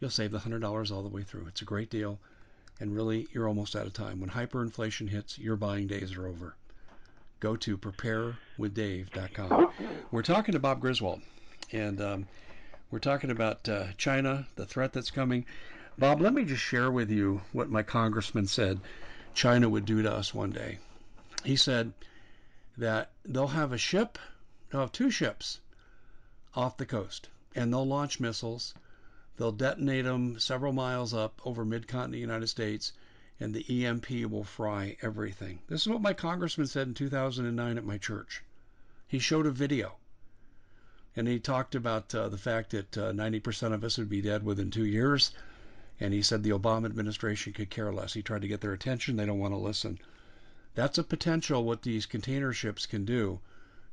You'll 0.00 0.10
save 0.10 0.30
the 0.32 0.38
$100 0.38 0.92
all 0.92 1.02
the 1.02 1.08
way 1.08 1.22
through. 1.22 1.46
It's 1.48 1.62
a 1.62 1.66
great 1.66 1.90
deal, 1.90 2.18
and 2.78 2.94
really, 2.94 3.26
you're 3.32 3.48
almost 3.48 3.74
out 3.74 3.86
of 3.86 3.94
time. 3.94 4.20
When 4.20 4.30
hyperinflation 4.30 5.08
hits, 5.08 5.38
your 5.38 5.56
buying 5.56 5.86
days 5.86 6.14
are 6.14 6.26
over. 6.26 6.54
Go 7.40 7.56
to 7.56 7.76
preparewithdave.com. 7.76 9.72
We're 10.10 10.22
talking 10.22 10.52
to 10.52 10.58
Bob 10.58 10.80
Griswold, 10.80 11.22
and 11.72 12.00
um, 12.00 12.28
we're 12.90 12.98
talking 12.98 13.30
about 13.30 13.68
uh, 13.68 13.86
China, 13.96 14.46
the 14.56 14.66
threat 14.66 14.92
that's 14.92 15.10
coming. 15.10 15.46
Bob, 15.98 16.20
let 16.20 16.34
me 16.34 16.44
just 16.44 16.62
share 16.62 16.90
with 16.90 17.10
you 17.10 17.40
what 17.52 17.70
my 17.70 17.82
congressman 17.82 18.46
said 18.46 18.80
China 19.34 19.68
would 19.68 19.86
do 19.86 20.02
to 20.02 20.12
us 20.12 20.32
one 20.32 20.50
day. 20.50 20.78
He 21.44 21.56
said 21.56 21.92
that 22.76 23.12
they'll 23.24 23.48
have 23.48 23.72
a 23.72 23.78
ship, 23.78 24.18
they'll 24.70 24.82
have 24.82 24.92
two 24.92 25.10
ships 25.10 25.60
off 26.54 26.76
the 26.76 26.86
coast, 26.86 27.28
and 27.54 27.72
they'll 27.72 27.86
launch 27.86 28.20
missiles. 28.20 28.74
They'll 29.36 29.52
detonate 29.52 30.04
them 30.04 30.38
several 30.38 30.72
miles 30.72 31.12
up 31.12 31.40
over 31.44 31.64
mid-continent 31.64 32.20
United 32.20 32.48
States, 32.48 32.92
and 33.38 33.54
the 33.54 33.84
EMP 33.84 34.10
will 34.30 34.44
fry 34.44 34.96
everything. 35.02 35.60
This 35.68 35.82
is 35.82 35.88
what 35.88 36.00
my 36.00 36.12
congressman 36.12 36.66
said 36.66 36.88
in 36.88 36.94
2009 36.94 37.78
at 37.78 37.84
my 37.84 37.98
church. 37.98 38.42
He 39.06 39.18
showed 39.18 39.46
a 39.46 39.50
video, 39.50 39.96
and 41.14 41.28
he 41.28 41.38
talked 41.38 41.74
about 41.74 42.14
uh, 42.14 42.28
the 42.28 42.38
fact 42.38 42.70
that 42.70 42.98
uh, 42.98 43.12
90% 43.12 43.72
of 43.72 43.84
us 43.84 43.98
would 43.98 44.08
be 44.08 44.22
dead 44.22 44.42
within 44.44 44.70
two 44.70 44.86
years 44.86 45.32
and 45.98 46.12
he 46.12 46.22
said 46.22 46.42
the 46.42 46.50
Obama 46.50 46.86
administration 46.86 47.52
could 47.52 47.70
care 47.70 47.92
less. 47.92 48.12
He 48.12 48.22
tried 48.22 48.42
to 48.42 48.48
get 48.48 48.60
their 48.60 48.72
attention. 48.72 49.16
They 49.16 49.26
don't 49.26 49.38
want 49.38 49.54
to 49.54 49.58
listen. 49.58 49.98
That's 50.76 50.98
a 50.98 51.02
potential 51.02 51.64
what 51.64 51.82
these 51.82 52.04
container 52.04 52.52
ships 52.52 52.84
can 52.84 53.06
do 53.06 53.40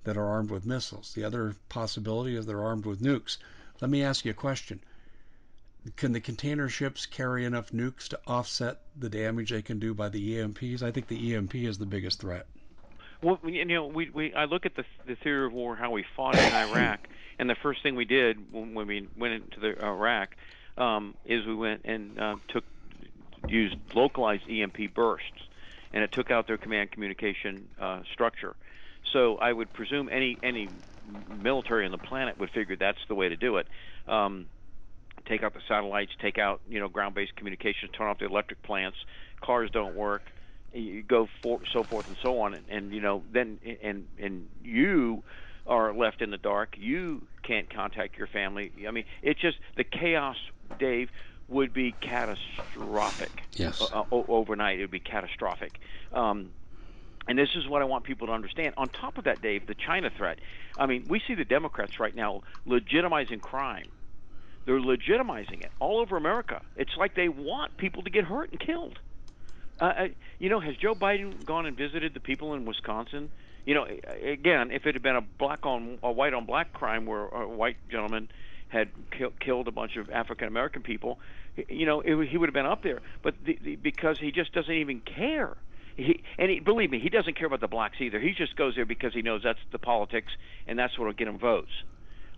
that 0.04 0.18
are 0.18 0.28
armed 0.28 0.52
with 0.52 0.66
missiles. 0.66 1.14
The 1.14 1.24
other 1.24 1.56
possibility 1.70 2.36
is 2.36 2.46
they're 2.46 2.62
armed 2.62 2.86
with 2.86 3.02
nukes. 3.02 3.38
Let 3.80 3.90
me 3.90 4.04
ask 4.04 4.26
you 4.26 4.32
a 4.32 4.36
question. 4.36 4.82
Can 5.96 6.12
the 6.12 6.20
container 6.20 6.68
ships 6.68 7.06
carry 7.06 7.46
enough 7.46 7.72
nukes 7.72 8.10
to 8.10 8.20
offset 8.28 8.82
the 8.98 9.10
damage 9.10 9.52
they 9.52 9.62
can 9.62 9.80
do 9.80 9.94
by 9.94 10.10
the 10.10 10.38
EMPs? 10.38 10.84
I 10.84 10.92
think 10.92 11.08
the 11.08 11.36
EMP 11.36 11.56
is 11.56 11.78
the 11.78 11.86
biggest 11.86 12.20
threat. 12.20 12.48
Well, 13.22 13.40
you 13.46 13.64
know, 13.64 13.88
we, 13.88 14.10
we 14.10 14.34
I 14.34 14.46
look 14.46 14.66
at 14.66 14.76
the 14.76 14.84
the 15.06 15.16
theory 15.16 15.46
of 15.46 15.54
war, 15.54 15.78
how 15.78 15.92
we 15.92 16.04
fought 16.16 16.36
in 16.36 16.54
Iraq, 16.54 17.08
and 17.40 17.50
the 17.50 17.56
first 17.56 17.82
thing 17.82 17.96
we 17.96 18.06
did 18.06 18.52
when, 18.52 18.74
when 18.74 18.88
we 18.88 19.08
went 19.18 19.34
into 19.36 19.60
the 19.62 19.82
Iraq 19.82 20.36
um, 20.78 21.16
is 21.26 21.46
we 21.46 21.56
went 21.56 21.82
and 21.86 22.20
uh, 22.20 22.36
took 22.50 22.66
used 23.48 23.78
localized 23.94 24.50
EMP 24.50 24.94
bursts, 24.94 25.48
and 25.94 26.04
it 26.04 26.12
took 26.12 26.32
out 26.32 26.48
their 26.48 26.58
command 26.58 26.92
communication 26.92 27.68
uh, 27.80 28.02
structure. 28.12 28.56
So 29.12 29.38
I 29.38 29.54
would 29.54 29.72
presume 29.74 30.10
any 30.10 30.40
any 30.42 30.70
military 31.30 31.86
on 31.86 31.92
the 31.92 31.98
planet 31.98 32.38
would 32.40 32.50
figure 32.52 32.76
that's 32.76 32.98
the 33.08 33.16
way 33.16 33.30
to 33.30 33.36
do 33.36 33.58
it. 33.58 33.68
Um, 34.08 34.48
take 35.28 35.44
out 35.44 35.54
the 35.54 35.62
satellites, 35.68 36.12
take 36.22 36.38
out 36.38 36.62
you 36.68 36.80
know 36.80 36.88
ground-based 36.88 37.36
communications, 37.36 37.92
turn 37.98 38.08
off 38.08 38.20
the 38.20 38.26
electric 38.26 38.64
plants. 38.64 38.98
Cars 39.42 39.70
don't 39.72 39.96
work. 39.96 40.24
You 40.74 41.04
go 41.04 41.28
for 41.44 41.60
so 41.72 41.84
forth 41.84 42.08
and 42.08 42.18
so 42.22 42.42
on, 42.42 42.56
and, 42.56 42.68
and 42.70 42.94
you 42.94 43.02
know 43.02 43.24
then 43.32 43.60
and 43.84 44.08
and 44.20 44.48
you 44.64 45.24
are 45.68 45.94
left 45.94 46.22
in 46.22 46.32
the 46.32 46.38
dark. 46.38 46.76
You 46.78 47.28
can't 47.44 47.74
contact 47.74 48.18
your 48.18 48.28
family. 48.28 48.72
I 48.88 48.92
mean, 48.92 49.06
it's 49.22 49.40
just 49.40 49.58
the 49.78 49.84
chaos 49.84 50.36
Dave, 50.80 51.10
would 51.48 51.74
be 51.74 51.92
catastrophic. 51.92 53.42
Yes. 53.54 53.82
Uh, 53.82 54.04
overnight, 54.12 54.80
it 54.80 54.84
would 54.84 54.92
be 54.92 55.00
catastrophic. 55.00 55.80
Um, 56.12 56.52
and 57.28 57.38
this 57.38 57.50
is 57.56 57.68
what 57.68 57.82
I 57.82 57.86
want 57.86 58.04
people 58.04 58.28
to 58.28 58.34
understand. 58.34 58.74
On 58.78 58.90
top 58.90 59.18
of 59.18 59.26
that, 59.26 59.42
Dave, 59.42 59.68
the 59.68 59.76
China 59.76 60.10
threat. 60.16 60.40
I 60.78 60.86
mean, 60.86 61.06
we 61.08 61.22
see 61.26 61.36
the 61.36 61.46
Democrats 61.46 62.00
right 62.00 62.16
now 62.16 62.42
legitimizing 62.68 63.42
crime. 63.42 63.88
They're 64.66 64.80
legitimizing 64.80 65.62
it 65.62 65.72
all 65.80 66.00
over 66.00 66.18
America. 66.18 66.62
It's 66.76 66.96
like 66.98 67.16
they 67.16 67.30
want 67.30 67.78
people 67.78 68.04
to 68.04 68.10
get 68.10 68.26
hurt 68.26 68.52
and 68.52 68.60
killed. 68.60 69.00
Uh, 69.80 69.86
uh 69.86 70.08
you 70.40 70.50
know, 70.50 70.60
has 70.60 70.76
Joe 70.78 70.96
Biden 70.96 71.46
gone 71.46 71.66
and 71.66 71.78
visited 71.78 72.14
the 72.14 72.20
people 72.20 72.54
in 72.54 72.66
Wisconsin? 72.66 73.30
You 73.66 73.76
know, 73.76 73.88
again, 74.22 74.72
if 74.72 74.86
it 74.86 74.96
had 74.96 75.02
been 75.02 75.16
a 75.16 75.22
black 75.22 75.66
on 75.66 75.98
a 76.04 76.12
white 76.12 76.34
on 76.34 76.46
black 76.46 76.74
crime 76.74 77.06
where 77.06 77.28
a 77.28 77.48
white 77.48 77.78
gentleman 77.90 78.30
had 78.74 78.90
kill, 79.12 79.32
killed 79.40 79.68
a 79.68 79.72
bunch 79.72 79.96
of 79.96 80.10
African 80.10 80.48
American 80.48 80.82
people, 80.82 81.20
you 81.70 81.86
know, 81.86 82.02
it, 82.02 82.28
he 82.28 82.38
would 82.38 82.50
have 82.50 82.54
been 82.54 82.66
up 82.66 82.84
there. 82.84 83.00
But 83.22 83.36
the, 83.46 83.58
the, 83.64 83.76
because 83.76 84.20
he 84.20 84.32
just 84.32 84.52
doesn't 84.52 84.74
even 84.74 85.00
care. 85.00 85.56
He, 85.96 86.24
and 86.40 86.50
he, 86.50 86.60
believe 86.60 86.90
me, 86.90 87.00
he 87.00 87.10
doesn't 87.10 87.36
care 87.38 87.46
about 87.46 87.62
the 87.62 87.68
blacks 87.68 87.98
either. 88.02 88.20
He 88.20 88.34
just 88.34 88.56
goes 88.56 88.76
there 88.76 88.86
because 88.86 89.14
he 89.14 89.22
knows 89.22 89.44
that's 89.44 89.60
the 89.72 89.78
politics 89.78 90.34
and 90.68 90.78
that's 90.78 90.98
what 90.98 91.06
will 91.06 91.14
get 91.14 91.28
him 91.28 91.38
votes. 91.38 91.72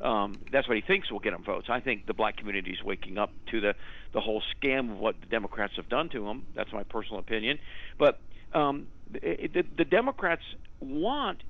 Um, 0.02 0.36
that's 0.52 0.68
what 0.68 0.76
he 0.76 0.82
thinks 0.82 1.10
will 1.10 1.20
get 1.20 1.32
him 1.32 1.44
votes. 1.44 1.68
I 1.70 1.80
think 1.80 2.06
the 2.06 2.14
black 2.14 2.36
community 2.36 2.72
is 2.72 2.84
waking 2.84 3.18
up 3.18 3.32
to 3.52 3.62
the 3.62 3.76
the 4.12 4.20
whole 4.20 4.44
scam 4.56 4.92
of 4.92 5.00
what 5.00 5.16
the 5.22 5.28
Democrats 5.28 5.74
have 5.78 5.88
done 5.88 6.10
to 6.10 6.28
him. 6.28 6.46
That's 6.54 6.74
my 6.74 6.84
personal 6.84 7.20
opinion. 7.20 7.60
But 7.98 8.20
um, 8.54 8.88
the, 9.10 9.50
the, 9.54 9.64
the 9.78 9.86
Democrats 9.86 10.44
want 10.82 11.44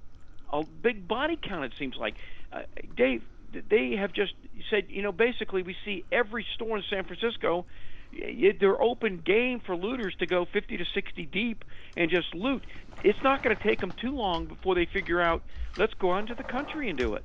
a 0.51 0.63
big 0.63 1.07
body 1.07 1.37
count. 1.41 1.65
It 1.65 1.73
seems 1.77 1.95
like, 1.95 2.15
uh, 2.53 2.61
Dave 2.95 3.23
they 3.69 3.95
have 3.97 4.13
just 4.13 4.33
said, 4.69 4.85
you 4.89 5.01
know, 5.01 5.11
basically 5.11 5.63
we 5.63 5.75
see 5.85 6.05
every 6.11 6.45
store 6.55 6.77
in 6.77 6.83
San 6.89 7.05
Francisco, 7.05 7.65
they're 8.11 8.81
open 8.81 9.21
game 9.25 9.59
for 9.59 9.75
looters 9.75 10.15
to 10.19 10.25
go 10.25 10.45
50 10.45 10.77
to 10.77 10.85
60 10.93 11.25
deep 11.25 11.65
and 11.97 12.09
just 12.09 12.33
loot. 12.33 12.63
It's 13.03 13.21
not 13.23 13.43
going 13.43 13.55
to 13.55 13.61
take 13.61 13.81
them 13.81 13.93
too 13.99 14.15
long 14.15 14.45
before 14.45 14.75
they 14.75 14.85
figure 14.85 15.21
out, 15.21 15.43
let's 15.77 15.93
go 15.95 16.17
into 16.17 16.35
the 16.35 16.43
country 16.43 16.89
and 16.89 16.97
do 16.97 17.15
it. 17.15 17.23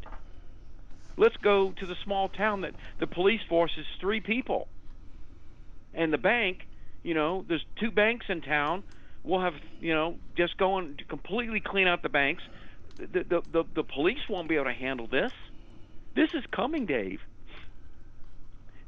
Let's 1.17 1.37
go 1.37 1.73
to 1.73 1.87
the 1.87 1.97
small 2.05 2.29
town 2.29 2.63
that 2.63 2.75
the 2.99 3.07
police 3.07 3.41
force 3.49 3.73
is 3.79 3.87
three 4.01 4.21
people. 4.21 4.69
And 5.93 6.13
the 6.13 6.19
bank, 6.19 6.67
you 7.03 7.15
know, 7.15 7.45
there's 7.47 7.65
two 7.79 7.91
banks 7.91 8.27
in 8.29 8.41
town. 8.41 8.85
We'll 9.23 9.41
have, 9.41 9.55
you 9.81 9.95
know, 9.95 10.17
just 10.37 10.57
go 10.57 10.79
and 10.79 11.01
completely 11.09 11.61
clean 11.61 11.87
out 11.87 12.03
the 12.03 12.09
banks. 12.09 12.43
The, 12.97 13.25
the, 13.25 13.43
the, 13.53 13.65
the 13.75 13.83
police 13.83 14.21
won't 14.29 14.49
be 14.49 14.57
able 14.57 14.67
to 14.67 14.73
handle 14.73 15.07
this 15.07 15.33
this 16.15 16.29
is 16.35 16.45
coming, 16.55 16.87
Dave. 16.87 17.21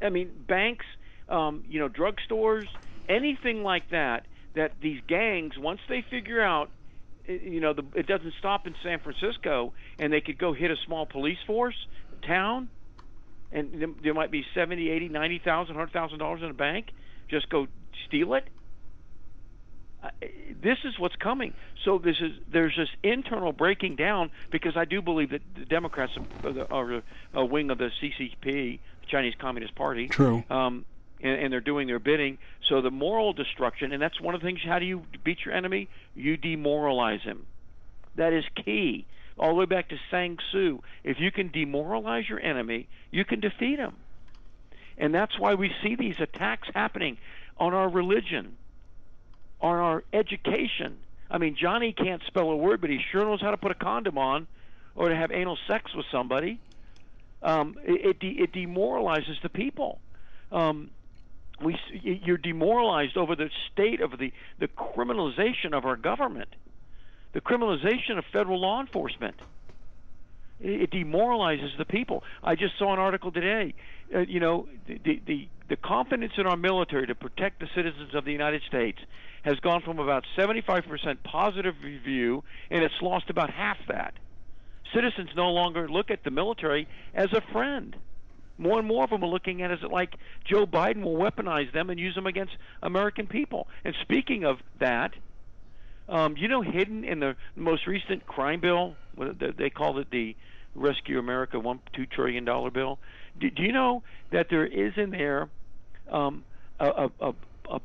I 0.00 0.11
mean, 0.11 0.30
banks, 0.48 0.85
um, 1.28 1.64
you 1.68 1.78
know, 1.78 1.88
drugstores, 1.88 2.66
anything 3.08 3.62
like 3.62 3.90
that. 3.90 4.26
That 4.54 4.72
these 4.82 5.00
gangs, 5.08 5.54
once 5.56 5.80
they 5.88 6.04
figure 6.11 6.42
out, 6.42 6.70
eh, 7.26 7.38
you 7.42 7.61
know, 7.61 7.72
the, 7.72 7.85
it 7.94 8.06
doesn't 8.06 8.35
stop 8.38 8.66
in 8.66 8.74
San 8.82 8.98
Francisco, 9.00 9.72
and 9.98 10.12
they 10.12 10.20
could 10.20 10.38
go 10.38 10.52
hit 10.52 10.70
a 10.70 10.76
small 10.87 11.06
police 11.06 11.38
force 11.46 11.76
town, 12.26 12.68
and 13.50 13.96
there 14.02 14.12
might 14.12 14.30
be 14.30 14.44
seventy, 14.54 14.90
eighty, 14.90 15.08
ninety 15.08 15.40
thousand, 15.42 15.74
hundred 15.74 15.92
thousand 15.92 16.18
dollars 16.18 16.40
in 16.42 16.50
a 16.50 16.54
bank. 16.54 16.88
Just 17.30 17.48
go 17.48 17.66
steal 18.06 18.35
it. 18.35 18.44
This 20.60 20.78
is 20.84 20.98
what's 20.98 21.16
coming. 21.16 21.54
So 21.84 21.98
this 21.98 22.16
is 22.20 22.32
there's 22.50 22.76
this 22.76 22.88
internal 23.02 23.52
breaking 23.52 23.96
down 23.96 24.30
because 24.50 24.76
I 24.76 24.84
do 24.84 25.00
believe 25.00 25.30
that 25.30 25.42
the 25.54 25.64
Democrats 25.64 26.12
are 26.70 27.02
a 27.34 27.44
wing 27.44 27.70
of 27.70 27.78
the 27.78 27.90
CCP, 28.00 28.42
the 28.42 29.06
Chinese 29.06 29.34
Communist 29.38 29.74
Party. 29.74 30.08
True. 30.08 30.44
Um, 30.50 30.84
and, 31.20 31.40
and 31.40 31.52
they're 31.52 31.60
doing 31.60 31.86
their 31.86 31.98
bidding. 31.98 32.38
So 32.68 32.80
the 32.80 32.90
moral 32.90 33.32
destruction, 33.32 33.92
and 33.92 34.02
that's 34.02 34.20
one 34.20 34.34
of 34.34 34.40
the 34.40 34.46
things. 34.46 34.60
How 34.64 34.78
do 34.78 34.86
you 34.86 35.04
beat 35.24 35.44
your 35.44 35.54
enemy? 35.54 35.88
You 36.14 36.36
demoralize 36.36 37.22
him. 37.22 37.46
That 38.16 38.32
is 38.32 38.44
key. 38.64 39.06
All 39.38 39.50
the 39.50 39.54
way 39.54 39.66
back 39.66 39.88
to 39.88 39.96
Sun 40.10 40.38
Tzu. 40.38 40.80
If 41.04 41.20
you 41.20 41.30
can 41.30 41.48
demoralize 41.48 42.28
your 42.28 42.40
enemy, 42.40 42.88
you 43.10 43.24
can 43.24 43.40
defeat 43.40 43.78
him. 43.78 43.96
And 44.98 45.14
that's 45.14 45.38
why 45.38 45.54
we 45.54 45.72
see 45.82 45.96
these 45.96 46.20
attacks 46.20 46.68
happening 46.74 47.16
on 47.56 47.72
our 47.72 47.88
religion, 47.88 48.56
on 49.62 49.77
our 49.77 50.05
education. 50.12 50.98
I 51.31 51.38
mean, 51.38 51.57
Johnny 51.59 51.92
can't 51.92 52.22
spell 52.27 52.51
a 52.51 52.57
word, 52.57 52.81
but 52.81 52.90
he 52.90 53.01
sure 53.11 53.25
knows 53.25 53.40
how 53.40 53.53
to 53.53 53.57
put 53.57 53.70
a 53.70 53.75
condom 53.75 54.18
on 54.18 54.46
or 54.94 55.09
to 55.09 55.16
have 55.16 55.31
anal 55.33 55.57
sex 55.66 55.94
with 55.94 56.05
somebody. 56.12 56.61
Um, 57.42 57.77
it, 57.83 58.07
it, 58.07 58.20
de- 58.20 58.42
it 58.42 58.53
demoralizes 58.53 59.38
the 59.42 59.48
people. 59.48 59.98
Um, 60.51 60.90
we 61.61 61.79
you're 61.92 62.37
demoralized 62.37 63.16
over 63.16 63.37
the 63.37 63.48
state 63.72 64.01
of 64.01 64.18
the 64.18 64.33
the 64.59 64.68
criminalization 64.68 65.72
of 65.72 65.85
our 65.85 65.96
government, 65.96 66.48
the 67.33 67.40
criminalization 67.40 68.18
of 68.18 68.25
federal 68.33 68.61
law 68.61 68.81
enforcement. 68.81 69.37
It, 70.61 70.90
demoralizes 70.90 71.72
the 71.77 71.85
people. 71.85 72.22
I 72.42 72.55
just 72.55 72.79
saw 72.79 72.92
an 72.92 73.01
article 73.01 73.33
today. 73.33 73.75
Uh, 74.14 74.20
you 74.20 74.38
know, 74.38 74.68
the, 74.87 75.01
the 75.05 75.22
the 75.27 75.48
confidence 75.76 76.32
in 76.37 76.46
our 76.46 76.56
military 76.56 77.06
to 77.06 77.14
protect 77.14 77.61
the 77.61 77.68
citizens 77.74 78.14
of 78.14 78.24
the 78.24 78.32
United 78.32 78.62
States 78.68 78.98
has 79.42 79.58
gone 79.61 79.82
from 79.82 79.98
about 79.98 80.24
75% 80.37 81.22
positive 81.24 81.74
review, 81.82 82.44
and 82.70 82.85
it's 82.85 82.94
lost 83.02 83.30
about 83.30 83.50
half 83.50 83.78
that. 83.88 84.14
Citizens 84.94 85.30
no 85.35 85.50
longer 85.50 85.88
look 85.88 86.11
at 86.11 86.22
the 86.22 86.30
military 86.30 86.87
as 87.14 87.32
a 87.32 87.40
friend 87.52 87.96
more 88.58 88.78
and 88.78 88.87
more 88.87 89.04
of 89.04 89.11
them 89.11 89.22
are 89.24 89.28
looking 89.28 89.62
at 89.62 89.70
it 89.70 89.82
as 89.82 89.90
like 89.90 90.14
Joe 90.44 90.66
Biden 90.66 91.02
will 91.02 91.16
weaponize 91.16 91.72
them 91.72 91.90
and 91.90 91.98
use 91.98 92.14
them 92.14 92.26
against 92.26 92.56
American 92.82 93.26
people. 93.26 93.66
And 93.85 93.94
speaking 94.02 94.44
of 94.44 94.58
that, 94.78 95.12
um, 96.08 96.37
you 96.37 96.48
know, 96.48 96.62
hidden 96.62 97.04
in 97.04 97.20
the 97.20 97.37
most 97.56 97.87
recent 97.87 98.26
crime 98.26 98.61
bill, 98.61 98.94
they 99.38 99.70
called 99.70 99.98
it 99.98 100.11
the 100.11 100.37
Rescue 100.74 101.18
America 101.18 101.58
one 101.58 101.80
two 101.92 102.06
trillion 102.06 102.44
dollar 102.44 102.70
bill. 102.70 102.98
Do 103.38 103.50
you 103.56 103.72
know 103.72 104.02
that 104.30 104.48
there 104.48 104.66
is 104.66 104.92
in 104.96 105.11
there 105.11 105.48
um, 106.12 106.44
a, 106.79 107.11
a, 107.20 107.35
a, 107.70 107.81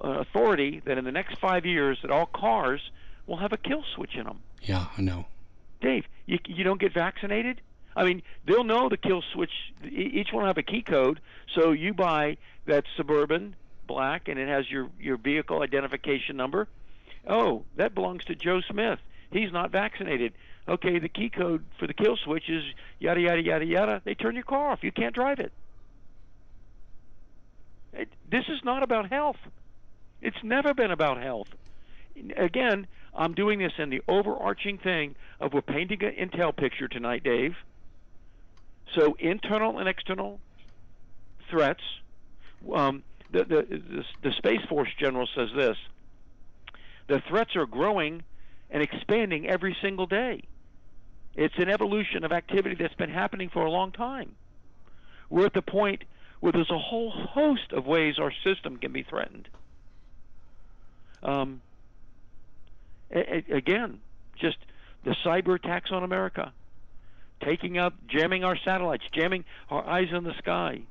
authority 0.00 0.82
that 0.84 0.98
in 0.98 1.04
the 1.04 1.12
next 1.12 1.38
five 1.38 1.64
years 1.64 1.98
that 2.02 2.10
all 2.10 2.26
cars 2.26 2.90
will 3.26 3.38
have 3.38 3.52
a 3.52 3.56
kill 3.56 3.84
switch 3.94 4.14
in 4.14 4.24
them? 4.24 4.40
Yeah, 4.62 4.86
I 4.96 5.02
know. 5.02 5.26
Dave, 5.80 6.04
you 6.26 6.38
you 6.46 6.64
don't 6.64 6.80
get 6.80 6.92
vaccinated, 6.92 7.60
I 7.98 8.04
mean, 8.04 8.22
they'll 8.46 8.62
know 8.62 8.88
the 8.88 8.96
kill 8.96 9.22
switch. 9.32 9.50
Each 9.84 10.32
one 10.32 10.42
will 10.42 10.48
have 10.48 10.56
a 10.56 10.62
key 10.62 10.82
code. 10.82 11.20
So 11.56 11.72
you 11.72 11.92
buy 11.92 12.36
that 12.66 12.84
suburban 12.96 13.56
black, 13.88 14.28
and 14.28 14.38
it 14.38 14.48
has 14.48 14.70
your 14.70 14.88
your 15.00 15.16
vehicle 15.16 15.62
identification 15.62 16.36
number. 16.36 16.68
Oh, 17.26 17.64
that 17.76 17.96
belongs 17.96 18.24
to 18.26 18.36
Joe 18.36 18.60
Smith. 18.60 19.00
He's 19.32 19.52
not 19.52 19.72
vaccinated. 19.72 20.32
Okay, 20.68 21.00
the 21.00 21.08
key 21.08 21.28
code 21.28 21.64
for 21.78 21.88
the 21.88 21.94
kill 21.94 22.16
switch 22.16 22.48
is 22.48 22.62
yada 23.00 23.20
yada 23.20 23.42
yada 23.42 23.64
yada. 23.64 24.02
They 24.04 24.14
turn 24.14 24.36
your 24.36 24.44
car 24.44 24.70
off. 24.70 24.84
You 24.84 24.92
can't 24.92 25.14
drive 25.14 25.40
it. 25.40 25.52
It 27.92 28.08
this 28.30 28.44
is 28.48 28.60
not 28.64 28.82
about 28.82 29.10
health. 29.10 29.38
It's 30.20 30.42
never 30.42 30.74
been 30.74 30.90
about 30.90 31.22
health. 31.22 31.48
Again, 32.36 32.86
I'm 33.14 33.34
doing 33.34 33.58
this 33.60 33.72
in 33.78 33.90
the 33.90 34.02
overarching 34.08 34.78
thing 34.78 35.14
of 35.40 35.52
we're 35.52 35.62
painting 35.62 36.02
an 36.02 36.14
intel 36.14 36.56
picture 36.56 36.88
tonight, 36.88 37.22
Dave 37.22 37.54
so 38.96 39.16
internal 39.18 39.78
and 39.78 39.88
external 39.88 40.40
threats. 41.50 41.82
Um, 42.72 43.02
the, 43.30 43.44
the, 43.44 43.62
the, 43.62 44.04
the 44.22 44.32
Space 44.32 44.64
Force 44.68 44.88
general 44.98 45.28
says 45.34 45.48
this: 45.54 45.76
the 47.06 47.22
threats 47.28 47.56
are 47.56 47.66
growing 47.66 48.22
and 48.70 48.82
expanding 48.82 49.48
every 49.48 49.76
single 49.80 50.06
day. 50.06 50.42
It's 51.34 51.54
an 51.58 51.68
evolution 51.68 52.24
of 52.24 52.32
activity 52.32 52.74
that's 52.74 52.94
been 52.94 53.10
happening 53.10 53.48
for 53.48 53.64
a 53.64 53.70
long 53.70 53.92
time. 53.92 54.34
We're 55.30 55.46
at 55.46 55.54
the 55.54 55.62
point 55.62 56.04
where 56.40 56.52
there's 56.52 56.70
a 56.70 56.78
whole 56.78 57.10
host 57.10 57.72
of 57.72 57.86
ways 57.86 58.18
our 58.18 58.32
system 58.44 58.76
can 58.76 58.92
be 58.92 59.02
threatened. 59.02 59.48
Um, 61.22 61.62
a- 63.10 63.36
a- 63.52 63.56
again, 63.56 64.00
just 64.36 64.58
the 65.04 65.16
cyber 65.24 65.56
attacks 65.56 65.90
on 65.90 66.04
America, 66.04 66.52
taking 67.40 67.78
up, 67.78 67.94
jamming 68.06 68.44
our 68.44 68.56
satellites, 68.56 69.04
jamming 69.12 69.44
our 69.70 69.84
eyes 69.84 70.08
in 70.12 70.24
the 70.24 70.34
sky. 70.38 70.82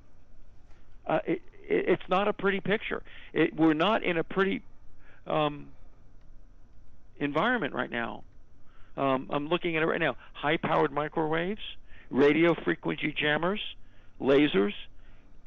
Uh, 1.05 1.19
it, 1.25 1.41
it, 1.69 1.89
it's 1.89 2.09
not 2.09 2.27
a 2.27 2.33
pretty 2.33 2.59
picture. 2.59 3.03
It, 3.33 3.55
we're 3.55 3.73
not 3.73 4.03
in 4.03 4.17
a 4.17 4.23
pretty 4.23 4.61
um, 5.25 5.67
environment 7.17 7.73
right 7.73 7.91
now. 7.91 8.23
Um, 8.97 9.27
I'm 9.29 9.47
looking 9.47 9.77
at 9.77 9.83
it 9.83 9.85
right 9.85 9.99
now. 9.99 10.17
High-powered 10.33 10.91
microwaves, 10.91 11.61
radio 12.09 12.55
frequency 12.55 13.13
jammers, 13.13 13.61
lasers, 14.19 14.73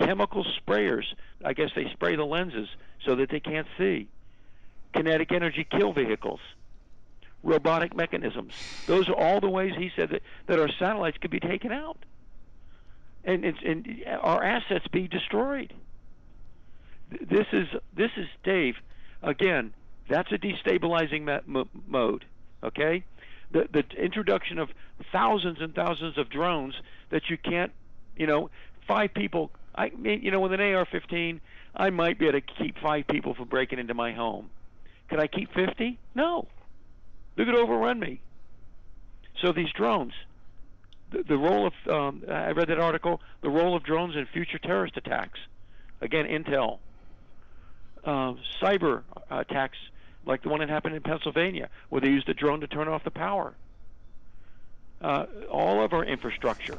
chemical 0.04 0.44
sprayers. 0.44 1.04
I 1.44 1.52
guess 1.52 1.70
they 1.74 1.88
spray 1.92 2.16
the 2.16 2.24
lenses 2.24 2.68
so 3.04 3.14
that 3.16 3.30
they 3.30 3.40
can't 3.40 3.66
see. 3.78 4.08
Kinetic 4.94 5.32
energy 5.32 5.66
kill 5.70 5.92
vehicles 5.92 6.40
robotic 7.42 7.96
mechanisms. 7.96 8.52
Those 8.86 9.08
are 9.08 9.14
all 9.14 9.40
the 9.40 9.48
ways 9.48 9.72
he 9.74 9.90
said 9.96 10.10
that, 10.10 10.22
that 10.46 10.58
our 10.58 10.68
satellites 10.78 11.16
could 11.18 11.30
be 11.30 11.40
taken 11.40 11.72
out 11.72 11.96
and, 13.24 13.44
and, 13.44 14.04
our 14.20 14.42
assets 14.42 14.86
be 14.88 15.08
destroyed. 15.08 15.72
This 17.10 17.46
is 17.52 17.66
this 17.94 18.10
is 18.16 18.26
Dave. 18.44 18.76
Again, 19.22 19.72
that's 20.08 20.30
a 20.32 20.38
destabilizing 20.38 21.42
mode. 21.88 22.24
Okay, 22.62 23.04
the 23.50 23.68
the 23.70 23.84
introduction 23.98 24.58
of 24.58 24.70
thousands 25.10 25.60
and 25.60 25.74
thousands 25.74 26.18
of 26.18 26.30
drones 26.30 26.74
that 27.10 27.28
you 27.28 27.36
can't, 27.36 27.72
you 28.16 28.26
know, 28.26 28.50
five 28.86 29.12
people. 29.12 29.50
I 29.74 29.90
mean, 29.90 30.22
you 30.22 30.30
know, 30.30 30.40
with 30.40 30.52
an 30.52 30.60
AR-15, 30.60 31.40
I 31.74 31.90
might 31.90 32.18
be 32.18 32.26
able 32.26 32.40
to 32.40 32.46
keep 32.46 32.78
five 32.78 33.06
people 33.06 33.34
from 33.34 33.48
breaking 33.48 33.78
into 33.78 33.94
my 33.94 34.12
home. 34.12 34.50
Could 35.08 35.20
I 35.20 35.26
keep 35.26 35.52
50? 35.54 35.98
No. 36.14 36.48
They 37.36 37.44
could 37.44 37.54
overrun 37.54 37.98
me. 37.98 38.20
So 39.40 39.52
these 39.52 39.70
drones, 39.72 40.12
the, 41.10 41.22
the 41.22 41.38
role 41.38 41.66
of 41.66 41.72
um, 41.90 42.22
I 42.28 42.50
read 42.50 42.68
that 42.68 42.78
article, 42.78 43.20
the 43.42 43.50
role 43.50 43.76
of 43.76 43.82
drones 43.82 44.16
in 44.16 44.26
future 44.26 44.58
terrorist 44.58 44.96
attacks. 44.96 45.38
Again, 46.00 46.26
intel. 46.26 46.78
Uh, 48.04 48.34
cyber 48.62 49.02
attacks 49.30 49.76
like 50.26 50.42
the 50.42 50.48
one 50.48 50.60
that 50.60 50.68
happened 50.68 50.94
in 50.94 51.02
Pennsylvania, 51.02 51.68
where 51.88 52.00
they 52.00 52.08
used 52.08 52.28
a 52.28 52.34
drone 52.34 52.60
to 52.60 52.66
turn 52.66 52.88
off 52.88 53.04
the 53.04 53.10
power. 53.10 53.54
Uh, 55.00 55.26
all 55.50 55.82
of 55.82 55.92
our 55.92 56.04
infrastructure, 56.04 56.78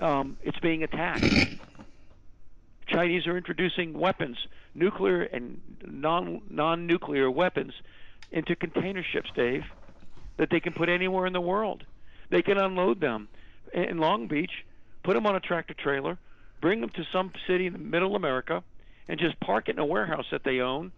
um, 0.00 0.36
it's 0.42 0.58
being 0.60 0.82
attacked. 0.82 1.24
Chinese 2.86 3.26
are 3.26 3.36
introducing 3.36 3.92
weapons, 3.98 4.36
nuclear 4.74 5.22
and 5.22 5.60
non 5.84 6.42
non-nuclear 6.48 7.30
weapons 7.30 7.72
into 8.30 8.54
container 8.54 9.02
ships, 9.02 9.30
Dave, 9.34 9.64
that 10.36 10.50
they 10.50 10.60
can 10.60 10.72
put 10.72 10.88
anywhere 10.88 11.26
in 11.26 11.32
the 11.32 11.40
world. 11.40 11.84
They 12.30 12.42
can 12.42 12.58
unload 12.58 13.00
them 13.00 13.28
in 13.72 13.98
Long 13.98 14.28
Beach, 14.28 14.64
put 15.02 15.14
them 15.14 15.26
on 15.26 15.36
a 15.36 15.40
tractor 15.40 15.74
trailer, 15.74 16.18
bring 16.60 16.80
them 16.80 16.90
to 16.90 17.04
some 17.12 17.32
city 17.46 17.66
in 17.66 17.72
the 17.72 17.78
middle 17.78 18.16
America, 18.16 18.62
and 19.08 19.18
just 19.18 19.38
park 19.40 19.68
it 19.68 19.72
in 19.72 19.78
a 19.78 19.84
warehouse 19.84 20.26
that 20.30 20.44
they 20.44 20.60
own 20.60 20.92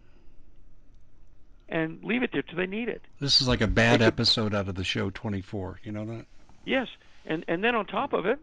and 1.69 2.03
leave 2.03 2.23
it 2.23 2.31
there 2.33 2.43
till 2.43 2.57
they 2.57 2.67
need 2.67 2.89
it. 2.89 3.03
This 3.21 3.41
is 3.41 3.49
like 3.49 3.61
a 3.61 3.67
bad 3.67 4.01
episode 4.01 4.55
out 4.55 4.69
of 4.69 4.75
the 4.75 4.85
show 4.85 5.11
24. 5.11 5.81
You 5.83 5.93
know 5.93 6.07
that? 6.07 6.27
Yes, 6.65 6.89
and 7.27 7.45
and 7.49 7.63
then 7.63 7.75
on 7.75 7.87
top 7.87 8.13
of 8.13 8.27
it, 8.27 8.39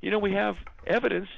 you 0.00 0.10
know 0.10 0.18
we 0.18 0.32
have 0.32 0.56
evidence 0.86 1.28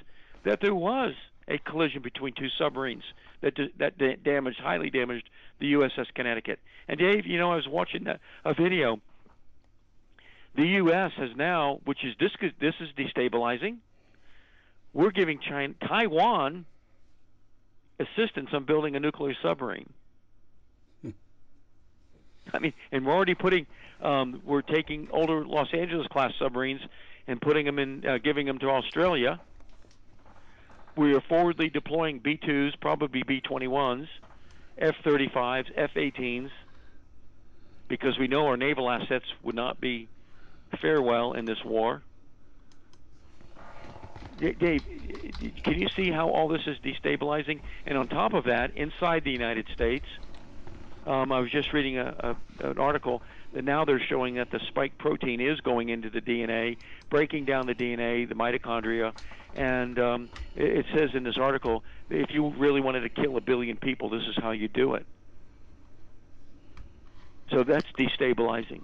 that 0.45 0.61
there 0.61 0.75
was 0.75 1.15
a 1.49 1.59
collision 1.59 2.03
between 2.03 2.35
two 2.35 2.49
submarines 2.59 3.05
that 3.41 3.55
that 3.79 4.23
damaged, 4.23 4.61
highly 4.61 4.91
damaged 4.91 5.29
the 5.61 5.73
USS 5.75 6.07
Connecticut. 6.15 6.59
And 6.89 6.99
Dave, 6.99 7.27
you 7.27 7.39
know, 7.39 7.53
I 7.53 7.57
was 7.57 7.69
watching 7.69 8.07
a, 8.45 8.55
video. 8.55 9.01
The 10.57 10.67
U.S. 10.67 11.13
has 11.17 11.31
now, 11.37 11.81
which 11.85 12.05
is 12.05 12.15
this, 12.19 12.31
this 12.61 12.75
is 12.81 12.89
destabilizing. 12.97 13.77
We're 14.93 15.11
giving 15.11 15.39
China, 15.39 15.75
Taiwan 15.87 16.65
assistance 18.01 18.49
on 18.53 18.65
building 18.65 18.97
a 18.97 19.01
nuclear 19.01 19.35
submarine. 19.43 19.93
I 22.55 22.59
mean, 22.61 22.75
and 22.93 23.07
we're 23.07 23.13
already 23.15 23.35
putting, 23.35 23.67
um, 24.01 24.43
we're 24.45 24.63
taking 24.63 25.11
older 25.11 25.47
Los 25.47 25.69
Angeles 25.73 26.07
class 26.09 26.33
submarines 26.39 26.81
and 27.27 27.41
putting 27.41 27.67
them 27.67 27.79
in, 27.79 28.07
uh, 28.07 28.19
giving 28.19 28.47
them 28.47 28.59
to 28.61 28.67
Australia 28.69 29.41
we 30.99 31.15
are 31.15 31.21
forwardly 31.29 31.71
deploying 31.71 32.21
B2s, 32.21 32.81
probably 32.81 33.23
B21s, 33.23 34.09
F-35s, 34.77 35.71
F-18s, 35.77 36.51
because 37.89 38.19
we 38.19 38.27
know 38.27 38.47
our 38.47 38.57
naval 38.57 38.91
assets 38.91 39.25
would 39.43 39.55
not 39.55 39.81
be 39.81 40.11
fare 40.83 41.01
well 41.01 41.35
in 41.35 41.47
this 41.47 41.59
war. 41.65 42.03
Dave, 44.39 44.85
can 45.65 45.81
you 45.81 45.89
see 45.97 46.11
how 46.11 46.31
all 46.31 46.49
this 46.49 46.67
is 46.67 46.79
destabilizing? 46.81 47.63
And 47.87 47.97
on 47.97 48.09
top 48.09 48.35
of 48.35 48.45
that, 48.45 48.77
inside 48.77 49.25
the 49.25 49.31
United 49.33 49.69
States, 49.73 50.07
um, 51.09 51.33
I 51.33 51.41
was 51.41 51.51
just 51.51 51.73
reading 51.73 51.99
a, 51.99 52.37
a, 52.61 52.71
an 52.71 52.79
article 52.79 53.23
that 53.53 53.65
now 53.65 53.85
they're 53.87 54.01
showing 54.01 54.35
that 54.35 54.51
the 54.51 54.61
spike 54.69 54.99
protein 54.99 55.41
is 55.41 55.61
going 55.61 55.89
into 55.89 56.11
the 56.11 56.21
DNA, 56.21 56.77
breaking 57.11 57.47
down 57.47 57.67
the 57.67 57.75
DNA, 57.75 58.29
the 58.29 58.35
mitochondria, 58.35 59.15
and 59.55 59.99
um, 59.99 60.31
it, 60.55 60.79
it 60.79 60.87
says 60.95 61.11
in 61.15 61.25
this 61.25 61.39
article 61.39 61.83
if 62.11 62.31
you 62.31 62.53
really 62.59 62.83
wanted 62.83 63.01
to 63.01 63.09
kill 63.09 63.39
a 63.39 63.41
billion 63.41 63.79
people, 63.79 64.11
this 64.11 64.23
is 64.29 64.37
how 64.37 64.51
you 64.51 64.69
do 64.69 64.95
it. 64.95 65.07
So 67.51 67.65
that's 67.65 67.89
destabilizing. 67.99 68.83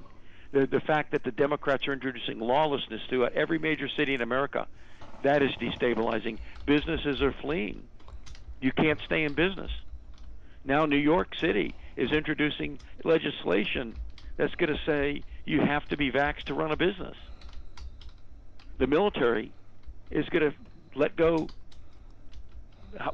The, 0.53 0.67
the 0.67 0.81
fact 0.81 1.13
that 1.13 1.25
the 1.25 1.33
Democrats 1.33 1.87
are 1.87 1.93
introducing 1.93 2.39
lawlessness 2.39 3.03
throughout 3.11 3.35
every 3.35 3.59
major 3.59 3.89
city 3.99 4.15
in 4.15 4.23
America 4.23 4.67
that 5.23 5.43
is 5.43 5.51
destabilizing. 5.61 6.39
Businesses 6.67 7.21
are 7.21 7.35
fleeing. 7.43 7.89
You 8.61 8.73
can't 8.73 9.01
stay 9.05 9.25
in 9.25 9.35
business. 9.35 9.71
Now, 10.65 10.87
New 10.87 10.97
York 10.99 11.35
City 11.41 11.77
is 11.97 12.11
introducing 12.13 12.79
legislation 13.05 13.95
that's 14.37 14.55
going 14.57 14.73
to 14.73 14.81
say 14.85 15.23
you 15.45 15.61
have 15.61 15.87
to 15.89 15.97
be 15.97 16.11
vaxxed 16.11 16.45
to 16.45 16.55
run 16.55 16.73
a 16.73 16.77
business. 16.77 17.17
The 18.79 18.87
military 18.87 19.53
is 20.11 20.29
going 20.29 20.51
to 20.51 20.57
let 20.95 21.17
go. 21.17 21.49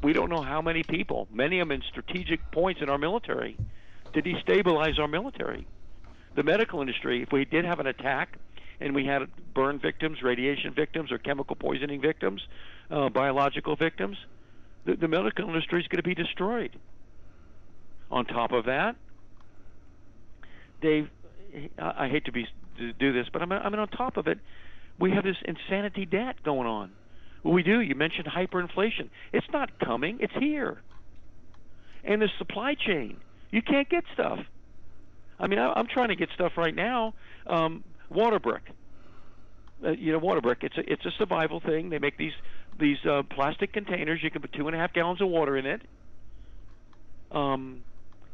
We 0.03 0.13
don't 0.13 0.31
know 0.31 0.43
how 0.43 0.63
many 0.63 0.83
people, 0.83 1.29
many 1.33 1.61
of 1.61 1.69
them 1.69 1.81
in 1.81 1.83
strategic 1.89 2.51
points 2.51 2.81
in 2.83 2.89
our 2.89 2.99
military, 2.99 3.57
to 4.13 4.23
destabilize 4.23 4.99
our 4.99 5.09
military. 5.09 5.67
The 6.35 6.43
medical 6.43 6.81
industry, 6.81 7.23
if 7.23 7.33
we 7.33 7.45
did 7.45 7.65
have 7.65 7.81
an 7.81 7.87
attack 7.87 8.39
and 8.81 8.95
we 8.95 9.05
had 9.05 9.29
burn 9.53 9.79
victims, 9.79 10.23
radiation 10.23 10.73
victims, 10.73 11.13
or 11.13 11.19
chemical 11.19 11.57
poisoning 11.57 12.01
victims, 12.01 12.47
uh, 12.91 13.09
biological 13.09 13.77
victims, 13.77 14.17
the, 14.85 14.97
the 14.97 15.09
medical 15.09 15.47
industry 15.47 15.81
is 15.81 15.89
going 15.89 15.99
to 15.99 16.03
be 16.03 16.15
destroyed. 16.15 16.79
On 18.11 18.25
top 18.25 18.51
of 18.51 18.65
that, 18.65 18.97
Dave, 20.81 21.09
I, 21.79 22.09
hate 22.09 22.25
to 22.25 22.33
be 22.33 22.47
to 22.79 22.93
do 22.93 23.13
this, 23.13 23.27
but 23.33 23.41
I 23.41 23.45
mean, 23.45 23.61
I 23.63 23.69
mean, 23.69 23.79
on 23.79 23.89
top 23.89 24.17
of 24.17 24.27
it, 24.27 24.39
we 24.99 25.13
have 25.13 25.23
this 25.23 25.37
insanity 25.45 26.07
debt 26.07 26.43
going 26.43 26.67
on. 26.67 26.91
What 27.43 27.53
we 27.53 27.63
do, 27.63 27.81
you 27.81 27.95
mentioned 27.95 28.27
hyperinflation. 28.27 29.11
It's 29.33 29.47
not 29.53 29.79
coming; 29.79 30.19
it's 30.21 30.33
here. 30.39 30.83
And 32.03 32.21
the 32.21 32.29
supply 32.39 32.75
chain, 32.75 33.19
you 33.51 33.63
can't 33.63 33.89
get 33.89 34.05
stuff. 34.13 34.41
I 35.39 35.47
mean, 35.47 35.59
I, 35.59 35.73
I'm 35.75 35.87
trying 35.87 36.09
to 36.09 36.17
get 36.17 36.31
stuff 36.35 36.53
right 36.57 36.75
now. 36.75 37.15
Um, 37.47 37.85
Waterbrick. 38.13 38.61
Uh, 39.85 39.91
you 39.93 40.13
know, 40.13 40.21
Waterbrick. 40.21 40.63
It's 40.63 40.77
a 40.77 40.93
it's 40.93 41.05
a 41.07 41.11
survival 41.19 41.61
thing. 41.61 41.91
They 41.91 41.99
make 41.99 42.19
these 42.19 42.35
these 42.79 42.99
uh, 43.09 43.23
plastic 43.31 43.73
containers. 43.73 44.23
You 44.23 44.31
can 44.31 44.43
put 44.43 44.53
two 44.53 44.67
and 44.67 44.77
a 44.77 44.79
half 44.79 44.93
gallons 44.93 45.21
of 45.21 45.29
water 45.29 45.57
in 45.57 45.67
it, 45.67 45.83
um, 47.33 47.83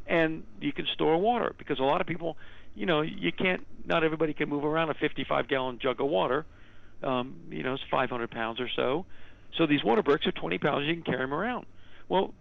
and 0.07 0.45
you 0.61 0.73
can 0.73 0.87
store 0.95 1.19
water 1.19 1.55
because 1.59 1.79
a 1.79 1.83
lot 1.83 2.01
of 2.01 2.07
people, 2.07 2.37
you 2.75 2.87
know, 2.87 3.03
you 3.03 3.33
can't. 3.33 3.67
Not 3.85 4.05
everybody 4.05 4.35
can 4.35 4.49
move 4.49 4.65
around 4.65 4.91
a 4.91 4.95
55 4.95 5.49
gallon 5.49 5.79
jug 5.81 6.01
of 6.01 6.09
water. 6.09 6.45
Um, 7.03 7.37
you 7.51 7.63
know, 7.63 7.75
it's 7.75 7.83
500 7.91 8.31
pounds 8.31 8.61
or 8.61 8.69
so. 8.75 9.07
So 9.57 9.67
these 9.67 9.85
water 9.85 10.03
bricks 10.03 10.27
are 10.27 10.33
20 10.33 10.59
pounds. 10.59 10.87
You 10.87 10.95
can 10.95 11.03
carry 11.03 11.19
them 11.19 11.33
around. 11.35 11.67
Well, 12.09 12.35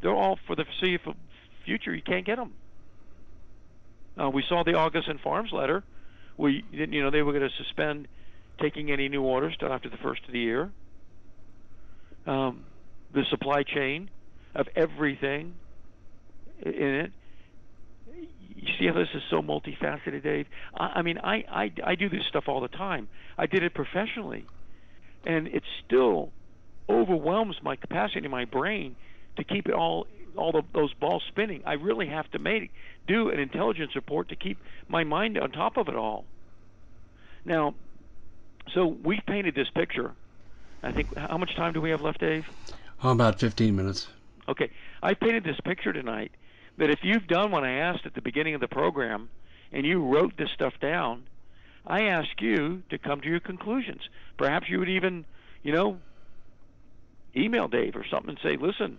they're 0.00 0.14
all 0.14 0.38
for 0.46 0.56
the 0.56 0.64
foreseeable 0.64 1.14
future. 1.64 1.94
You 1.94 2.02
can't 2.02 2.24
get 2.24 2.36
them. 2.36 2.52
Uh, 4.20 4.30
we 4.30 4.42
saw 4.48 4.62
the 4.62 4.72
Augason 4.72 5.20
Farms 5.22 5.50
letter 5.52 5.84
we 6.36 6.64
you 6.70 7.02
know 7.02 7.10
they 7.10 7.22
were 7.22 7.32
going 7.32 7.48
to 7.48 7.56
suspend 7.56 8.08
taking 8.60 8.90
any 8.90 9.08
new 9.08 9.22
orders 9.22 9.56
till 9.58 9.72
after 9.72 9.88
the 9.88 9.96
first 9.96 10.22
of 10.26 10.32
the 10.32 10.38
year. 10.38 10.70
Um, 12.26 12.64
the 13.12 13.24
supply 13.30 13.62
chain 13.62 14.10
of 14.54 14.68
everything 14.76 15.54
in 16.62 16.94
it. 16.94 17.12
You 18.56 18.68
see 18.78 18.86
how 18.86 18.94
this 18.94 19.08
is 19.14 19.22
so 19.28 19.42
multifaceted, 19.42 20.22
Dave. 20.22 20.46
I, 20.74 20.84
I 20.96 21.02
mean, 21.02 21.18
I, 21.18 21.44
I 21.50 21.72
I 21.84 21.94
do 21.94 22.08
this 22.08 22.24
stuff 22.26 22.48
all 22.48 22.60
the 22.60 22.68
time. 22.68 23.08
I 23.36 23.46
did 23.46 23.62
it 23.62 23.74
professionally, 23.74 24.46
and 25.24 25.48
it 25.48 25.64
still 25.84 26.30
overwhelms 26.88 27.56
my 27.62 27.76
capacity 27.76 28.24
in 28.24 28.30
my 28.30 28.44
brain 28.44 28.96
to 29.36 29.44
keep 29.44 29.66
it 29.66 29.74
all 29.74 30.06
all 30.36 30.52
the, 30.52 30.62
those 30.72 30.94
balls 30.94 31.22
spinning. 31.28 31.62
I 31.66 31.74
really 31.74 32.06
have 32.06 32.30
to 32.32 32.38
make 32.38 32.70
do 33.06 33.30
an 33.30 33.38
intelligence 33.38 33.94
report 33.94 34.28
to 34.28 34.36
keep 34.36 34.58
my 34.88 35.04
mind 35.04 35.38
on 35.38 35.50
top 35.50 35.76
of 35.76 35.88
it 35.88 35.96
all. 35.96 36.24
Now, 37.44 37.74
so 38.72 38.86
we've 38.86 39.24
painted 39.26 39.54
this 39.54 39.68
picture. 39.70 40.12
I 40.82 40.92
think 40.92 41.16
how 41.16 41.38
much 41.38 41.54
time 41.56 41.72
do 41.72 41.80
we 41.80 41.90
have 41.90 42.00
left, 42.00 42.20
Dave? 42.20 42.48
Oh, 43.02 43.10
about 43.10 43.40
15 43.40 43.74
minutes. 43.74 44.08
Okay, 44.48 44.70
I 45.02 45.14
painted 45.14 45.44
this 45.44 45.58
picture 45.60 45.92
tonight 45.92 46.32
that 46.76 46.90
if 46.90 47.00
you've 47.02 47.26
done 47.26 47.50
what 47.50 47.64
I 47.64 47.72
asked 47.72 48.06
at 48.06 48.14
the 48.14 48.22
beginning 48.22 48.54
of 48.54 48.60
the 48.60 48.68
program 48.68 49.28
and 49.72 49.86
you 49.86 50.02
wrote 50.02 50.36
this 50.36 50.50
stuff 50.50 50.74
down, 50.80 51.24
I 51.86 52.02
ask 52.04 52.40
you 52.40 52.82
to 52.90 52.98
come 52.98 53.20
to 53.20 53.28
your 53.28 53.40
conclusions. 53.40 54.02
Perhaps 54.36 54.68
you 54.68 54.78
would 54.78 54.88
even, 54.88 55.24
you 55.62 55.72
know, 55.72 55.98
email 57.36 57.68
Dave 57.68 57.96
or 57.96 58.04
something 58.06 58.30
and 58.30 58.38
say, 58.42 58.56
listen, 58.56 58.98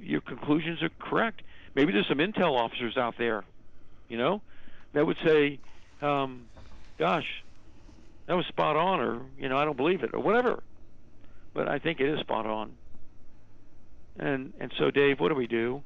your 0.00 0.20
conclusions 0.20 0.82
are 0.82 0.90
correct. 0.98 1.42
Maybe 1.74 1.92
there's 1.92 2.08
some 2.08 2.18
intel 2.18 2.52
officers 2.58 2.96
out 2.96 3.16
there, 3.18 3.44
you 4.08 4.16
know, 4.16 4.40
that 4.92 5.06
would 5.06 5.16
say, 5.24 5.58
um, 6.00 6.46
"Gosh, 6.98 7.42
that 8.26 8.34
was 8.34 8.46
spot 8.46 8.76
on," 8.76 9.00
or 9.00 9.22
you 9.38 9.48
know, 9.48 9.56
"I 9.56 9.64
don't 9.64 9.76
believe 9.76 10.02
it," 10.02 10.10
or 10.12 10.20
whatever. 10.20 10.62
But 11.54 11.68
I 11.68 11.78
think 11.78 12.00
it 12.00 12.08
is 12.08 12.20
spot 12.20 12.46
on. 12.46 12.72
And 14.18 14.52
and 14.60 14.72
so, 14.78 14.90
Dave, 14.90 15.20
what 15.20 15.28
do 15.28 15.34
we 15.34 15.46
do? 15.46 15.82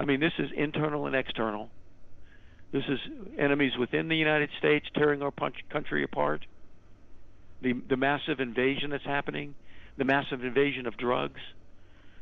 I 0.00 0.04
mean, 0.04 0.18
this 0.18 0.32
is 0.38 0.50
internal 0.56 1.06
and 1.06 1.14
external. 1.14 1.68
This 2.72 2.84
is 2.88 2.98
enemies 3.38 3.72
within 3.78 4.08
the 4.08 4.16
United 4.16 4.50
States 4.58 4.86
tearing 4.94 5.22
our 5.22 5.32
country 5.70 6.02
apart. 6.02 6.46
The 7.62 7.74
the 7.88 7.96
massive 7.96 8.40
invasion 8.40 8.90
that's 8.90 9.04
happening, 9.04 9.54
the 9.96 10.04
massive 10.04 10.42
invasion 10.42 10.86
of 10.86 10.96
drugs 10.96 11.40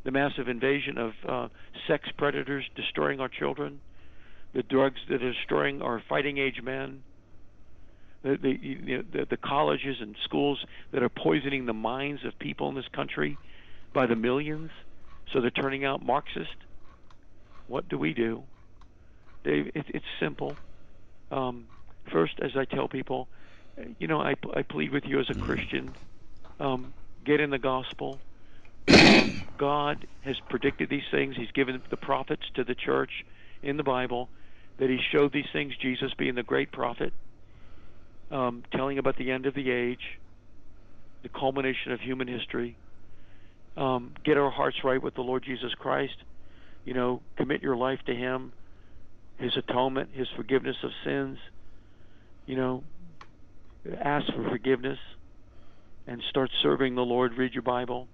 the 0.04 0.12
massive 0.12 0.48
invasion 0.48 0.96
of 0.96 1.12
uh, 1.28 1.48
sex 1.86 2.08
predators 2.16 2.64
destroying 2.74 3.20
our 3.20 3.28
children, 3.28 3.80
the 4.54 4.62
drugs 4.62 4.98
that 5.08 5.22
are 5.22 5.32
destroying 5.32 5.82
our 5.82 6.02
fighting 6.08 6.38
age 6.38 6.62
men, 6.62 7.02
the, 8.22 8.38
the, 8.40 8.58
you 8.60 8.96
know, 8.96 9.02
the, 9.12 9.26
the 9.28 9.36
colleges 9.36 9.96
and 10.00 10.16
schools 10.24 10.64
that 10.92 11.02
are 11.02 11.10
poisoning 11.10 11.66
the 11.66 11.74
minds 11.74 12.24
of 12.24 12.38
people 12.38 12.70
in 12.70 12.74
this 12.74 12.88
country 12.94 13.36
by 13.92 14.06
the 14.06 14.16
millions, 14.16 14.70
so 15.32 15.42
they're 15.42 15.50
turning 15.50 15.84
out 15.84 16.02
Marxist. 16.02 16.56
What 17.68 17.88
do 17.88 17.98
we 17.98 18.14
do? 18.14 18.48
Dave, 19.44 19.68
it, 19.74 19.86
it's 19.88 20.06
simple. 20.20 20.60
Um, 21.30 21.70
first, 22.12 22.34
as 22.42 22.52
I 22.56 22.66
tell 22.66 22.88
people, 22.88 23.30
you 23.98 24.08
know, 24.08 24.20
I, 24.20 24.34
I 24.54 24.62
plead 24.70 24.92
with 24.92 25.04
you 25.06 25.20
as 25.20 25.30
a 25.30 25.36
Christian, 25.36 25.96
um, 26.60 26.94
get 27.24 27.40
in 27.40 27.50
the 27.50 27.58
gospel, 27.60 28.22
God 29.56 30.08
has 30.22 30.36
predicted 30.50 30.90
these 30.90 31.08
things. 31.10 31.36
He's 31.36 31.52
given 31.52 31.82
the 31.90 31.98
prophets 31.98 32.44
to 32.56 32.64
the 32.64 32.76
church 32.76 33.12
in 33.62 33.76
the 33.76 33.84
Bible 33.84 34.30
that 34.78 34.90
He 34.90 34.98
showed 35.12 35.32
these 35.32 35.50
things. 35.52 35.76
Jesus 35.78 36.12
being 36.18 36.36
the 36.36 36.44
great 36.44 36.72
prophet, 36.72 37.14
um, 38.30 38.64
telling 38.72 38.98
about 38.98 39.16
the 39.16 39.30
end 39.32 39.46
of 39.46 39.54
the 39.54 39.70
age, 39.70 40.20
the 41.22 41.30
culmination 41.30 41.92
of 41.92 42.00
human 42.00 42.28
history. 42.28 42.80
Um, 43.76 44.14
get 44.24 44.38
our 44.38 44.50
hearts 44.50 44.78
right 44.84 45.02
with 45.02 45.14
the 45.14 45.22
Lord 45.22 45.44
Jesus 45.44 45.74
Christ. 45.74 46.24
You 46.88 46.94
know, 46.94 47.20
commit 47.36 47.62
your 47.62 47.76
life 47.76 48.00
to 48.06 48.14
Him, 48.14 48.52
His 49.38 49.56
atonement, 49.56 50.10
His 50.14 50.28
forgiveness 50.36 50.76
of 50.82 50.90
sins. 51.04 51.38
You 52.46 52.56
know, 52.56 52.84
ask 54.00 54.26
for 54.32 54.48
forgiveness 54.48 54.98
and 56.06 56.22
start 56.30 56.50
serving 56.62 56.94
the 56.94 57.04
Lord. 57.04 57.36
Read 57.36 57.52
your 57.52 57.62
Bible 57.62 58.08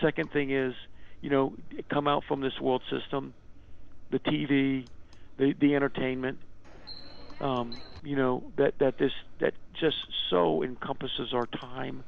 Second 0.00 0.30
thing 0.30 0.50
is, 0.50 0.74
you 1.20 1.30
know, 1.30 1.54
come 1.90 2.06
out 2.06 2.22
from 2.28 2.40
this 2.40 2.58
world 2.60 2.82
system, 2.90 3.34
the 4.10 4.18
TV, 4.18 4.86
the 5.38 5.54
the 5.58 5.74
entertainment. 5.74 6.38
Um, 7.40 7.76
you 8.04 8.16
know 8.16 8.44
that 8.56 8.78
that 8.78 8.98
this 8.98 9.12
that 9.40 9.54
just 9.80 9.96
so 10.30 10.62
encompasses 10.62 11.32
our 11.32 11.46
time. 11.46 12.04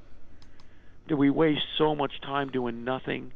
That 1.09 1.17
we 1.17 1.31
waste 1.31 1.65
so 1.77 1.97
much 1.97 2.21
time 2.21 2.51
doing 2.51 2.85
nothing. 2.85 3.33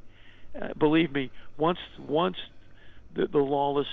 Uh, 0.60 0.68
believe 0.78 1.12
me, 1.12 1.30
once 1.58 1.78
once 1.98 2.36
the, 3.14 3.26
the 3.26 3.38
lawless 3.38 3.86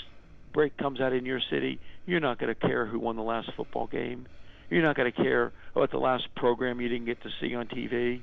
break 0.54 0.78
comes 0.78 1.00
out 1.00 1.14
in 1.14 1.26
your 1.26 1.42
city, 1.50 1.80
you're 2.06 2.20
not 2.20 2.40
going 2.40 2.54
to 2.54 2.68
care 2.68 2.86
who 2.86 3.00
won 3.00 3.16
the 3.16 3.22
last 3.22 3.50
football 3.56 3.88
game. 3.88 4.28
You're 4.70 4.84
not 4.84 4.96
going 4.96 5.12
to 5.12 5.24
care 5.24 5.52
about 5.76 5.92
the 5.92 5.98
last 5.98 6.24
program 6.36 6.80
you 6.80 6.88
didn't 6.88 7.06
get 7.06 7.22
to 7.24 7.30
see 7.40 7.56
on 7.56 7.68
TV 7.68 8.22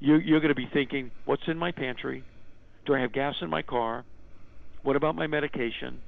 you, 0.00 0.16
you're 0.16 0.40
going 0.40 0.54
to 0.54 0.54
be 0.54 0.68
thinking, 0.72 1.10
what's 1.24 1.42
in 1.46 1.58
my 1.58 1.72
pantry? 1.72 2.24
Do 2.86 2.94
I 2.94 3.00
have 3.00 3.12
gas 3.12 3.36
in 3.40 3.50
my 3.50 3.62
car? 3.62 4.04
What 4.82 4.96
about 4.96 5.14
my 5.14 5.26
medication? 5.26 6.00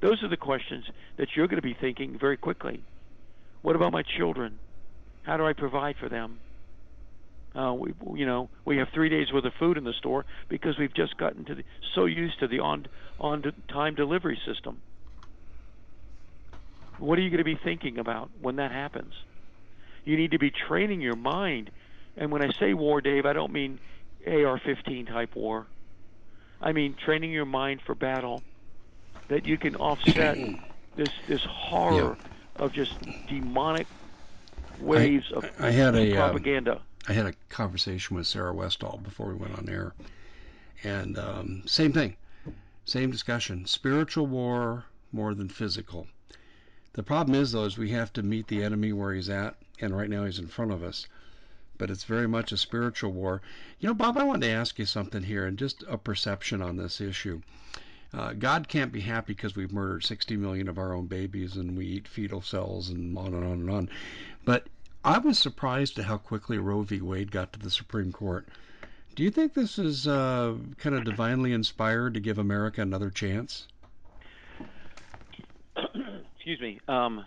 Those 0.00 0.22
are 0.22 0.28
the 0.28 0.36
questions 0.36 0.84
that 1.16 1.28
you're 1.34 1.48
going 1.48 1.60
to 1.60 1.62
be 1.62 1.76
thinking 1.78 2.18
very 2.18 2.36
quickly. 2.36 2.82
What 3.62 3.76
about 3.76 3.92
my 3.92 4.02
children? 4.16 4.58
How 5.24 5.36
do 5.36 5.44
I 5.44 5.52
provide 5.52 5.96
for 5.98 6.08
them? 6.08 6.38
Uh, 7.58 7.72
we, 7.72 7.92
you 8.14 8.24
know, 8.24 8.48
we 8.64 8.76
have 8.76 8.88
three 8.90 9.08
days 9.08 9.32
worth 9.32 9.44
of 9.44 9.52
food 9.54 9.76
in 9.76 9.82
the 9.82 9.92
store 9.94 10.24
because 10.48 10.78
we've 10.78 10.94
just 10.94 11.16
gotten 11.16 11.44
to 11.44 11.56
the, 11.56 11.64
so 11.94 12.04
used 12.04 12.38
to 12.38 12.46
the 12.46 12.60
on 12.60 12.86
on 13.18 13.52
time 13.66 13.96
delivery 13.96 14.40
system. 14.46 14.80
What 16.98 17.18
are 17.18 17.22
you 17.22 17.30
going 17.30 17.38
to 17.38 17.44
be 17.44 17.56
thinking 17.56 17.98
about 17.98 18.30
when 18.40 18.56
that 18.56 18.70
happens? 18.70 19.12
You 20.04 20.16
need 20.16 20.30
to 20.30 20.38
be 20.38 20.50
training 20.50 21.00
your 21.00 21.16
mind. 21.16 21.70
And 22.16 22.30
when 22.30 22.42
I 22.42 22.52
say 22.52 22.74
war, 22.74 23.00
Dave, 23.00 23.26
I 23.26 23.32
don't 23.32 23.52
mean 23.52 23.80
AR-15 24.26 25.08
type 25.08 25.34
war. 25.34 25.66
I 26.60 26.72
mean 26.72 26.94
training 26.94 27.32
your 27.32 27.44
mind 27.44 27.80
for 27.84 27.96
battle 27.96 28.42
that 29.28 29.46
you 29.46 29.58
can 29.58 29.74
offset 29.76 30.38
this 30.96 31.10
this 31.26 31.42
horror 31.44 32.16
yeah. 32.20 32.64
of 32.64 32.72
just 32.72 32.94
demonic 33.26 33.88
waves 34.80 35.32
I, 35.32 35.36
of 35.36 35.50
I 35.58 35.70
had 35.70 35.96
a, 35.96 36.14
propaganda. 36.14 36.72
Um, 36.74 36.80
I 37.08 37.14
had 37.14 37.24
a 37.24 37.32
conversation 37.48 38.16
with 38.16 38.26
Sarah 38.26 38.52
Westall 38.52 38.98
before 39.02 39.28
we 39.28 39.34
went 39.34 39.58
on 39.58 39.66
air, 39.66 39.94
and 40.84 41.18
um, 41.18 41.62
same 41.64 41.90
thing, 41.90 42.16
same 42.84 43.10
discussion. 43.10 43.64
Spiritual 43.64 44.26
war 44.26 44.84
more 45.10 45.32
than 45.32 45.48
physical. 45.48 46.06
The 46.92 47.02
problem 47.02 47.34
is, 47.34 47.52
though, 47.52 47.64
is 47.64 47.78
we 47.78 47.92
have 47.92 48.12
to 48.12 48.22
meet 48.22 48.48
the 48.48 48.62
enemy 48.62 48.92
where 48.92 49.14
he's 49.14 49.30
at, 49.30 49.56
and 49.80 49.96
right 49.96 50.10
now 50.10 50.26
he's 50.26 50.38
in 50.38 50.48
front 50.48 50.70
of 50.70 50.82
us. 50.82 51.06
But 51.78 51.90
it's 51.90 52.04
very 52.04 52.28
much 52.28 52.52
a 52.52 52.58
spiritual 52.58 53.12
war. 53.12 53.40
You 53.80 53.88
know, 53.88 53.94
Bob, 53.94 54.18
I 54.18 54.24
wanted 54.24 54.46
to 54.46 54.52
ask 54.52 54.78
you 54.78 54.84
something 54.84 55.22
here, 55.22 55.46
and 55.46 55.58
just 55.58 55.82
a 55.88 55.96
perception 55.96 56.60
on 56.60 56.76
this 56.76 57.00
issue. 57.00 57.40
Uh, 58.12 58.34
God 58.34 58.68
can't 58.68 58.92
be 58.92 59.00
happy 59.00 59.32
because 59.32 59.56
we've 59.56 59.72
murdered 59.72 60.04
60 60.04 60.36
million 60.36 60.68
of 60.68 60.76
our 60.76 60.92
own 60.92 61.06
babies 61.06 61.56
and 61.56 61.76
we 61.76 61.86
eat 61.86 62.08
fetal 62.08 62.42
cells 62.42 62.90
and 62.90 63.16
on 63.16 63.32
and 63.34 63.44
on 63.44 63.52
and 63.52 63.70
on. 63.70 63.90
But 64.44 64.66
I 65.08 65.16
was 65.16 65.38
surprised 65.38 65.98
at 65.98 66.04
how 66.04 66.18
quickly 66.18 66.58
Roe 66.58 66.82
v. 66.82 67.00
Wade 67.00 67.30
got 67.30 67.54
to 67.54 67.58
the 67.58 67.70
Supreme 67.70 68.12
Court. 68.12 68.46
Do 69.14 69.22
you 69.22 69.30
think 69.30 69.54
this 69.54 69.78
is 69.78 70.06
uh, 70.06 70.54
kind 70.76 70.94
of 70.94 71.04
divinely 71.04 71.54
inspired 71.54 72.12
to 72.12 72.20
give 72.20 72.36
America 72.36 72.82
another 72.82 73.08
chance? 73.08 73.68
Excuse 76.36 76.60
me. 76.60 76.80
Um, 76.88 77.24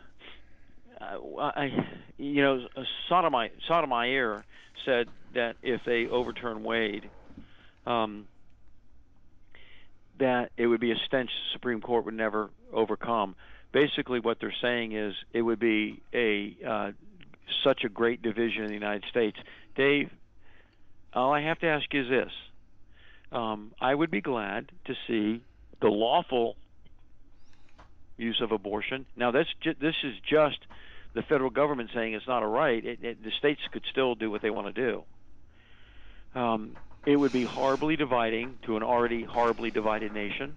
I, 1.02 1.72
you 2.20 2.44
know, 2.44 2.68
Sotomayor, 3.10 3.50
Sotomayor 3.68 4.46
said 4.86 5.08
that 5.34 5.56
if 5.64 5.82
they 5.84 6.06
overturn 6.06 6.62
Wade, 6.62 7.10
um, 7.88 8.28
that 10.20 10.52
it 10.56 10.68
would 10.68 10.82
be 10.82 10.92
a 10.92 10.98
stench 11.08 11.32
the 11.32 11.54
Supreme 11.54 11.82
Court 11.82 12.06
would 12.06 12.14
never 12.14 12.52
overcome. 12.72 13.36
Basically, 13.72 14.20
what 14.20 14.40
they're 14.40 14.54
saying 14.62 14.92
is 14.92 15.16
it 15.34 15.42
would 15.42 15.60
be 15.60 16.00
a 16.14 16.56
uh, 16.64 16.92
such 17.64 17.84
a 17.84 17.90
great 17.90 18.22
division 18.22 18.64
in 18.64 18.68
the 18.68 18.74
United 18.74 19.04
States. 19.10 19.38
Dave, 19.76 20.10
all 21.14 21.34
I 21.34 21.42
have 21.42 21.60
to 21.60 21.68
ask 21.68 21.86
is 21.94 22.08
this: 22.10 22.32
um, 23.32 23.72
I 23.80 23.94
would 23.94 24.12
be 24.12 24.22
glad 24.22 24.72
to 24.86 24.94
see 25.08 25.44
the 25.82 25.88
lawful 25.88 26.56
use 28.18 28.40
of 28.42 28.52
abortion. 28.52 29.06
Now, 29.16 29.32
that's 29.32 29.50
ju- 29.62 29.76
this 29.80 29.96
is 30.04 30.14
just 30.30 30.60
the 31.14 31.24
federal 31.24 31.50
government 31.50 31.90
saying 31.94 32.14
it's 32.14 32.28
not 32.28 32.44
a 32.44 32.48
right. 32.48 32.84
It, 32.84 33.04
it, 33.04 33.24
the 33.24 33.32
states 33.40 33.62
could 33.72 33.84
still 33.92 34.16
do 34.16 34.30
what 34.30 34.42
they 34.42 34.50
want 34.50 34.74
to 34.74 34.82
do. 36.34 36.40
Um, 36.40 36.78
it 37.06 37.16
would 37.16 37.32
be 37.32 37.44
horribly 37.44 37.96
dividing 37.96 38.60
to 38.66 38.78
an 38.78 38.84
already 38.84 39.24
horribly 39.24 39.72
divided 39.72 40.14
nation. 40.14 40.56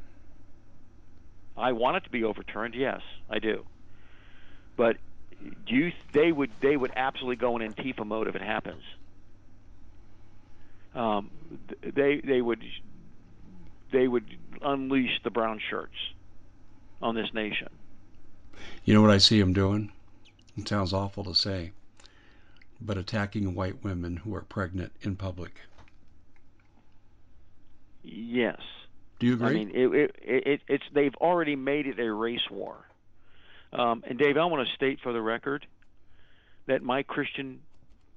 I 1.57 1.73
want 1.73 1.97
it 1.97 2.05
to 2.05 2.11
be 2.11 2.25
overturned. 2.25 2.75
Yes, 2.75 3.01
I 3.31 3.39
do. 3.39 3.65
But 4.77 4.97
do 5.67 5.75
you, 5.75 5.93
they 6.13 6.33
would 6.33 6.51
they 6.61 6.77
would 6.77 6.93
absolutely 6.97 7.37
go 7.37 7.57
in 7.57 7.73
Antifa 7.73 8.07
mode 8.07 8.29
if 8.29 8.35
it 8.35 8.43
happens. 8.43 8.83
Um, 10.95 11.31
they 11.83 12.21
they 12.21 12.41
would 12.41 12.63
they 13.91 14.09
would 14.09 14.25
unleash 14.63 15.21
the 15.23 15.31
brown 15.31 15.61
shirts 15.71 15.95
on 17.03 17.15
this 17.15 17.33
nation. 17.35 17.69
You 18.85 18.95
know 18.95 19.03
what 19.03 19.11
I 19.11 19.19
see 19.19 19.41
them 19.41 19.53
doing? 19.53 19.93
It 20.57 20.69
sounds 20.69 20.93
awful 20.93 21.25
to 21.25 21.35
say, 21.35 21.73
but 22.81 22.97
attacking 22.97 23.55
white 23.55 23.83
women 23.83 24.19
who 24.19 24.35
are 24.35 24.43
pregnant 24.43 24.93
in 25.03 25.17
public. 25.17 25.61
Yes. 28.03 28.61
Do 29.19 29.27
you 29.27 29.35
agree? 29.35 29.49
I 29.49 29.53
mean, 29.53 29.71
it, 29.75 29.95
it, 29.95 30.17
it, 30.23 30.61
it's 30.69 30.85
they've 30.93 31.15
already 31.17 31.57
made 31.57 31.87
it 31.87 31.99
a 31.99 32.13
race 32.13 32.51
war. 32.51 32.77
Um, 33.75 34.05
and 34.07 34.19
Dave, 34.19 34.37
I 34.37 34.45
want 34.45 34.67
to 34.67 34.75
state 34.75 35.01
for 35.03 35.13
the 35.13 35.21
record 35.21 35.67
that 36.67 36.83
my 36.83 37.03
Christian 37.03 37.61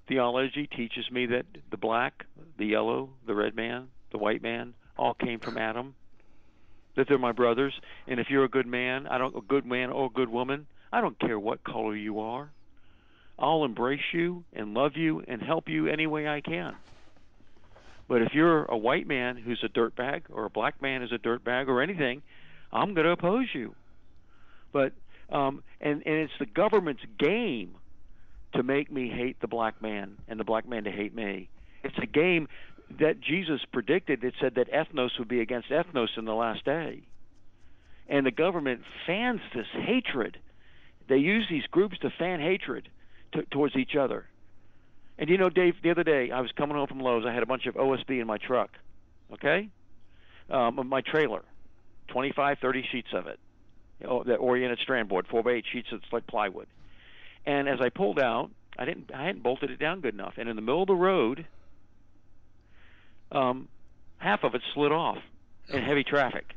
theology 0.08 0.68
teaches 0.68 1.10
me 1.12 1.26
that 1.28 1.46
the 1.72 1.78
black, 1.78 2.26
the 2.58 2.66
yellow, 2.66 3.10
the 3.26 3.34
red 3.34 3.56
man, 3.56 3.88
the 4.12 4.18
white 4.18 4.42
man 4.42 4.76
all 4.98 5.14
came 5.14 5.40
from 5.40 5.58
Adam. 5.58 5.96
That 6.96 7.08
they're 7.08 7.18
my 7.18 7.32
brothers, 7.32 7.74
and 8.08 8.20
if 8.20 8.30
you're 8.30 8.44
a 8.44 8.50
good 8.50 8.66
man, 8.66 9.08
I 9.08 9.18
don't 9.18 9.36
a 9.36 9.42
good 9.42 9.66
man 9.66 9.90
or 9.92 10.08
a 10.08 10.10
good 10.10 10.30
woman, 10.30 10.68
I 10.92 11.02
don't 11.02 11.20
care 11.20 11.38
what 11.38 11.64
color 11.64 11.96
you 11.96 12.20
are. 12.22 12.50
I'll 13.38 13.66
embrace 13.66 14.14
you 14.14 14.46
and 14.54 14.74
love 14.74 14.94
you 14.96 15.24
and 15.28 15.42
help 15.42 15.70
you 15.70 15.88
any 15.88 16.08
way 16.08 16.28
I 16.28 16.42
can. 16.42 16.76
But 18.08 18.22
if 18.22 18.34
you're 18.34 18.66
a 18.66 18.78
white 18.78 19.06
man 19.06 19.38
who's 19.38 19.64
a 19.64 19.70
dirtbag 19.70 20.24
or 20.30 20.46
a 20.46 20.50
black 20.50 20.82
man 20.82 21.02
who's 21.02 21.12
a 21.12 21.20
dirtbag 21.20 21.68
or 21.68 21.82
anything, 21.82 22.24
I'm 22.72 22.94
going 22.94 23.06
to 23.06 23.12
oppose 23.12 23.48
you. 23.54 23.76
But 24.72 24.94
um, 25.30 25.64
and 25.82 26.04
and 26.06 26.16
it's 26.16 26.34
the 26.40 26.46
government's 26.46 27.04
game 27.18 27.76
to 28.54 28.64
make 28.64 28.92
me 28.92 29.10
hate 29.10 29.40
the 29.42 29.48
black 29.48 29.82
man 29.82 30.18
and 30.28 30.40
the 30.40 30.44
black 30.44 30.68
man 30.68 30.86
to 30.86 30.92
hate 30.92 31.14
me. 31.14 31.50
It's 31.84 31.98
a 32.02 32.06
game 32.06 32.48
that 33.00 33.20
Jesus 33.20 33.62
predicted 33.72 34.22
that 34.22 34.34
said 34.40 34.56
that 34.56 34.72
ethnos 34.72 35.20
would 35.20 35.28
be 35.28 35.42
against 35.42 35.70
ethnos 35.70 36.18
in 36.18 36.26
the 36.26 36.34
last 36.34 36.64
day. 36.64 37.02
And 38.08 38.26
the 38.26 38.32
government 38.32 38.82
fans 39.06 39.42
this 39.54 39.68
hatred. 39.74 40.38
They 41.10 41.18
use 41.18 41.46
these 41.50 41.66
groups 41.70 41.98
to 42.00 42.10
fan 42.10 42.40
hatred 42.40 42.90
to, 43.34 43.44
towards 43.44 43.76
each 43.76 43.96
other. 43.96 44.26
And 45.20 45.30
you 45.30 45.38
know, 45.38 45.50
Dave, 45.50 45.76
the 45.84 45.92
other 45.92 46.04
day 46.04 46.32
I 46.32 46.42
was 46.42 46.52
coming 46.52 46.78
home 46.78 46.88
from 46.88 47.00
Lowe's. 47.00 47.26
I 47.26 47.34
had 47.34 47.44
a 47.44 47.48
bunch 47.48 47.66
of 47.66 47.76
OSB 47.76 48.22
in 48.22 48.28
my 48.28 48.38
truck, 48.38 48.70
okay, 49.34 49.70
um, 50.50 50.80
my 50.88 51.02
trailer, 51.02 51.44
25, 52.10 52.60
30 52.60 52.88
sheets 52.92 53.10
of 53.14 53.28
it, 53.28 53.40
you 54.00 54.08
know, 54.08 54.24
that 54.24 54.36
oriented 54.36 54.80
strand 54.80 55.10
board, 55.10 55.28
four 55.30 55.44
by 55.44 55.52
eight 55.52 55.66
sheets. 55.72 55.88
It's 55.92 56.06
like 56.12 56.28
plywood. 56.28 56.68
And 57.46 57.68
as 57.68 57.80
I 57.82 57.90
pulled 57.90 58.20
out, 58.20 58.50
I 58.78 58.86
didn't, 58.86 59.12
I 59.14 59.26
hadn't 59.26 59.44
bolted 59.44 59.72
it 59.72 59.80
down 59.80 60.02
good 60.02 60.14
enough. 60.14 60.34
And 60.38 60.50
in 60.50 60.56
the 60.56 60.62
middle 60.62 60.82
of 60.82 60.88
the 60.88 60.96
road, 60.96 61.46
um, 63.32 63.68
half 64.18 64.44
of 64.44 64.56
it 64.56 64.62
slid 64.74 64.92
off 64.92 65.18
in 65.70 65.82
heavy 65.82 66.04
traffic. 66.04 66.54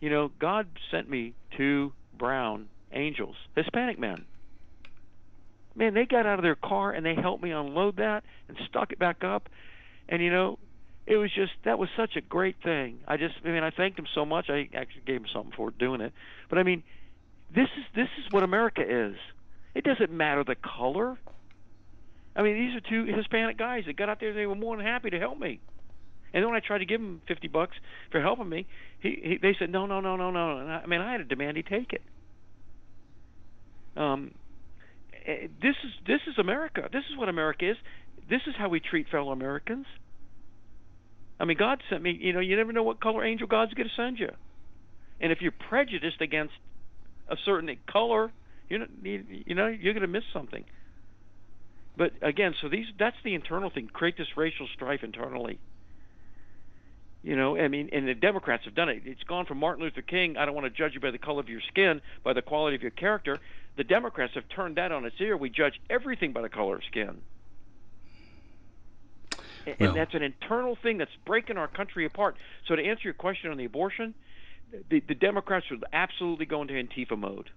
You 0.00 0.10
know, 0.10 0.30
God 0.38 0.66
sent 0.90 1.08
me 1.08 1.34
two 1.56 1.92
brown 2.18 2.68
angels, 2.92 3.36
Hispanic 3.54 3.98
men 3.98 4.24
man, 5.76 5.94
they 5.94 6.06
got 6.06 6.26
out 6.26 6.38
of 6.38 6.42
their 6.42 6.56
car 6.56 6.92
and 6.92 7.04
they 7.04 7.14
helped 7.14 7.42
me 7.42 7.50
unload 7.50 7.96
that 7.96 8.24
and 8.48 8.56
stuck 8.68 8.92
it 8.92 8.98
back 8.98 9.22
up. 9.22 9.48
And 10.08 10.22
you 10.22 10.30
know, 10.30 10.58
it 11.06 11.16
was 11.16 11.30
just 11.34 11.52
that 11.64 11.78
was 11.78 11.88
such 11.96 12.16
a 12.16 12.20
great 12.20 12.56
thing. 12.62 13.00
I 13.06 13.16
just, 13.16 13.34
I 13.44 13.48
mean, 13.48 13.62
I 13.62 13.70
thanked 13.70 13.96
them 13.96 14.06
so 14.14 14.24
much. 14.24 14.46
I 14.48 14.68
actually 14.74 15.02
gave 15.06 15.20
them 15.20 15.30
something 15.32 15.52
for 15.56 15.70
doing 15.70 16.00
it. 16.00 16.12
But 16.48 16.58
I 16.58 16.62
mean, 16.62 16.82
this 17.54 17.68
is 17.78 17.84
this 17.94 18.08
is 18.18 18.32
what 18.32 18.42
America 18.42 18.82
is. 18.82 19.16
It 19.74 19.84
doesn't 19.84 20.10
matter 20.10 20.42
the 20.44 20.56
color. 20.56 21.18
I 22.34 22.42
mean, 22.42 22.54
these 22.54 22.76
are 22.76 22.80
two 22.80 23.10
Hispanic 23.12 23.56
guys 23.56 23.84
that 23.86 23.96
got 23.96 24.08
out 24.08 24.20
there. 24.20 24.34
They 24.34 24.46
were 24.46 24.54
more 24.54 24.76
than 24.76 24.84
happy 24.84 25.10
to 25.10 25.18
help 25.18 25.38
me. 25.38 25.60
And 26.34 26.42
then 26.42 26.50
when 26.50 26.56
I 26.56 26.66
tried 26.66 26.78
to 26.78 26.86
give 26.86 27.00
them 27.00 27.22
fifty 27.28 27.48
bucks 27.48 27.76
for 28.10 28.20
helping 28.20 28.48
me, 28.48 28.66
he, 29.00 29.20
he 29.22 29.38
they 29.40 29.54
said 29.58 29.70
no, 29.70 29.86
no, 29.86 30.00
no, 30.00 30.16
no, 30.16 30.30
no. 30.30 30.58
And 30.58 30.70
I, 30.70 30.80
I 30.80 30.86
mean, 30.86 31.00
I 31.00 31.12
had 31.12 31.18
to 31.18 31.24
demand 31.24 31.56
he 31.56 31.62
take 31.62 31.92
it. 31.92 32.02
Um, 33.96 34.32
Eh, 35.26 35.48
this 35.60 35.74
is 35.84 35.92
this 36.06 36.20
is 36.28 36.38
America. 36.38 36.88
This 36.92 37.02
is 37.10 37.18
what 37.18 37.28
America 37.28 37.70
is. 37.70 37.76
This 38.28 38.42
is 38.46 38.54
how 38.56 38.68
we 38.68 38.80
treat 38.80 39.08
fellow 39.08 39.32
Americans. 39.32 39.86
I 41.38 41.44
mean, 41.44 41.56
God 41.56 41.82
sent 41.90 42.02
me. 42.02 42.12
You 42.12 42.32
know, 42.32 42.40
you 42.40 42.56
never 42.56 42.72
know 42.72 42.82
what 42.82 43.00
color 43.00 43.24
angel 43.24 43.46
God's 43.46 43.74
going 43.74 43.88
to 43.88 43.94
send 43.94 44.18
you. 44.18 44.30
And 45.20 45.32
if 45.32 45.40
you're 45.40 45.52
prejudiced 45.52 46.20
against 46.20 46.54
a 47.28 47.36
certain 47.44 47.74
color, 47.86 48.32
you 48.68 48.78
know, 48.78 48.86
you 49.02 49.54
know, 49.54 49.66
you're 49.66 49.92
going 49.92 50.02
to 50.02 50.08
miss 50.08 50.24
something. 50.32 50.64
But 51.96 52.12
again, 52.22 52.54
so 52.60 52.68
these 52.68 52.86
that's 52.98 53.16
the 53.24 53.34
internal 53.34 53.70
thing. 53.70 53.88
Create 53.92 54.16
this 54.18 54.36
racial 54.36 54.68
strife 54.74 55.02
internally. 55.02 55.58
You 57.22 57.34
know, 57.34 57.56
I 57.56 57.66
mean, 57.68 57.88
and 57.92 58.06
the 58.06 58.14
Democrats 58.14 58.66
have 58.66 58.74
done 58.74 58.88
it. 58.88 59.02
It's 59.04 59.24
gone 59.24 59.46
from 59.46 59.58
Martin 59.58 59.82
Luther 59.82 60.02
King, 60.02 60.36
I 60.36 60.44
don't 60.46 60.54
want 60.54 60.66
to 60.66 60.70
judge 60.70 60.94
you 60.94 61.00
by 61.00 61.10
the 61.10 61.18
color 61.18 61.40
of 61.40 61.48
your 61.48 61.60
skin, 61.68 62.00
by 62.22 62.34
the 62.34 62.42
quality 62.42 62.76
of 62.76 62.82
your 62.82 62.92
character. 62.92 63.38
The 63.76 63.82
Democrats 63.84 64.34
have 64.34 64.48
turned 64.48 64.76
that 64.76 64.92
on 64.92 65.04
its 65.04 65.16
ear. 65.18 65.36
We 65.36 65.50
judge 65.50 65.80
everything 65.90 66.32
by 66.32 66.42
the 66.42 66.48
color 66.48 66.76
of 66.76 66.82
skin. 66.84 67.22
And 69.66 69.76
Well- 69.78 69.94
that's 69.94 70.14
an 70.14 70.22
internal 70.22 70.76
thing 70.76 70.98
that's 70.98 71.14
breaking 71.24 71.56
our 71.56 71.68
country 71.68 72.04
apart. 72.06 72.36
So 72.66 72.76
to 72.76 72.82
answer 72.82 73.02
your 73.04 73.14
question 73.14 73.50
on 73.50 73.56
the 73.56 73.64
abortion, 73.64 74.14
the, 74.88 75.00
the 75.00 75.14
Democrats 75.14 75.66
would 75.70 75.84
absolutely 75.92 76.46
go 76.46 76.62
into 76.62 76.74
Antifa 76.74 77.18
mode, 77.18 77.50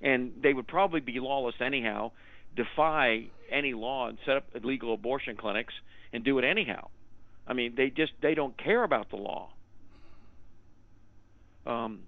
and 0.00 0.32
they 0.42 0.52
would 0.52 0.66
probably 0.66 1.00
be 1.00 1.18
lawless 1.20 1.54
anyhow, 1.60 2.12
defy 2.54 3.26
any 3.50 3.74
law 3.74 4.08
and 4.08 4.18
set 4.24 4.36
up 4.36 4.44
illegal 4.54 4.94
abortion 4.94 5.36
clinics 5.36 5.74
and 6.12 6.24
do 6.24 6.38
it 6.38 6.44
anyhow. 6.44 6.88
I 7.46 7.54
mean, 7.54 7.74
they 7.76 7.90
just 7.90 8.12
they 8.20 8.34
don't 8.34 8.56
care 8.56 8.84
about 8.84 9.10
the 9.10 9.16
law. 9.16 9.50
Um, 11.66 12.00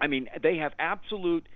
I 0.00 0.06
mean, 0.06 0.28
they 0.42 0.56
have 0.58 0.72
absolute 0.78 1.46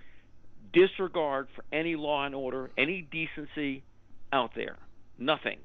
disregard 0.73 1.47
for 1.55 1.63
any 1.71 1.95
law 1.95 2.25
and 2.25 2.35
order, 2.35 2.71
any 2.77 3.01
decency 3.01 3.83
out 4.31 4.51
there. 4.55 4.77
Nothing. 5.17 5.59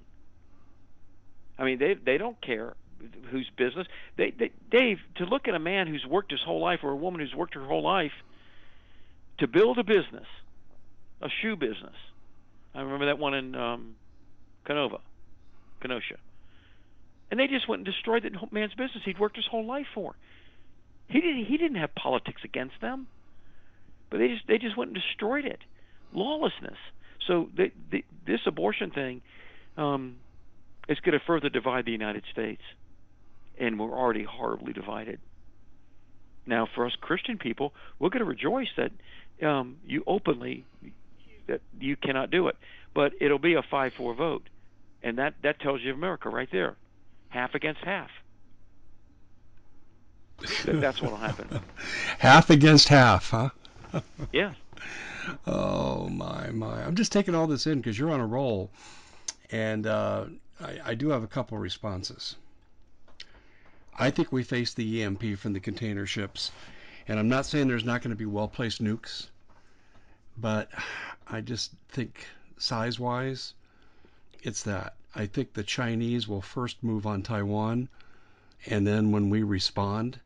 I 1.59 1.65
mean, 1.65 1.79
they 1.79 1.95
they 1.95 2.19
don't 2.19 2.41
care 2.41 2.75
whose 3.31 3.51
business. 3.57 3.87
They, 4.17 4.31
they 4.31 4.51
Dave, 4.71 4.99
to 5.17 5.25
look 5.25 5.49
at 5.49 5.55
a 5.55 5.59
man 5.59 5.87
who's 5.87 6.05
worked 6.07 6.31
his 6.31 6.41
whole 6.45 6.61
life 6.61 6.81
or 6.83 6.91
a 6.91 6.97
woman 6.97 7.21
who's 7.21 7.35
worked 7.35 7.55
her 7.55 7.65
whole 7.65 7.83
life 7.83 8.13
to 9.39 9.47
build 9.47 9.79
a 9.79 9.85
business, 9.85 10.27
a 11.21 11.29
shoe 11.43 11.57
business. 11.57 11.95
I 12.75 12.83
remember 12.83 13.07
that 13.07 13.19
one 13.19 13.35
in 13.35 13.55
um, 13.55 13.97
Canova, 14.65 14.99
Kenosha. 15.81 16.17
And 17.31 17.41
they 17.41 17.47
just 17.47 17.69
went 17.69 17.81
and 17.81 17.87
destroyed 17.87 18.23
that 18.23 18.53
man's 18.53 18.75
business 18.75 19.03
he'd 19.05 19.19
worked 19.19 19.37
his 19.37 19.47
whole 19.47 19.65
life 19.65 19.87
for. 19.95 20.15
He 21.09 21.21
didn't 21.21 21.45
he 21.47 21.57
didn't 21.57 21.79
have 21.79 21.95
politics 21.95 22.43
against 22.45 22.81
them. 22.81 23.07
But 24.11 24.19
they 24.19 24.29
just 24.29 24.47
they 24.47 24.59
just 24.59 24.77
went 24.77 24.91
and 24.93 24.95
destroyed 24.95 25.45
it. 25.45 25.59
Lawlessness. 26.13 26.79
So 27.27 27.49
they, 27.57 27.73
they, 27.91 28.05
this 28.27 28.41
abortion 28.47 28.91
thing 28.91 29.23
um, 29.77 30.17
is 30.89 31.01
going 31.01 31.19
to 31.19 31.25
further 31.25 31.49
divide 31.49 31.85
the 31.85 31.93
United 31.93 32.25
States, 32.31 32.63
and 33.59 33.79
we're 33.79 33.97
already 33.97 34.25
horribly 34.25 34.73
divided. 34.73 35.21
Now, 36.47 36.69
for 36.75 36.87
us 36.87 36.95
Christian 37.01 37.39
people, 37.39 37.73
we're 37.99 38.11
going 38.11 38.21
to 38.21 38.25
rejoice 38.25 38.69
that 38.77 38.93
um, 39.47 39.77
you 39.87 40.05
openly 40.07 40.65
that 41.49 41.61
you 41.81 41.97
cannot 41.97 42.31
do 42.31 42.49
it, 42.49 42.57
but 42.95 43.13
it'll 43.21 43.39
be 43.39 43.55
a 43.55 43.63
five-four 43.63 44.15
vote, 44.15 44.49
and 45.03 45.19
that 45.19 45.35
that 45.43 45.61
tells 45.61 45.83
you 45.83 45.93
America 45.93 46.29
right 46.29 46.49
there, 46.51 46.77
half 47.29 47.55
against 47.55 47.81
half. 47.83 48.11
That's 50.65 51.01
what'll 51.01 51.17
happen. 51.17 51.61
half 52.19 52.51
against 52.51 52.89
half, 52.89 53.31
huh? 53.31 53.51
Yeah. 54.33 54.53
Oh 55.47 56.09
my 56.09 56.51
my! 56.51 56.85
I'm 56.85 56.95
just 56.95 57.11
taking 57.11 57.35
all 57.35 57.47
this 57.47 57.67
in 57.67 57.79
because 57.79 57.99
you're 57.99 58.11
on 58.11 58.21
a 58.21 58.27
roll, 58.27 58.71
and 59.51 59.87
uh, 59.87 60.27
I, 60.61 60.79
I 60.85 60.95
do 60.95 61.11
have 61.11 61.23
a 61.23 61.29
couple 61.29 61.59
responses. 61.59 62.37
I 63.99 64.11
think 64.11 64.31
we 64.31 64.43
face 64.43 64.75
the 64.75 65.03
EMP 65.03 65.39
from 65.39 65.53
the 65.53 65.61
container 65.61 66.07
ships, 66.07 66.53
and 67.09 67.19
I'm 67.19 67.29
not 67.29 67.47
saying 67.47 67.69
there's 67.69 67.85
not 67.85 68.03
going 68.03 68.11
to 68.11 68.17
be 68.17 68.27
well 68.27 68.49
placed 68.49 68.83
nukes, 68.83 69.29
but 70.37 70.69
I 71.27 71.41
just 71.41 71.73
think 71.89 72.27
size 72.59 72.99
wise, 73.01 73.55
it's 74.43 74.63
that. 74.65 74.95
I 75.15 75.27
think 75.27 75.55
the 75.55 75.63
Chinese 75.63 76.29
will 76.29 76.43
first 76.43 76.83
move 76.83 77.07
on 77.07 77.23
Taiwan, 77.23 77.89
and 78.67 78.87
then 78.87 79.13
when 79.13 79.31
we 79.31 79.43
respond, 79.43 80.21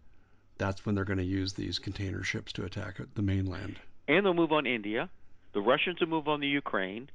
that's 0.59 0.85
when 0.85 0.95
they're 0.97 1.05
going 1.05 1.19
to 1.19 1.25
use 1.25 1.53
these 1.53 1.79
container 1.79 2.25
ships 2.25 2.53
to 2.55 2.65
attack 2.65 3.01
the 3.15 3.23
mainland. 3.23 3.79
and 4.09 4.27
they'll 4.27 4.35
move 4.35 4.53
on 4.53 4.67
India. 4.67 5.09
The 5.53 5.61
Russians 5.61 6.01
will 6.01 6.09
move 6.09 6.29
on 6.29 6.41
the 6.41 6.49
Ukraine. 6.49 7.09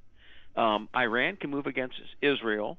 Um, 0.56 0.88
Iran 0.96 1.36
can 1.36 1.50
move 1.50 1.68
against 1.68 1.96
Israel. 2.22 2.78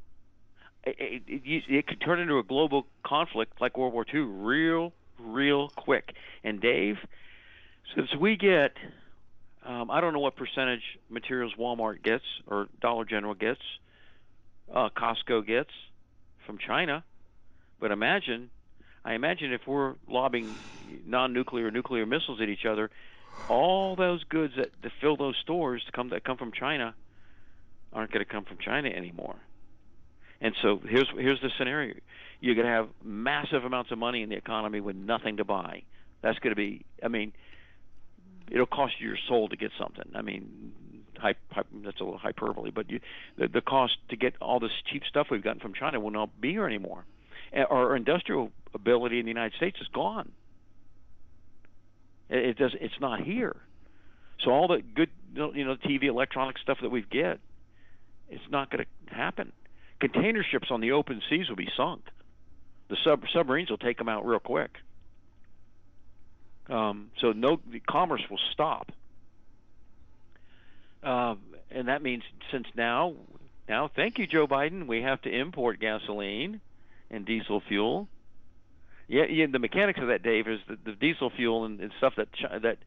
It, 0.86 1.22
it, 1.26 1.64
it, 1.68 1.86
could 1.88 2.00
turn 2.00 2.20
into 2.20 2.38
a 2.38 2.44
global 2.44 2.86
conflict 3.02 3.60
like 3.60 3.76
World 3.76 3.92
War 3.92 4.06
II 4.12 4.20
real, 4.20 4.92
real 5.18 5.68
quick. 5.70 6.14
And 6.44 6.60
Dave, 6.60 6.98
since 7.96 8.14
we 8.14 8.36
get, 8.36 8.72
um, 9.64 9.90
I 9.90 10.00
don't 10.00 10.12
know 10.12 10.20
what 10.20 10.36
percentage 10.36 10.82
materials 11.10 11.54
Walmart 11.58 12.02
gets 12.04 12.24
or 12.46 12.68
Dollar 12.80 13.04
General 13.04 13.34
gets, 13.34 13.60
uh, 14.72 14.90
Costco 14.90 15.44
gets 15.44 15.70
from 16.46 16.58
China, 16.58 17.02
but 17.80 17.90
imagine, 17.90 18.50
I 19.04 19.14
imagine 19.14 19.52
if 19.52 19.66
we're 19.66 19.94
lobbing 20.08 20.54
non-nuclear, 21.04 21.72
nuclear 21.72 22.06
missiles 22.06 22.40
at 22.40 22.48
each 22.48 22.64
other, 22.64 22.90
all 23.48 23.96
those 23.96 24.22
goods 24.24 24.54
that, 24.56 24.70
that 24.82 24.92
fill 25.00 25.16
those 25.16 25.36
stores 25.42 25.82
to 25.84 25.92
come 25.92 26.10
that 26.10 26.22
come 26.24 26.36
from 26.36 26.52
China 26.52 26.94
aren't 27.92 28.12
going 28.12 28.24
to 28.24 28.30
come 28.30 28.44
from 28.44 28.58
China 28.58 28.88
anymore. 28.88 29.36
And 30.40 30.54
so 30.62 30.80
here's 30.86 31.08
here's 31.16 31.40
the 31.40 31.50
scenario: 31.58 31.94
you're 32.40 32.54
going 32.54 32.66
to 32.66 32.72
have 32.72 32.88
massive 33.02 33.64
amounts 33.64 33.90
of 33.90 33.98
money 33.98 34.22
in 34.22 34.28
the 34.28 34.36
economy 34.36 34.80
with 34.80 34.96
nothing 34.96 35.38
to 35.38 35.44
buy. 35.44 35.82
That's 36.22 36.38
going 36.38 36.50
to 36.50 36.56
be, 36.56 36.84
I 37.02 37.08
mean, 37.08 37.32
it'll 38.50 38.66
cost 38.66 38.94
you 39.00 39.08
your 39.08 39.18
soul 39.28 39.48
to 39.48 39.56
get 39.56 39.70
something. 39.78 40.04
I 40.14 40.22
mean, 40.22 40.72
hy- 41.18 41.34
hy- 41.50 41.62
that's 41.84 42.00
a 42.00 42.04
little 42.04 42.18
hyperbole, 42.18 42.70
but 42.70 42.90
you, 42.90 43.00
the 43.38 43.48
the 43.48 43.60
cost 43.60 43.96
to 44.10 44.16
get 44.16 44.34
all 44.40 44.60
this 44.60 44.72
cheap 44.90 45.02
stuff 45.08 45.28
we've 45.30 45.42
gotten 45.42 45.60
from 45.60 45.74
China 45.74 46.00
will 46.00 46.10
not 46.10 46.40
be 46.40 46.50
here 46.50 46.66
anymore. 46.66 47.04
Our 47.54 47.96
industrial 47.96 48.50
ability 48.74 49.18
in 49.18 49.24
the 49.24 49.30
United 49.30 49.56
States 49.56 49.78
is 49.80 49.86
gone. 49.88 50.32
It, 52.28 52.44
it 52.44 52.58
does. 52.58 52.74
It's 52.80 53.00
not 53.00 53.22
here. 53.22 53.56
So 54.44 54.50
all 54.50 54.68
the 54.68 54.82
good, 54.82 55.10
you 55.34 55.64
know, 55.64 55.76
TV, 55.76 56.04
electronic 56.04 56.58
stuff 56.58 56.78
that 56.82 56.90
we 56.90 57.02
get, 57.02 57.38
it's 58.28 58.44
not 58.50 58.70
going 58.70 58.84
to 58.84 59.14
happen. 59.14 59.52
Container 60.00 60.44
ships 60.44 60.68
on 60.70 60.80
the 60.80 60.92
open 60.92 61.22
seas 61.28 61.48
will 61.48 61.56
be 61.56 61.68
sunk. 61.76 62.02
The 62.88 62.96
sub 63.02 63.24
submarines 63.32 63.70
will 63.70 63.78
take 63.78 63.98
them 63.98 64.08
out 64.08 64.26
real 64.26 64.38
quick. 64.38 64.70
Um, 66.68 67.10
so 67.20 67.32
no, 67.32 67.60
the 67.70 67.80
commerce 67.80 68.22
will 68.28 68.40
stop. 68.52 68.92
Um, 71.02 71.38
and 71.70 71.88
that 71.88 72.02
means 72.02 72.24
since 72.50 72.66
now, 72.74 73.14
now, 73.68 73.88
thank 73.94 74.18
you, 74.18 74.26
Joe 74.26 74.46
Biden. 74.46 74.86
We 74.86 75.02
have 75.02 75.22
to 75.22 75.30
import 75.30 75.80
gasoline 75.80 76.60
and 77.10 77.24
diesel 77.24 77.60
fuel. 77.60 78.08
Yeah, 79.08 79.24
yeah. 79.24 79.46
The 79.50 79.58
mechanics 79.58 80.00
of 80.00 80.08
that, 80.08 80.22
Dave, 80.22 80.46
is 80.48 80.60
the, 80.68 80.78
the 80.84 80.92
diesel 80.92 81.30
fuel 81.30 81.64
and, 81.64 81.80
and 81.80 81.92
stuff 81.98 82.14
that 82.16 82.28
that 82.62 82.78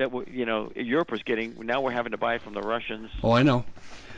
that 0.00 0.10
w- 0.10 0.26
you 0.30 0.46
know 0.46 0.72
Europe 0.74 1.12
was 1.12 1.22
getting. 1.22 1.54
Now 1.64 1.82
we're 1.82 1.92
having 1.92 2.12
to 2.12 2.18
buy 2.18 2.34
it 2.34 2.42
from 2.42 2.54
the 2.54 2.62
Russians. 2.62 3.10
Oh, 3.22 3.32
I 3.32 3.42
know. 3.42 3.64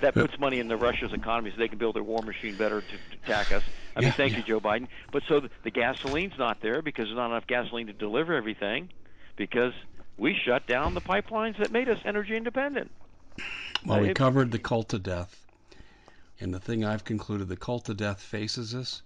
That 0.01 0.15
puts 0.15 0.39
money 0.39 0.59
in 0.59 0.69
the 0.69 0.77
Russia's 0.77 1.13
economy 1.13 1.51
so 1.51 1.57
they 1.59 1.69
can 1.69 1.79
build 1.79 1.97
their 1.97 2.03
war 2.03 2.23
machine 2.23 2.57
better 2.57 2.81
to, 2.81 2.87
to 2.87 3.17
attack 3.25 3.53
us. 3.53 3.63
I 3.95 4.01
mean, 4.01 4.09
Yeah, 4.09 4.17
thank 4.17 4.33
yeah. 4.33 4.39
you, 4.39 4.45
Joe 4.45 4.61
Biden. 4.61 4.89
But 5.13 5.23
so 5.29 5.41
the, 5.41 5.51
the 5.65 5.71
gasoline's 5.71 6.39
not 6.39 6.61
there 6.63 6.83
because 6.83 7.07
there's 7.07 7.17
not 7.17 7.27
enough 7.27 7.47
gasoline 7.47 7.89
to 7.89 7.93
deliver 7.93 8.35
everything 8.35 8.89
because 9.37 9.73
we 10.17 10.37
shut 10.45 10.67
down 10.67 10.95
the 10.95 11.01
pipelines 11.01 11.59
that 11.59 11.71
made 11.71 11.89
us 11.89 11.99
energy 12.05 12.37
independent. 12.37 12.91
Well, 13.85 14.01
we 14.01 14.15
covered 14.15 14.51
the 14.53 14.59
cult 14.59 14.89
to 14.91 14.99
death. 14.99 15.47
And 16.41 16.53
the 16.55 16.61
thing 16.61 16.85
I've 16.85 17.05
concluded 17.05 17.49
the 17.49 17.57
cult 17.57 17.85
to 17.87 17.95
death 17.95 18.21
faces 18.21 18.75
us, 18.75 19.03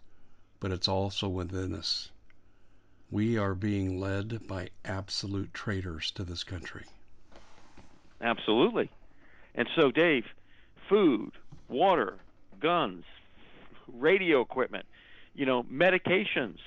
but 0.61 0.73
it's 0.73 0.89
also 0.89 1.29
within 1.29 1.75
us. 1.75 2.11
We 3.11 3.39
are 3.39 3.55
being 3.55 4.01
led 4.01 4.47
by 4.49 4.71
absolute 4.85 5.55
traitors 5.55 6.11
to 6.13 6.25
this 6.25 6.45
country. 6.45 6.85
Absolutely. 8.21 8.91
And 9.55 9.69
so, 9.77 9.91
Dave, 9.91 10.25
food, 10.89 11.33
water, 11.69 12.19
guns, 12.61 13.05
radio 13.93 14.41
equipment, 14.41 14.87
you 15.35 15.47
know, 15.47 15.63
medications, 15.65 16.59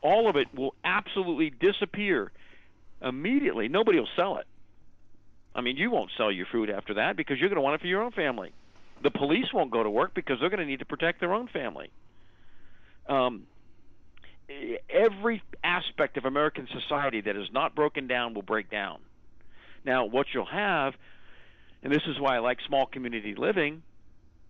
all 0.00 0.28
of 0.28 0.36
it 0.36 0.48
will 0.54 0.74
absolutely 0.84 1.50
disappear 1.50 2.32
immediately. 3.00 3.68
Nobody 3.68 3.98
will 3.98 4.08
sell 4.16 4.38
it. 4.38 4.46
I 5.54 5.60
mean, 5.60 5.76
you 5.76 5.90
won't 5.90 6.10
sell 6.16 6.32
your 6.32 6.46
food 6.46 6.70
after 6.70 6.94
that 6.94 7.16
because 7.16 7.38
you're 7.38 7.48
going 7.48 7.56
to 7.56 7.62
want 7.62 7.74
it 7.74 7.80
for 7.80 7.86
your 7.86 8.02
own 8.02 8.12
family. 8.12 8.52
The 9.02 9.10
police 9.10 9.52
won't 9.52 9.70
go 9.70 9.82
to 9.82 9.90
work 9.90 10.14
because 10.14 10.40
they're 10.40 10.48
going 10.48 10.60
to 10.60 10.66
need 10.66 10.78
to 10.78 10.86
protect 10.86 11.20
their 11.20 11.34
own 11.34 11.48
family. 11.48 11.90
Um, 13.08 13.46
every 14.88 15.42
aspect 15.64 16.16
of 16.16 16.24
American 16.24 16.68
society 16.72 17.20
that 17.22 17.36
is 17.36 17.48
not 17.52 17.74
broken 17.74 18.06
down 18.06 18.34
will 18.34 18.42
break 18.42 18.70
down. 18.70 19.00
Now, 19.84 20.04
what 20.04 20.26
you'll 20.32 20.44
have, 20.46 20.94
and 21.82 21.92
this 21.92 22.02
is 22.06 22.18
why 22.20 22.36
I 22.36 22.38
like 22.38 22.58
small 22.66 22.86
community 22.86 23.34
living, 23.34 23.82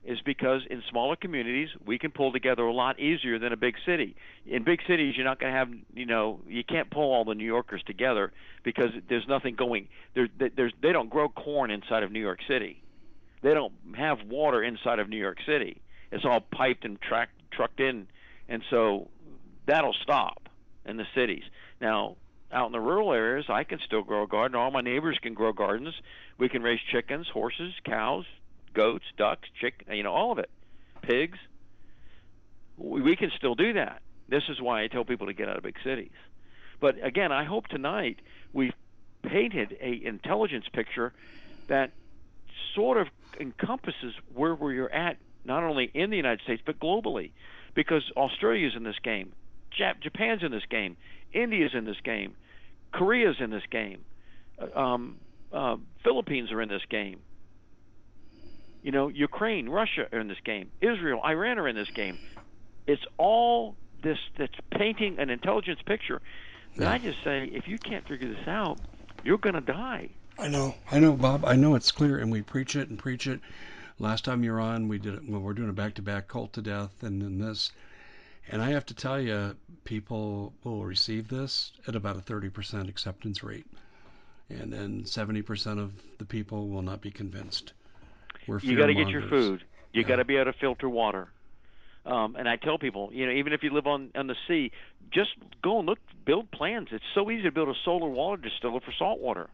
is 0.04 0.20
because 0.20 0.62
in 0.68 0.82
smaller 0.90 1.14
communities 1.14 1.68
we 1.86 1.98
can 1.98 2.10
pull 2.10 2.32
together 2.32 2.64
a 2.64 2.72
lot 2.72 2.98
easier 2.98 3.38
than 3.38 3.52
a 3.52 3.56
big 3.56 3.76
city. 3.86 4.16
In 4.46 4.64
big 4.64 4.80
cities, 4.86 5.14
you're 5.16 5.24
not 5.24 5.38
going 5.38 5.52
to 5.52 5.58
have, 5.58 5.70
you 5.94 6.06
know, 6.06 6.40
you 6.48 6.64
can't 6.64 6.90
pull 6.90 7.12
all 7.12 7.24
the 7.24 7.34
New 7.34 7.44
Yorkers 7.44 7.82
together 7.84 8.32
because 8.64 8.90
there's 9.08 9.28
nothing 9.28 9.54
going. 9.54 9.88
There, 10.14 10.28
there's 10.56 10.72
they 10.82 10.92
don't 10.92 11.08
grow 11.08 11.28
corn 11.28 11.70
inside 11.70 12.02
of 12.02 12.10
New 12.10 12.20
York 12.20 12.40
City. 12.48 12.82
They 13.42 13.54
don't 13.54 13.72
have 13.96 14.18
water 14.28 14.62
inside 14.62 14.98
of 14.98 15.08
New 15.08 15.18
York 15.18 15.38
City. 15.46 15.80
It's 16.10 16.24
all 16.24 16.40
piped 16.40 16.84
and 16.84 17.00
tracked, 17.00 17.34
trucked 17.52 17.80
in, 17.80 18.06
and 18.48 18.62
so 18.70 19.08
that'll 19.66 19.94
stop 20.02 20.48
in 20.84 20.96
the 20.96 21.06
cities. 21.14 21.44
Now, 21.80 22.16
out 22.50 22.66
in 22.66 22.72
the 22.72 22.80
rural 22.80 23.12
areas, 23.12 23.46
I 23.48 23.64
can 23.64 23.78
still 23.84 24.02
grow 24.02 24.24
a 24.24 24.26
garden. 24.26 24.56
All 24.56 24.70
my 24.70 24.80
neighbors 24.82 25.18
can 25.22 25.34
grow 25.34 25.52
gardens. 25.52 25.94
We 26.38 26.48
can 26.48 26.62
raise 26.62 26.80
chickens, 26.90 27.28
horses, 27.28 27.72
cows, 27.84 28.26
goats, 28.74 29.04
ducks, 29.16 29.48
chick, 29.60 29.84
you 29.90 30.02
know, 30.02 30.12
all 30.12 30.32
of 30.32 30.38
it. 30.38 30.50
pigs. 31.02 31.38
We 32.76 33.16
can 33.16 33.30
still 33.36 33.54
do 33.54 33.74
that. 33.74 34.00
This 34.28 34.44
is 34.48 34.60
why 34.60 34.82
I 34.82 34.88
tell 34.88 35.04
people 35.04 35.26
to 35.26 35.34
get 35.34 35.48
out 35.48 35.56
of 35.56 35.62
big 35.62 35.76
cities. 35.84 36.10
But 36.80 37.04
again, 37.04 37.30
I 37.30 37.44
hope 37.44 37.68
tonight 37.68 38.20
we've 38.52 38.72
painted 39.22 39.76
a 39.80 40.04
intelligence 40.04 40.64
picture 40.72 41.12
that 41.68 41.92
sort 42.74 42.96
of 42.96 43.08
encompasses 43.38 44.14
where 44.34 44.54
we're 44.54 44.88
at, 44.88 45.18
not 45.44 45.62
only 45.62 45.90
in 45.92 46.10
the 46.10 46.16
United 46.16 46.40
States 46.42 46.62
but 46.64 46.78
globally, 46.80 47.30
because 47.74 48.02
Australia 48.16 48.66
is 48.66 48.74
in 48.74 48.82
this 48.82 48.98
game, 49.02 49.32
Jap- 49.78 50.00
Japan's 50.00 50.42
in 50.42 50.50
this 50.50 50.64
game, 50.68 50.96
India's 51.32 51.72
in 51.74 51.84
this 51.84 52.00
game, 52.04 52.34
Korea's 52.92 53.36
in 53.40 53.50
this 53.50 53.62
game, 53.70 54.04
uh, 54.58 54.78
um, 54.78 55.16
uh, 55.52 55.76
Philippines 56.04 56.52
are 56.52 56.60
in 56.60 56.68
this 56.68 56.82
game. 56.88 57.20
You 58.82 58.90
know, 58.90 59.08
Ukraine, 59.08 59.68
Russia 59.68 60.08
are 60.12 60.18
in 60.18 60.28
this 60.28 60.40
game, 60.44 60.70
Israel, 60.80 61.20
Iran 61.24 61.58
are 61.58 61.68
in 61.68 61.76
this 61.76 61.90
game. 61.90 62.18
It's 62.86 63.02
all 63.16 63.76
this 64.02 64.18
that's 64.36 64.54
painting 64.70 65.18
an 65.18 65.30
intelligence 65.30 65.80
picture. 65.86 66.20
And 66.74 66.84
I 66.84 66.98
just 66.98 67.22
say, 67.22 67.44
if 67.52 67.68
you 67.68 67.78
can't 67.78 68.06
figure 68.08 68.28
this 68.28 68.48
out, 68.48 68.80
you're 69.24 69.38
going 69.38 69.54
to 69.54 69.60
die. 69.60 70.08
I 70.38 70.48
know, 70.48 70.74
I 70.90 70.98
know, 70.98 71.12
Bob. 71.12 71.44
I 71.44 71.54
know 71.54 71.74
it's 71.74 71.92
clear, 71.92 72.18
and 72.18 72.32
we 72.32 72.42
preach 72.42 72.74
it 72.74 72.88
and 72.88 72.98
preach 72.98 73.26
it. 73.26 73.40
Last 73.98 74.24
time 74.24 74.42
you're 74.42 74.58
on, 74.58 74.88
we 74.88 74.98
did 74.98 75.14
it. 75.14 75.28
Well, 75.28 75.40
we're 75.40 75.52
doing 75.52 75.68
a 75.68 75.74
back-to-back 75.74 76.26
cult 76.26 76.54
to 76.54 76.62
death, 76.62 77.02
and 77.02 77.20
then 77.20 77.38
this. 77.38 77.70
And 78.50 78.60
I 78.60 78.70
have 78.70 78.86
to 78.86 78.94
tell 78.94 79.20
you, 79.20 79.56
people 79.84 80.52
will 80.64 80.84
receive 80.84 81.28
this 81.28 81.72
at 81.86 81.94
about 81.94 82.16
a 82.16 82.20
30% 82.20 82.88
acceptance 82.88 83.42
rate, 83.42 83.66
and 84.48 84.72
then 84.72 85.04
70% 85.04 85.78
of 85.78 85.92
the 86.18 86.24
people 86.24 86.68
will 86.68 86.82
not 86.82 87.00
be 87.00 87.10
convinced. 87.10 87.72
We're 88.46 88.58
you 88.58 88.76
got 88.76 88.86
to 88.86 88.94
get 88.94 89.08
your 89.08 89.28
food. 89.28 89.64
You 89.92 90.02
yeah. 90.02 90.08
got 90.08 90.16
to 90.16 90.24
be 90.24 90.36
able 90.36 90.52
to 90.52 90.58
filter 90.58 90.88
water. 90.88 91.28
Um, 92.04 92.34
and 92.36 92.48
I 92.48 92.56
tell 92.56 92.78
people, 92.78 93.10
you 93.12 93.26
know, 93.26 93.32
even 93.32 93.52
if 93.52 93.62
you 93.62 93.70
live 93.70 93.86
on 93.86 94.10
on 94.16 94.26
the 94.26 94.34
sea, 94.48 94.72
just 95.12 95.30
go 95.62 95.78
and 95.78 95.88
look, 95.88 96.00
build 96.24 96.50
plans. 96.50 96.88
It's 96.90 97.04
so 97.14 97.30
easy 97.30 97.44
to 97.44 97.52
build 97.52 97.68
a 97.68 97.78
solar 97.84 98.08
water 98.08 98.42
distiller 98.42 98.80
for 98.80 98.92
salt 98.98 99.20
water. 99.20 99.48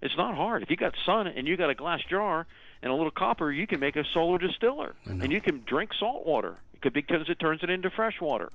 It's 0.00 0.16
not 0.16 0.34
hard. 0.34 0.64
If 0.64 0.70
you 0.70 0.76
got 0.76 0.94
sun 1.06 1.28
and 1.28 1.46
you 1.46 1.56
got 1.56 1.70
a 1.70 1.76
glass 1.76 2.00
jar 2.10 2.46
and 2.82 2.90
a 2.90 2.94
little 2.94 3.12
copper, 3.12 3.52
you 3.52 3.68
can 3.68 3.78
make 3.78 3.94
a 3.94 4.02
solar 4.12 4.38
distiller, 4.38 4.96
and 5.06 5.30
you 5.30 5.40
can 5.40 5.62
drink 5.64 5.92
salt 5.94 6.26
water. 6.26 6.56
Because 6.82 7.28
it 7.28 7.38
turns 7.38 7.62
it 7.62 7.70
into 7.70 7.90
fresh 7.90 8.20
water. 8.20 8.50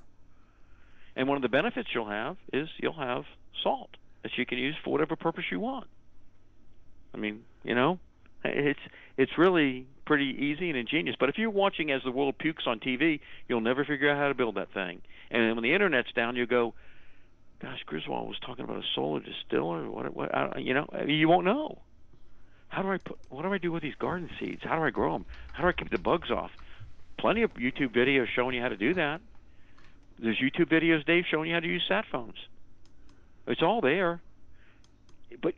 And 1.16 1.28
one 1.28 1.36
of 1.36 1.42
the 1.42 1.48
benefits 1.48 1.88
you'll 1.92 2.08
have 2.08 2.36
is 2.52 2.68
you'll 2.78 2.92
have 2.92 3.24
salt 3.62 3.90
that 4.22 4.36
you 4.36 4.46
can 4.46 4.58
use 4.58 4.76
for 4.84 4.90
whatever 4.90 5.16
purpose 5.16 5.44
you 5.50 5.60
want. 5.60 5.86
I 7.14 7.16
mean, 7.16 7.44
you 7.64 7.74
know, 7.74 7.98
it's 8.44 8.80
it's 9.16 9.36
really 9.36 9.86
pretty 10.04 10.26
easy 10.26 10.68
and 10.68 10.78
ingenious. 10.78 11.16
But 11.18 11.28
if 11.28 11.38
you're 11.38 11.50
watching 11.50 11.90
as 11.90 12.02
the 12.04 12.10
world 12.10 12.38
pukes 12.38 12.64
on 12.66 12.78
TV, 12.80 13.20
you'll 13.48 13.60
never 13.60 13.84
figure 13.84 14.10
out 14.10 14.18
how 14.18 14.28
to 14.28 14.34
build 14.34 14.54
that 14.56 14.72
thing. 14.72 15.02
And 15.30 15.54
when 15.54 15.62
the 15.62 15.74
internet's 15.74 16.12
down, 16.12 16.36
you 16.36 16.46
go, 16.46 16.74
"Gosh, 17.60 17.82
Griswold 17.84 18.28
was 18.28 18.38
talking 18.38 18.64
about 18.64 18.78
a 18.78 18.86
solar 18.94 19.20
distiller. 19.20 19.90
What? 19.90 20.14
What? 20.14 20.34
I, 20.34 20.58
you 20.58 20.74
know, 20.74 20.86
you 21.06 21.28
won't 21.28 21.44
know. 21.44 21.78
How 22.68 22.82
do 22.82 22.90
I 22.90 22.98
put? 22.98 23.18
What 23.30 23.42
do 23.42 23.52
I 23.52 23.58
do 23.58 23.72
with 23.72 23.82
these 23.82 23.96
garden 23.96 24.30
seeds? 24.38 24.62
How 24.62 24.76
do 24.76 24.82
I 24.82 24.90
grow 24.90 25.12
them? 25.12 25.26
How 25.52 25.62
do 25.62 25.68
I 25.68 25.72
keep 25.72 25.90
the 25.90 25.98
bugs 25.98 26.30
off? 26.30 26.52
Plenty 27.18 27.42
of 27.42 27.52
YouTube 27.54 27.94
videos 27.94 28.26
showing 28.34 28.54
you 28.54 28.62
how 28.62 28.68
to 28.68 28.76
do 28.76 28.94
that. 28.94 29.20
There's 30.18 30.38
YouTube 30.38 30.70
videos, 30.70 31.04
Dave, 31.04 31.24
showing 31.30 31.48
you 31.48 31.54
how 31.54 31.60
to 31.60 31.66
use 31.66 31.84
sat 31.88 32.04
phones. 32.10 32.36
It's 33.46 33.62
all 33.62 33.80
there 33.80 34.20
but 35.42 35.54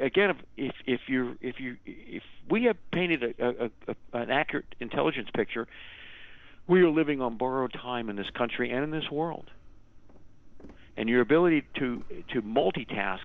again, 0.00 0.36
if 0.56 0.74
if 0.86 1.00
you 1.08 1.36
if 1.40 1.60
you 1.60 1.76
if 1.84 2.22
we 2.48 2.64
have 2.64 2.76
painted 2.92 3.22
a, 3.38 3.46
a, 3.46 3.70
a, 3.88 4.18
an 4.18 4.30
accurate 4.30 4.74
intelligence 4.80 5.28
picture, 5.34 5.66
we 6.66 6.82
are 6.82 6.90
living 6.90 7.20
on 7.20 7.36
borrowed 7.36 7.72
time 7.72 8.08
in 8.10 8.16
this 8.16 8.30
country 8.30 8.70
and 8.70 8.84
in 8.84 8.90
this 8.90 9.10
world. 9.10 9.50
And 10.96 11.08
your 11.08 11.20
ability 11.20 11.64
to 11.78 12.04
to 12.32 12.42
multitask, 12.42 13.24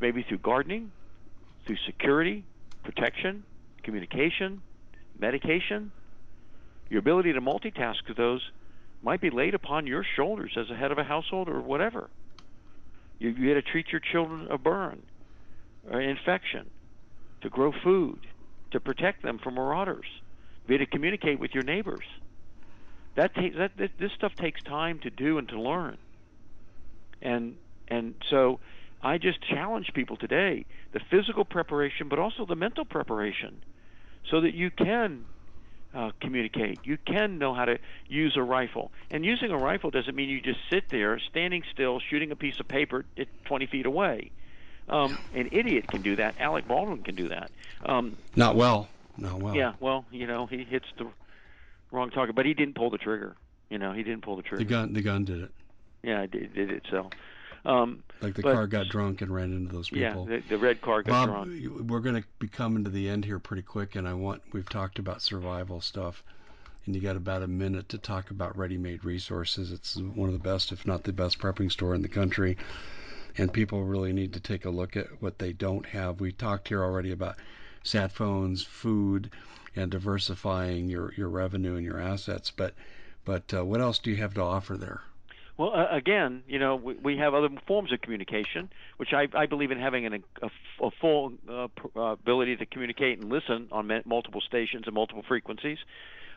maybe 0.00 0.22
through 0.22 0.38
gardening, 0.38 0.90
through 1.66 1.78
security, 1.86 2.44
protection, 2.82 3.44
communication, 3.82 4.62
medication, 5.18 5.92
your 6.88 6.98
ability 6.98 7.32
to 7.32 7.40
multitask 7.40 8.14
those 8.16 8.42
might 9.02 9.20
be 9.20 9.30
laid 9.30 9.54
upon 9.54 9.86
your 9.86 10.04
shoulders 10.16 10.56
as 10.56 10.70
a 10.70 10.74
head 10.74 10.90
of 10.90 10.98
a 10.98 11.04
household 11.04 11.48
or 11.48 11.60
whatever. 11.60 12.08
You, 13.18 13.30
you 13.30 13.48
had 13.48 13.64
to 13.64 13.70
treat 13.70 13.92
your 13.92 14.00
children 14.00 14.48
a 14.50 14.58
burn 14.58 15.02
or 15.90 16.00
infection, 16.00 16.70
to 17.42 17.50
grow 17.50 17.72
food, 17.82 18.18
to 18.70 18.80
protect 18.80 19.22
them 19.22 19.38
from 19.38 19.54
marauders, 19.54 20.06
be 20.66 20.78
to 20.78 20.86
communicate 20.86 21.38
with 21.38 21.52
your 21.52 21.62
neighbors. 21.62 22.04
That 23.16 23.34
takes 23.34 23.56
that 23.56 23.72
this 23.76 24.12
stuff 24.16 24.34
takes 24.34 24.62
time 24.62 24.98
to 25.00 25.10
do 25.10 25.38
and 25.38 25.48
to 25.50 25.60
learn. 25.60 25.98
And 27.22 27.56
and 27.86 28.14
so 28.30 28.60
I 29.02 29.18
just 29.18 29.40
challenge 29.42 29.92
people 29.94 30.16
today 30.16 30.64
the 30.92 31.00
physical 31.10 31.44
preparation, 31.44 32.08
but 32.08 32.18
also 32.18 32.46
the 32.46 32.56
mental 32.56 32.84
preparation, 32.84 33.62
so 34.30 34.40
that 34.40 34.54
you 34.54 34.70
can 34.70 35.26
uh, 35.94 36.10
communicate. 36.20 36.80
You 36.84 36.98
can 36.98 37.38
know 37.38 37.54
how 37.54 37.64
to 37.64 37.78
use 38.08 38.36
a 38.36 38.42
rifle. 38.42 38.90
And 39.10 39.24
using 39.24 39.50
a 39.50 39.56
rifle 39.56 39.90
doesn't 39.90 40.14
mean 40.14 40.28
you 40.28 40.40
just 40.40 40.60
sit 40.70 40.88
there 40.90 41.18
standing 41.18 41.62
still 41.72 42.00
shooting 42.00 42.30
a 42.30 42.36
piece 42.36 42.58
of 42.60 42.68
paper 42.68 43.04
at 43.16 43.28
20 43.44 43.66
feet 43.66 43.86
away. 43.86 44.30
Um, 44.88 45.16
an 45.34 45.48
idiot 45.52 45.86
can 45.86 46.02
do 46.02 46.16
that. 46.16 46.34
Alec 46.38 46.68
Baldwin 46.68 47.02
can 47.02 47.14
do 47.14 47.28
that. 47.28 47.50
Um, 47.86 48.16
Not 48.36 48.56
well. 48.56 48.88
Not 49.16 49.40
well. 49.40 49.54
Yeah, 49.54 49.74
well, 49.80 50.04
you 50.10 50.26
know, 50.26 50.46
he 50.46 50.64
hits 50.64 50.86
the 50.98 51.06
wrong 51.90 52.10
target, 52.10 52.34
but 52.34 52.44
he 52.44 52.54
didn't 52.54 52.74
pull 52.74 52.90
the 52.90 52.98
trigger. 52.98 53.36
You 53.70 53.78
know, 53.78 53.92
he 53.92 54.02
didn't 54.02 54.22
pull 54.22 54.36
the 54.36 54.42
trigger. 54.42 54.64
The 54.64 54.70
gun, 54.70 54.92
the 54.92 55.02
gun 55.02 55.24
did 55.24 55.42
it. 55.42 55.50
Yeah, 56.02 56.22
it 56.22 56.32
did, 56.32 56.54
did 56.54 56.70
it. 56.70 56.82
So, 56.90 57.08
um, 57.64 58.02
like 58.20 58.34
the 58.34 58.42
but, 58.42 58.54
car 58.54 58.66
got 58.66 58.88
drunk 58.88 59.22
and 59.22 59.34
ran 59.34 59.52
into 59.52 59.72
those 59.72 59.88
people. 59.88 60.26
Yeah, 60.28 60.36
the, 60.36 60.48
the 60.48 60.58
red 60.58 60.80
car 60.80 61.02
got 61.02 61.26
Bob, 61.26 61.46
drunk. 61.46 61.88
We're 61.90 62.00
going 62.00 62.16
to 62.16 62.24
be 62.38 62.48
coming 62.48 62.84
to 62.84 62.90
the 62.90 63.08
end 63.08 63.24
here 63.24 63.38
pretty 63.38 63.62
quick, 63.62 63.96
and 63.96 64.08
I 64.08 64.14
want 64.14 64.42
we've 64.52 64.68
talked 64.68 64.98
about 64.98 65.22
survival 65.22 65.80
stuff, 65.80 66.22
and 66.86 66.94
you 66.94 67.00
got 67.00 67.16
about 67.16 67.42
a 67.42 67.48
minute 67.48 67.88
to 67.90 67.98
talk 67.98 68.30
about 68.30 68.56
ready-made 68.56 69.04
resources. 69.04 69.72
It's 69.72 69.96
one 69.96 70.28
of 70.28 70.34
the 70.34 70.38
best, 70.38 70.72
if 70.72 70.86
not 70.86 71.04
the 71.04 71.12
best, 71.12 71.38
prepping 71.38 71.70
store 71.70 71.94
in 71.94 72.02
the 72.02 72.08
country 72.08 72.56
and 73.36 73.52
people 73.52 73.84
really 73.84 74.12
need 74.12 74.32
to 74.32 74.40
take 74.40 74.64
a 74.64 74.70
look 74.70 74.96
at 74.96 75.20
what 75.20 75.38
they 75.38 75.52
don't 75.52 75.86
have. 75.86 76.20
We 76.20 76.32
talked 76.32 76.68
here 76.68 76.82
already 76.82 77.10
about 77.10 77.36
sat 77.82 78.12
phones, 78.12 78.62
food, 78.62 79.30
and 79.74 79.90
diversifying 79.90 80.88
your, 80.88 81.12
your 81.16 81.28
revenue 81.28 81.74
and 81.74 81.84
your 81.84 82.00
assets. 82.00 82.50
But 82.50 82.74
but 83.24 83.54
uh, 83.54 83.64
what 83.64 83.80
else 83.80 83.98
do 83.98 84.10
you 84.10 84.16
have 84.18 84.34
to 84.34 84.42
offer 84.42 84.76
there? 84.76 85.00
Well, 85.56 85.72
uh, 85.72 85.86
again, 85.90 86.42
you 86.48 86.58
know, 86.58 86.76
we, 86.76 86.94
we, 86.94 87.16
have 87.18 87.32
other 87.32 87.48
forms 87.66 87.92
of 87.92 88.00
communication, 88.00 88.70
which 88.96 89.12
I, 89.12 89.28
I 89.34 89.46
believe 89.46 89.70
in 89.70 89.78
having 89.78 90.04
an, 90.04 90.24
a, 90.42 90.50
a, 90.82 90.90
full 91.00 91.32
uh, 91.48 91.68
uh, 91.94 92.00
ability 92.00 92.56
to 92.56 92.66
communicate 92.66 93.20
and 93.20 93.30
listen 93.30 93.68
on 93.70 94.02
multiple 94.04 94.40
stations 94.40 94.84
and 94.86 94.94
multiple 94.94 95.22
frequencies. 95.26 95.78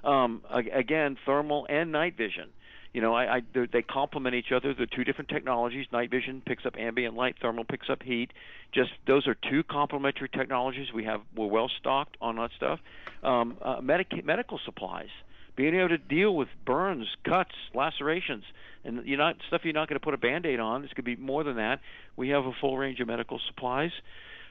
Um, 0.03 0.43
again, 0.51 1.17
thermal 1.25 1.65
and 1.67 1.91
night 1.91 2.15
vision 2.15 2.49
you 2.97 3.01
know, 3.01 3.13
I, 3.13 3.37
I 3.37 3.41
they 3.53 3.83
complement 3.83 4.33
each 4.33 4.51
other. 4.51 4.73
They're 4.73 4.87
two 4.87 5.03
different 5.03 5.29
technologies. 5.29 5.85
Night 5.91 6.09
vision 6.09 6.41
picks 6.43 6.65
up 6.65 6.73
ambient 6.79 7.15
light, 7.15 7.35
thermal 7.39 7.63
picks 7.63 7.91
up 7.91 8.01
heat. 8.01 8.31
Just 8.71 8.89
those 9.05 9.27
are 9.27 9.35
two 9.35 9.63
complementary 9.63 10.29
technologies. 10.29 10.87
We 10.91 11.03
have 11.03 11.21
we're 11.35 11.45
well 11.45 11.69
stocked 11.79 12.17
on 12.21 12.37
that 12.37 12.49
stuff. 12.55 12.79
Um, 13.21 13.57
uh, 13.61 13.81
medic- 13.81 14.25
medical 14.25 14.59
supplies, 14.65 15.09
being 15.55 15.75
able 15.75 15.89
to 15.89 15.99
deal 15.99 16.35
with 16.35 16.47
burns, 16.65 17.07
cuts, 17.23 17.53
lacerations, 17.75 18.45
and 18.87 19.05
you're 19.05 19.17
not 19.17 19.35
stuff 19.47 19.61
you're 19.63 19.73
not 19.73 19.87
going 19.87 19.99
to 19.99 20.03
put 20.03 20.13
a 20.13 20.17
band-aid 20.17 20.59
on. 20.59 20.81
This 20.81 20.93
could 20.93 21.05
be 21.05 21.15
more 21.15 21.43
than 21.43 21.57
that. 21.57 21.81
We 22.15 22.29
have 22.29 22.45
a 22.45 22.53
full 22.53 22.77
range 22.77 22.99
of 22.99 23.07
medical 23.07 23.39
supplies. 23.47 23.91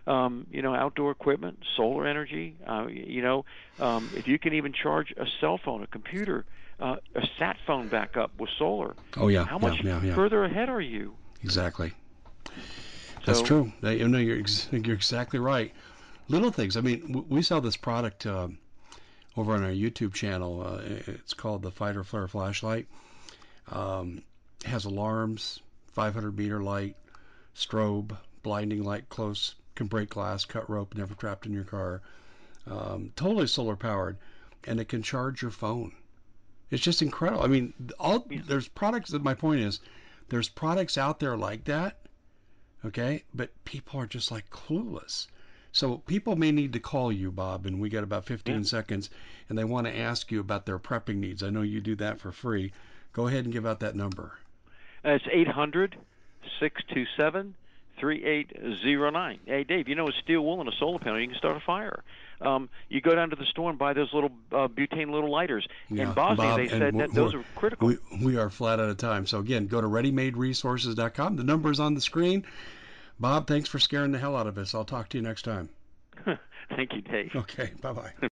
Um, 0.06 0.46
you 0.52 0.62
know, 0.62 0.72
outdoor 0.72 1.10
equipment, 1.10 1.58
solar 1.76 2.06
energy. 2.06 2.54
Uh, 2.64 2.86
you 2.86 3.22
know, 3.22 3.44
um, 3.80 4.08
if 4.14 4.28
you 4.28 4.38
can 4.38 4.54
even 4.54 4.72
charge 4.72 5.12
a 5.16 5.26
cell 5.40 5.58
phone, 5.58 5.82
a 5.82 5.88
computer 5.88 6.44
uh, 6.80 6.96
a 7.14 7.26
sat 7.38 7.56
phone 7.66 7.88
backup 7.88 8.38
with 8.38 8.50
solar. 8.58 8.94
Oh 9.16 9.28
yeah. 9.28 9.44
How 9.44 9.58
much 9.58 9.82
yeah, 9.82 10.00
yeah, 10.00 10.08
yeah. 10.08 10.14
further 10.14 10.44
ahead 10.44 10.68
are 10.68 10.80
you? 10.80 11.14
Exactly. 11.42 11.92
That's 13.24 13.42
true. 13.42 13.72
You 13.82 14.08
know, 14.08 14.18
you're 14.18 14.40
you're 14.70 14.94
exactly 14.94 15.38
right. 15.38 15.72
Little 16.28 16.50
things. 16.50 16.76
I 16.76 16.80
mean, 16.80 17.24
we 17.28 17.42
sell 17.42 17.60
this 17.60 17.76
product 17.76 18.26
uh, 18.26 18.48
over 19.36 19.54
on 19.54 19.64
our 19.64 19.70
YouTube 19.70 20.14
channel. 20.14 20.62
Uh, 20.62 20.80
it's 21.06 21.34
called 21.34 21.62
the 21.62 21.70
Fighter 21.70 22.04
Flare 22.04 22.28
flashlight. 22.28 22.86
Um, 23.70 24.22
has 24.64 24.84
alarms, 24.84 25.60
500 25.92 26.36
meter 26.36 26.62
light, 26.62 26.96
strobe, 27.54 28.16
blinding 28.42 28.82
light, 28.84 29.08
close, 29.08 29.54
can 29.74 29.86
break 29.86 30.10
glass, 30.10 30.44
cut 30.44 30.68
rope, 30.70 30.94
never 30.94 31.14
trapped 31.14 31.46
in 31.46 31.52
your 31.52 31.64
car. 31.64 32.00
Um, 32.66 33.12
totally 33.16 33.46
solar 33.46 33.76
powered, 33.76 34.16
and 34.64 34.80
it 34.80 34.88
can 34.88 35.02
charge 35.02 35.42
your 35.42 35.50
phone. 35.50 35.92
It's 36.70 36.82
just 36.82 37.02
incredible. 37.02 37.44
I 37.44 37.46
mean, 37.46 37.72
all 37.98 38.26
yeah. 38.28 38.40
there's 38.46 38.68
products. 38.68 39.10
That 39.10 39.22
My 39.22 39.34
point 39.34 39.60
is, 39.60 39.80
there's 40.28 40.48
products 40.48 40.98
out 40.98 41.20
there 41.20 41.36
like 41.36 41.64
that, 41.64 41.98
okay, 42.84 43.22
but 43.34 43.50
people 43.64 44.00
are 44.00 44.06
just 44.06 44.30
like 44.32 44.50
clueless. 44.50 45.28
So 45.70 45.98
people 45.98 46.36
may 46.36 46.50
need 46.52 46.72
to 46.72 46.80
call 46.80 47.12
you, 47.12 47.30
Bob, 47.30 47.66
and 47.66 47.80
we 47.80 47.88
got 47.88 48.02
about 48.02 48.24
15 48.24 48.54
Yeah. 48.56 48.62
seconds, 48.62 49.10
and 49.48 49.56
they 49.58 49.64
want 49.64 49.86
to 49.86 49.96
ask 49.96 50.32
you 50.32 50.40
about 50.40 50.66
their 50.66 50.78
prepping 50.78 51.16
needs. 51.16 51.42
I 51.42 51.50
know 51.50 51.62
you 51.62 51.80
do 51.80 51.94
that 51.96 52.18
for 52.18 52.32
free. 52.32 52.72
Go 53.16 53.28
ahead 53.28 53.44
and 53.44 53.52
give 53.52 53.64
out 53.64 53.80
that 53.80 53.96
number. 53.96 54.32
It's 55.02 55.24
eight 55.32 55.48
hundred 55.48 55.96
six 56.60 56.82
two 56.92 57.06
seven 57.16 57.54
three 57.98 58.22
eight 58.22 58.52
zero 58.82 59.08
nine. 59.08 59.38
Hey, 59.46 59.64
Dave, 59.64 59.88
you 59.88 59.94
know, 59.94 60.04
with 60.04 60.16
steel 60.22 60.42
wool 60.42 60.60
and 60.60 60.68
a 60.68 60.72
solar 60.78 60.98
panel, 60.98 61.18
you 61.18 61.28
can 61.28 61.36
start 61.38 61.56
a 61.56 61.60
fire. 61.60 62.04
Um, 62.42 62.68
you 62.90 63.00
go 63.00 63.14
down 63.14 63.30
to 63.30 63.36
the 63.36 63.46
store 63.46 63.70
and 63.70 63.78
buy 63.78 63.94
those 63.94 64.12
little 64.12 64.32
uh, 64.52 64.68
butane 64.68 65.10
little 65.10 65.30
lighters. 65.30 65.66
Yeah, 65.88 66.08
In 66.08 66.12
Bosnia, 66.12 66.48
Bob, 66.48 66.58
they 66.58 66.68
said 66.68 66.98
that 66.98 67.14
those 67.14 67.32
we're- 67.32 67.44
critical. 67.54 67.88
We, 67.88 67.96
we 68.22 68.36
are 68.36 68.50
flat 68.50 68.80
out 68.80 68.90
of 68.90 68.98
time. 68.98 69.26
So 69.26 69.38
again, 69.38 69.66
go 69.66 69.80
to 69.80 69.86
readymaderesources.com. 69.86 71.36
The 71.36 71.44
number's 71.44 71.80
on 71.80 71.94
the 71.94 72.02
screen. 72.02 72.44
Bob, 73.18 73.46
thanks 73.46 73.70
for 73.70 73.78
scaring 73.78 74.12
the 74.12 74.18
hell 74.18 74.36
out 74.36 74.46
of 74.46 74.58
us. 74.58 74.74
I'll 74.74 74.84
talk 74.84 75.08
to 75.10 75.16
you 75.16 75.22
next 75.22 75.42
time. 75.42 75.70
Thank 76.68 76.92
you, 76.94 77.00
Dave. 77.00 77.30
Okay, 77.34 77.70
bye 77.80 77.92
bye. 77.92 78.12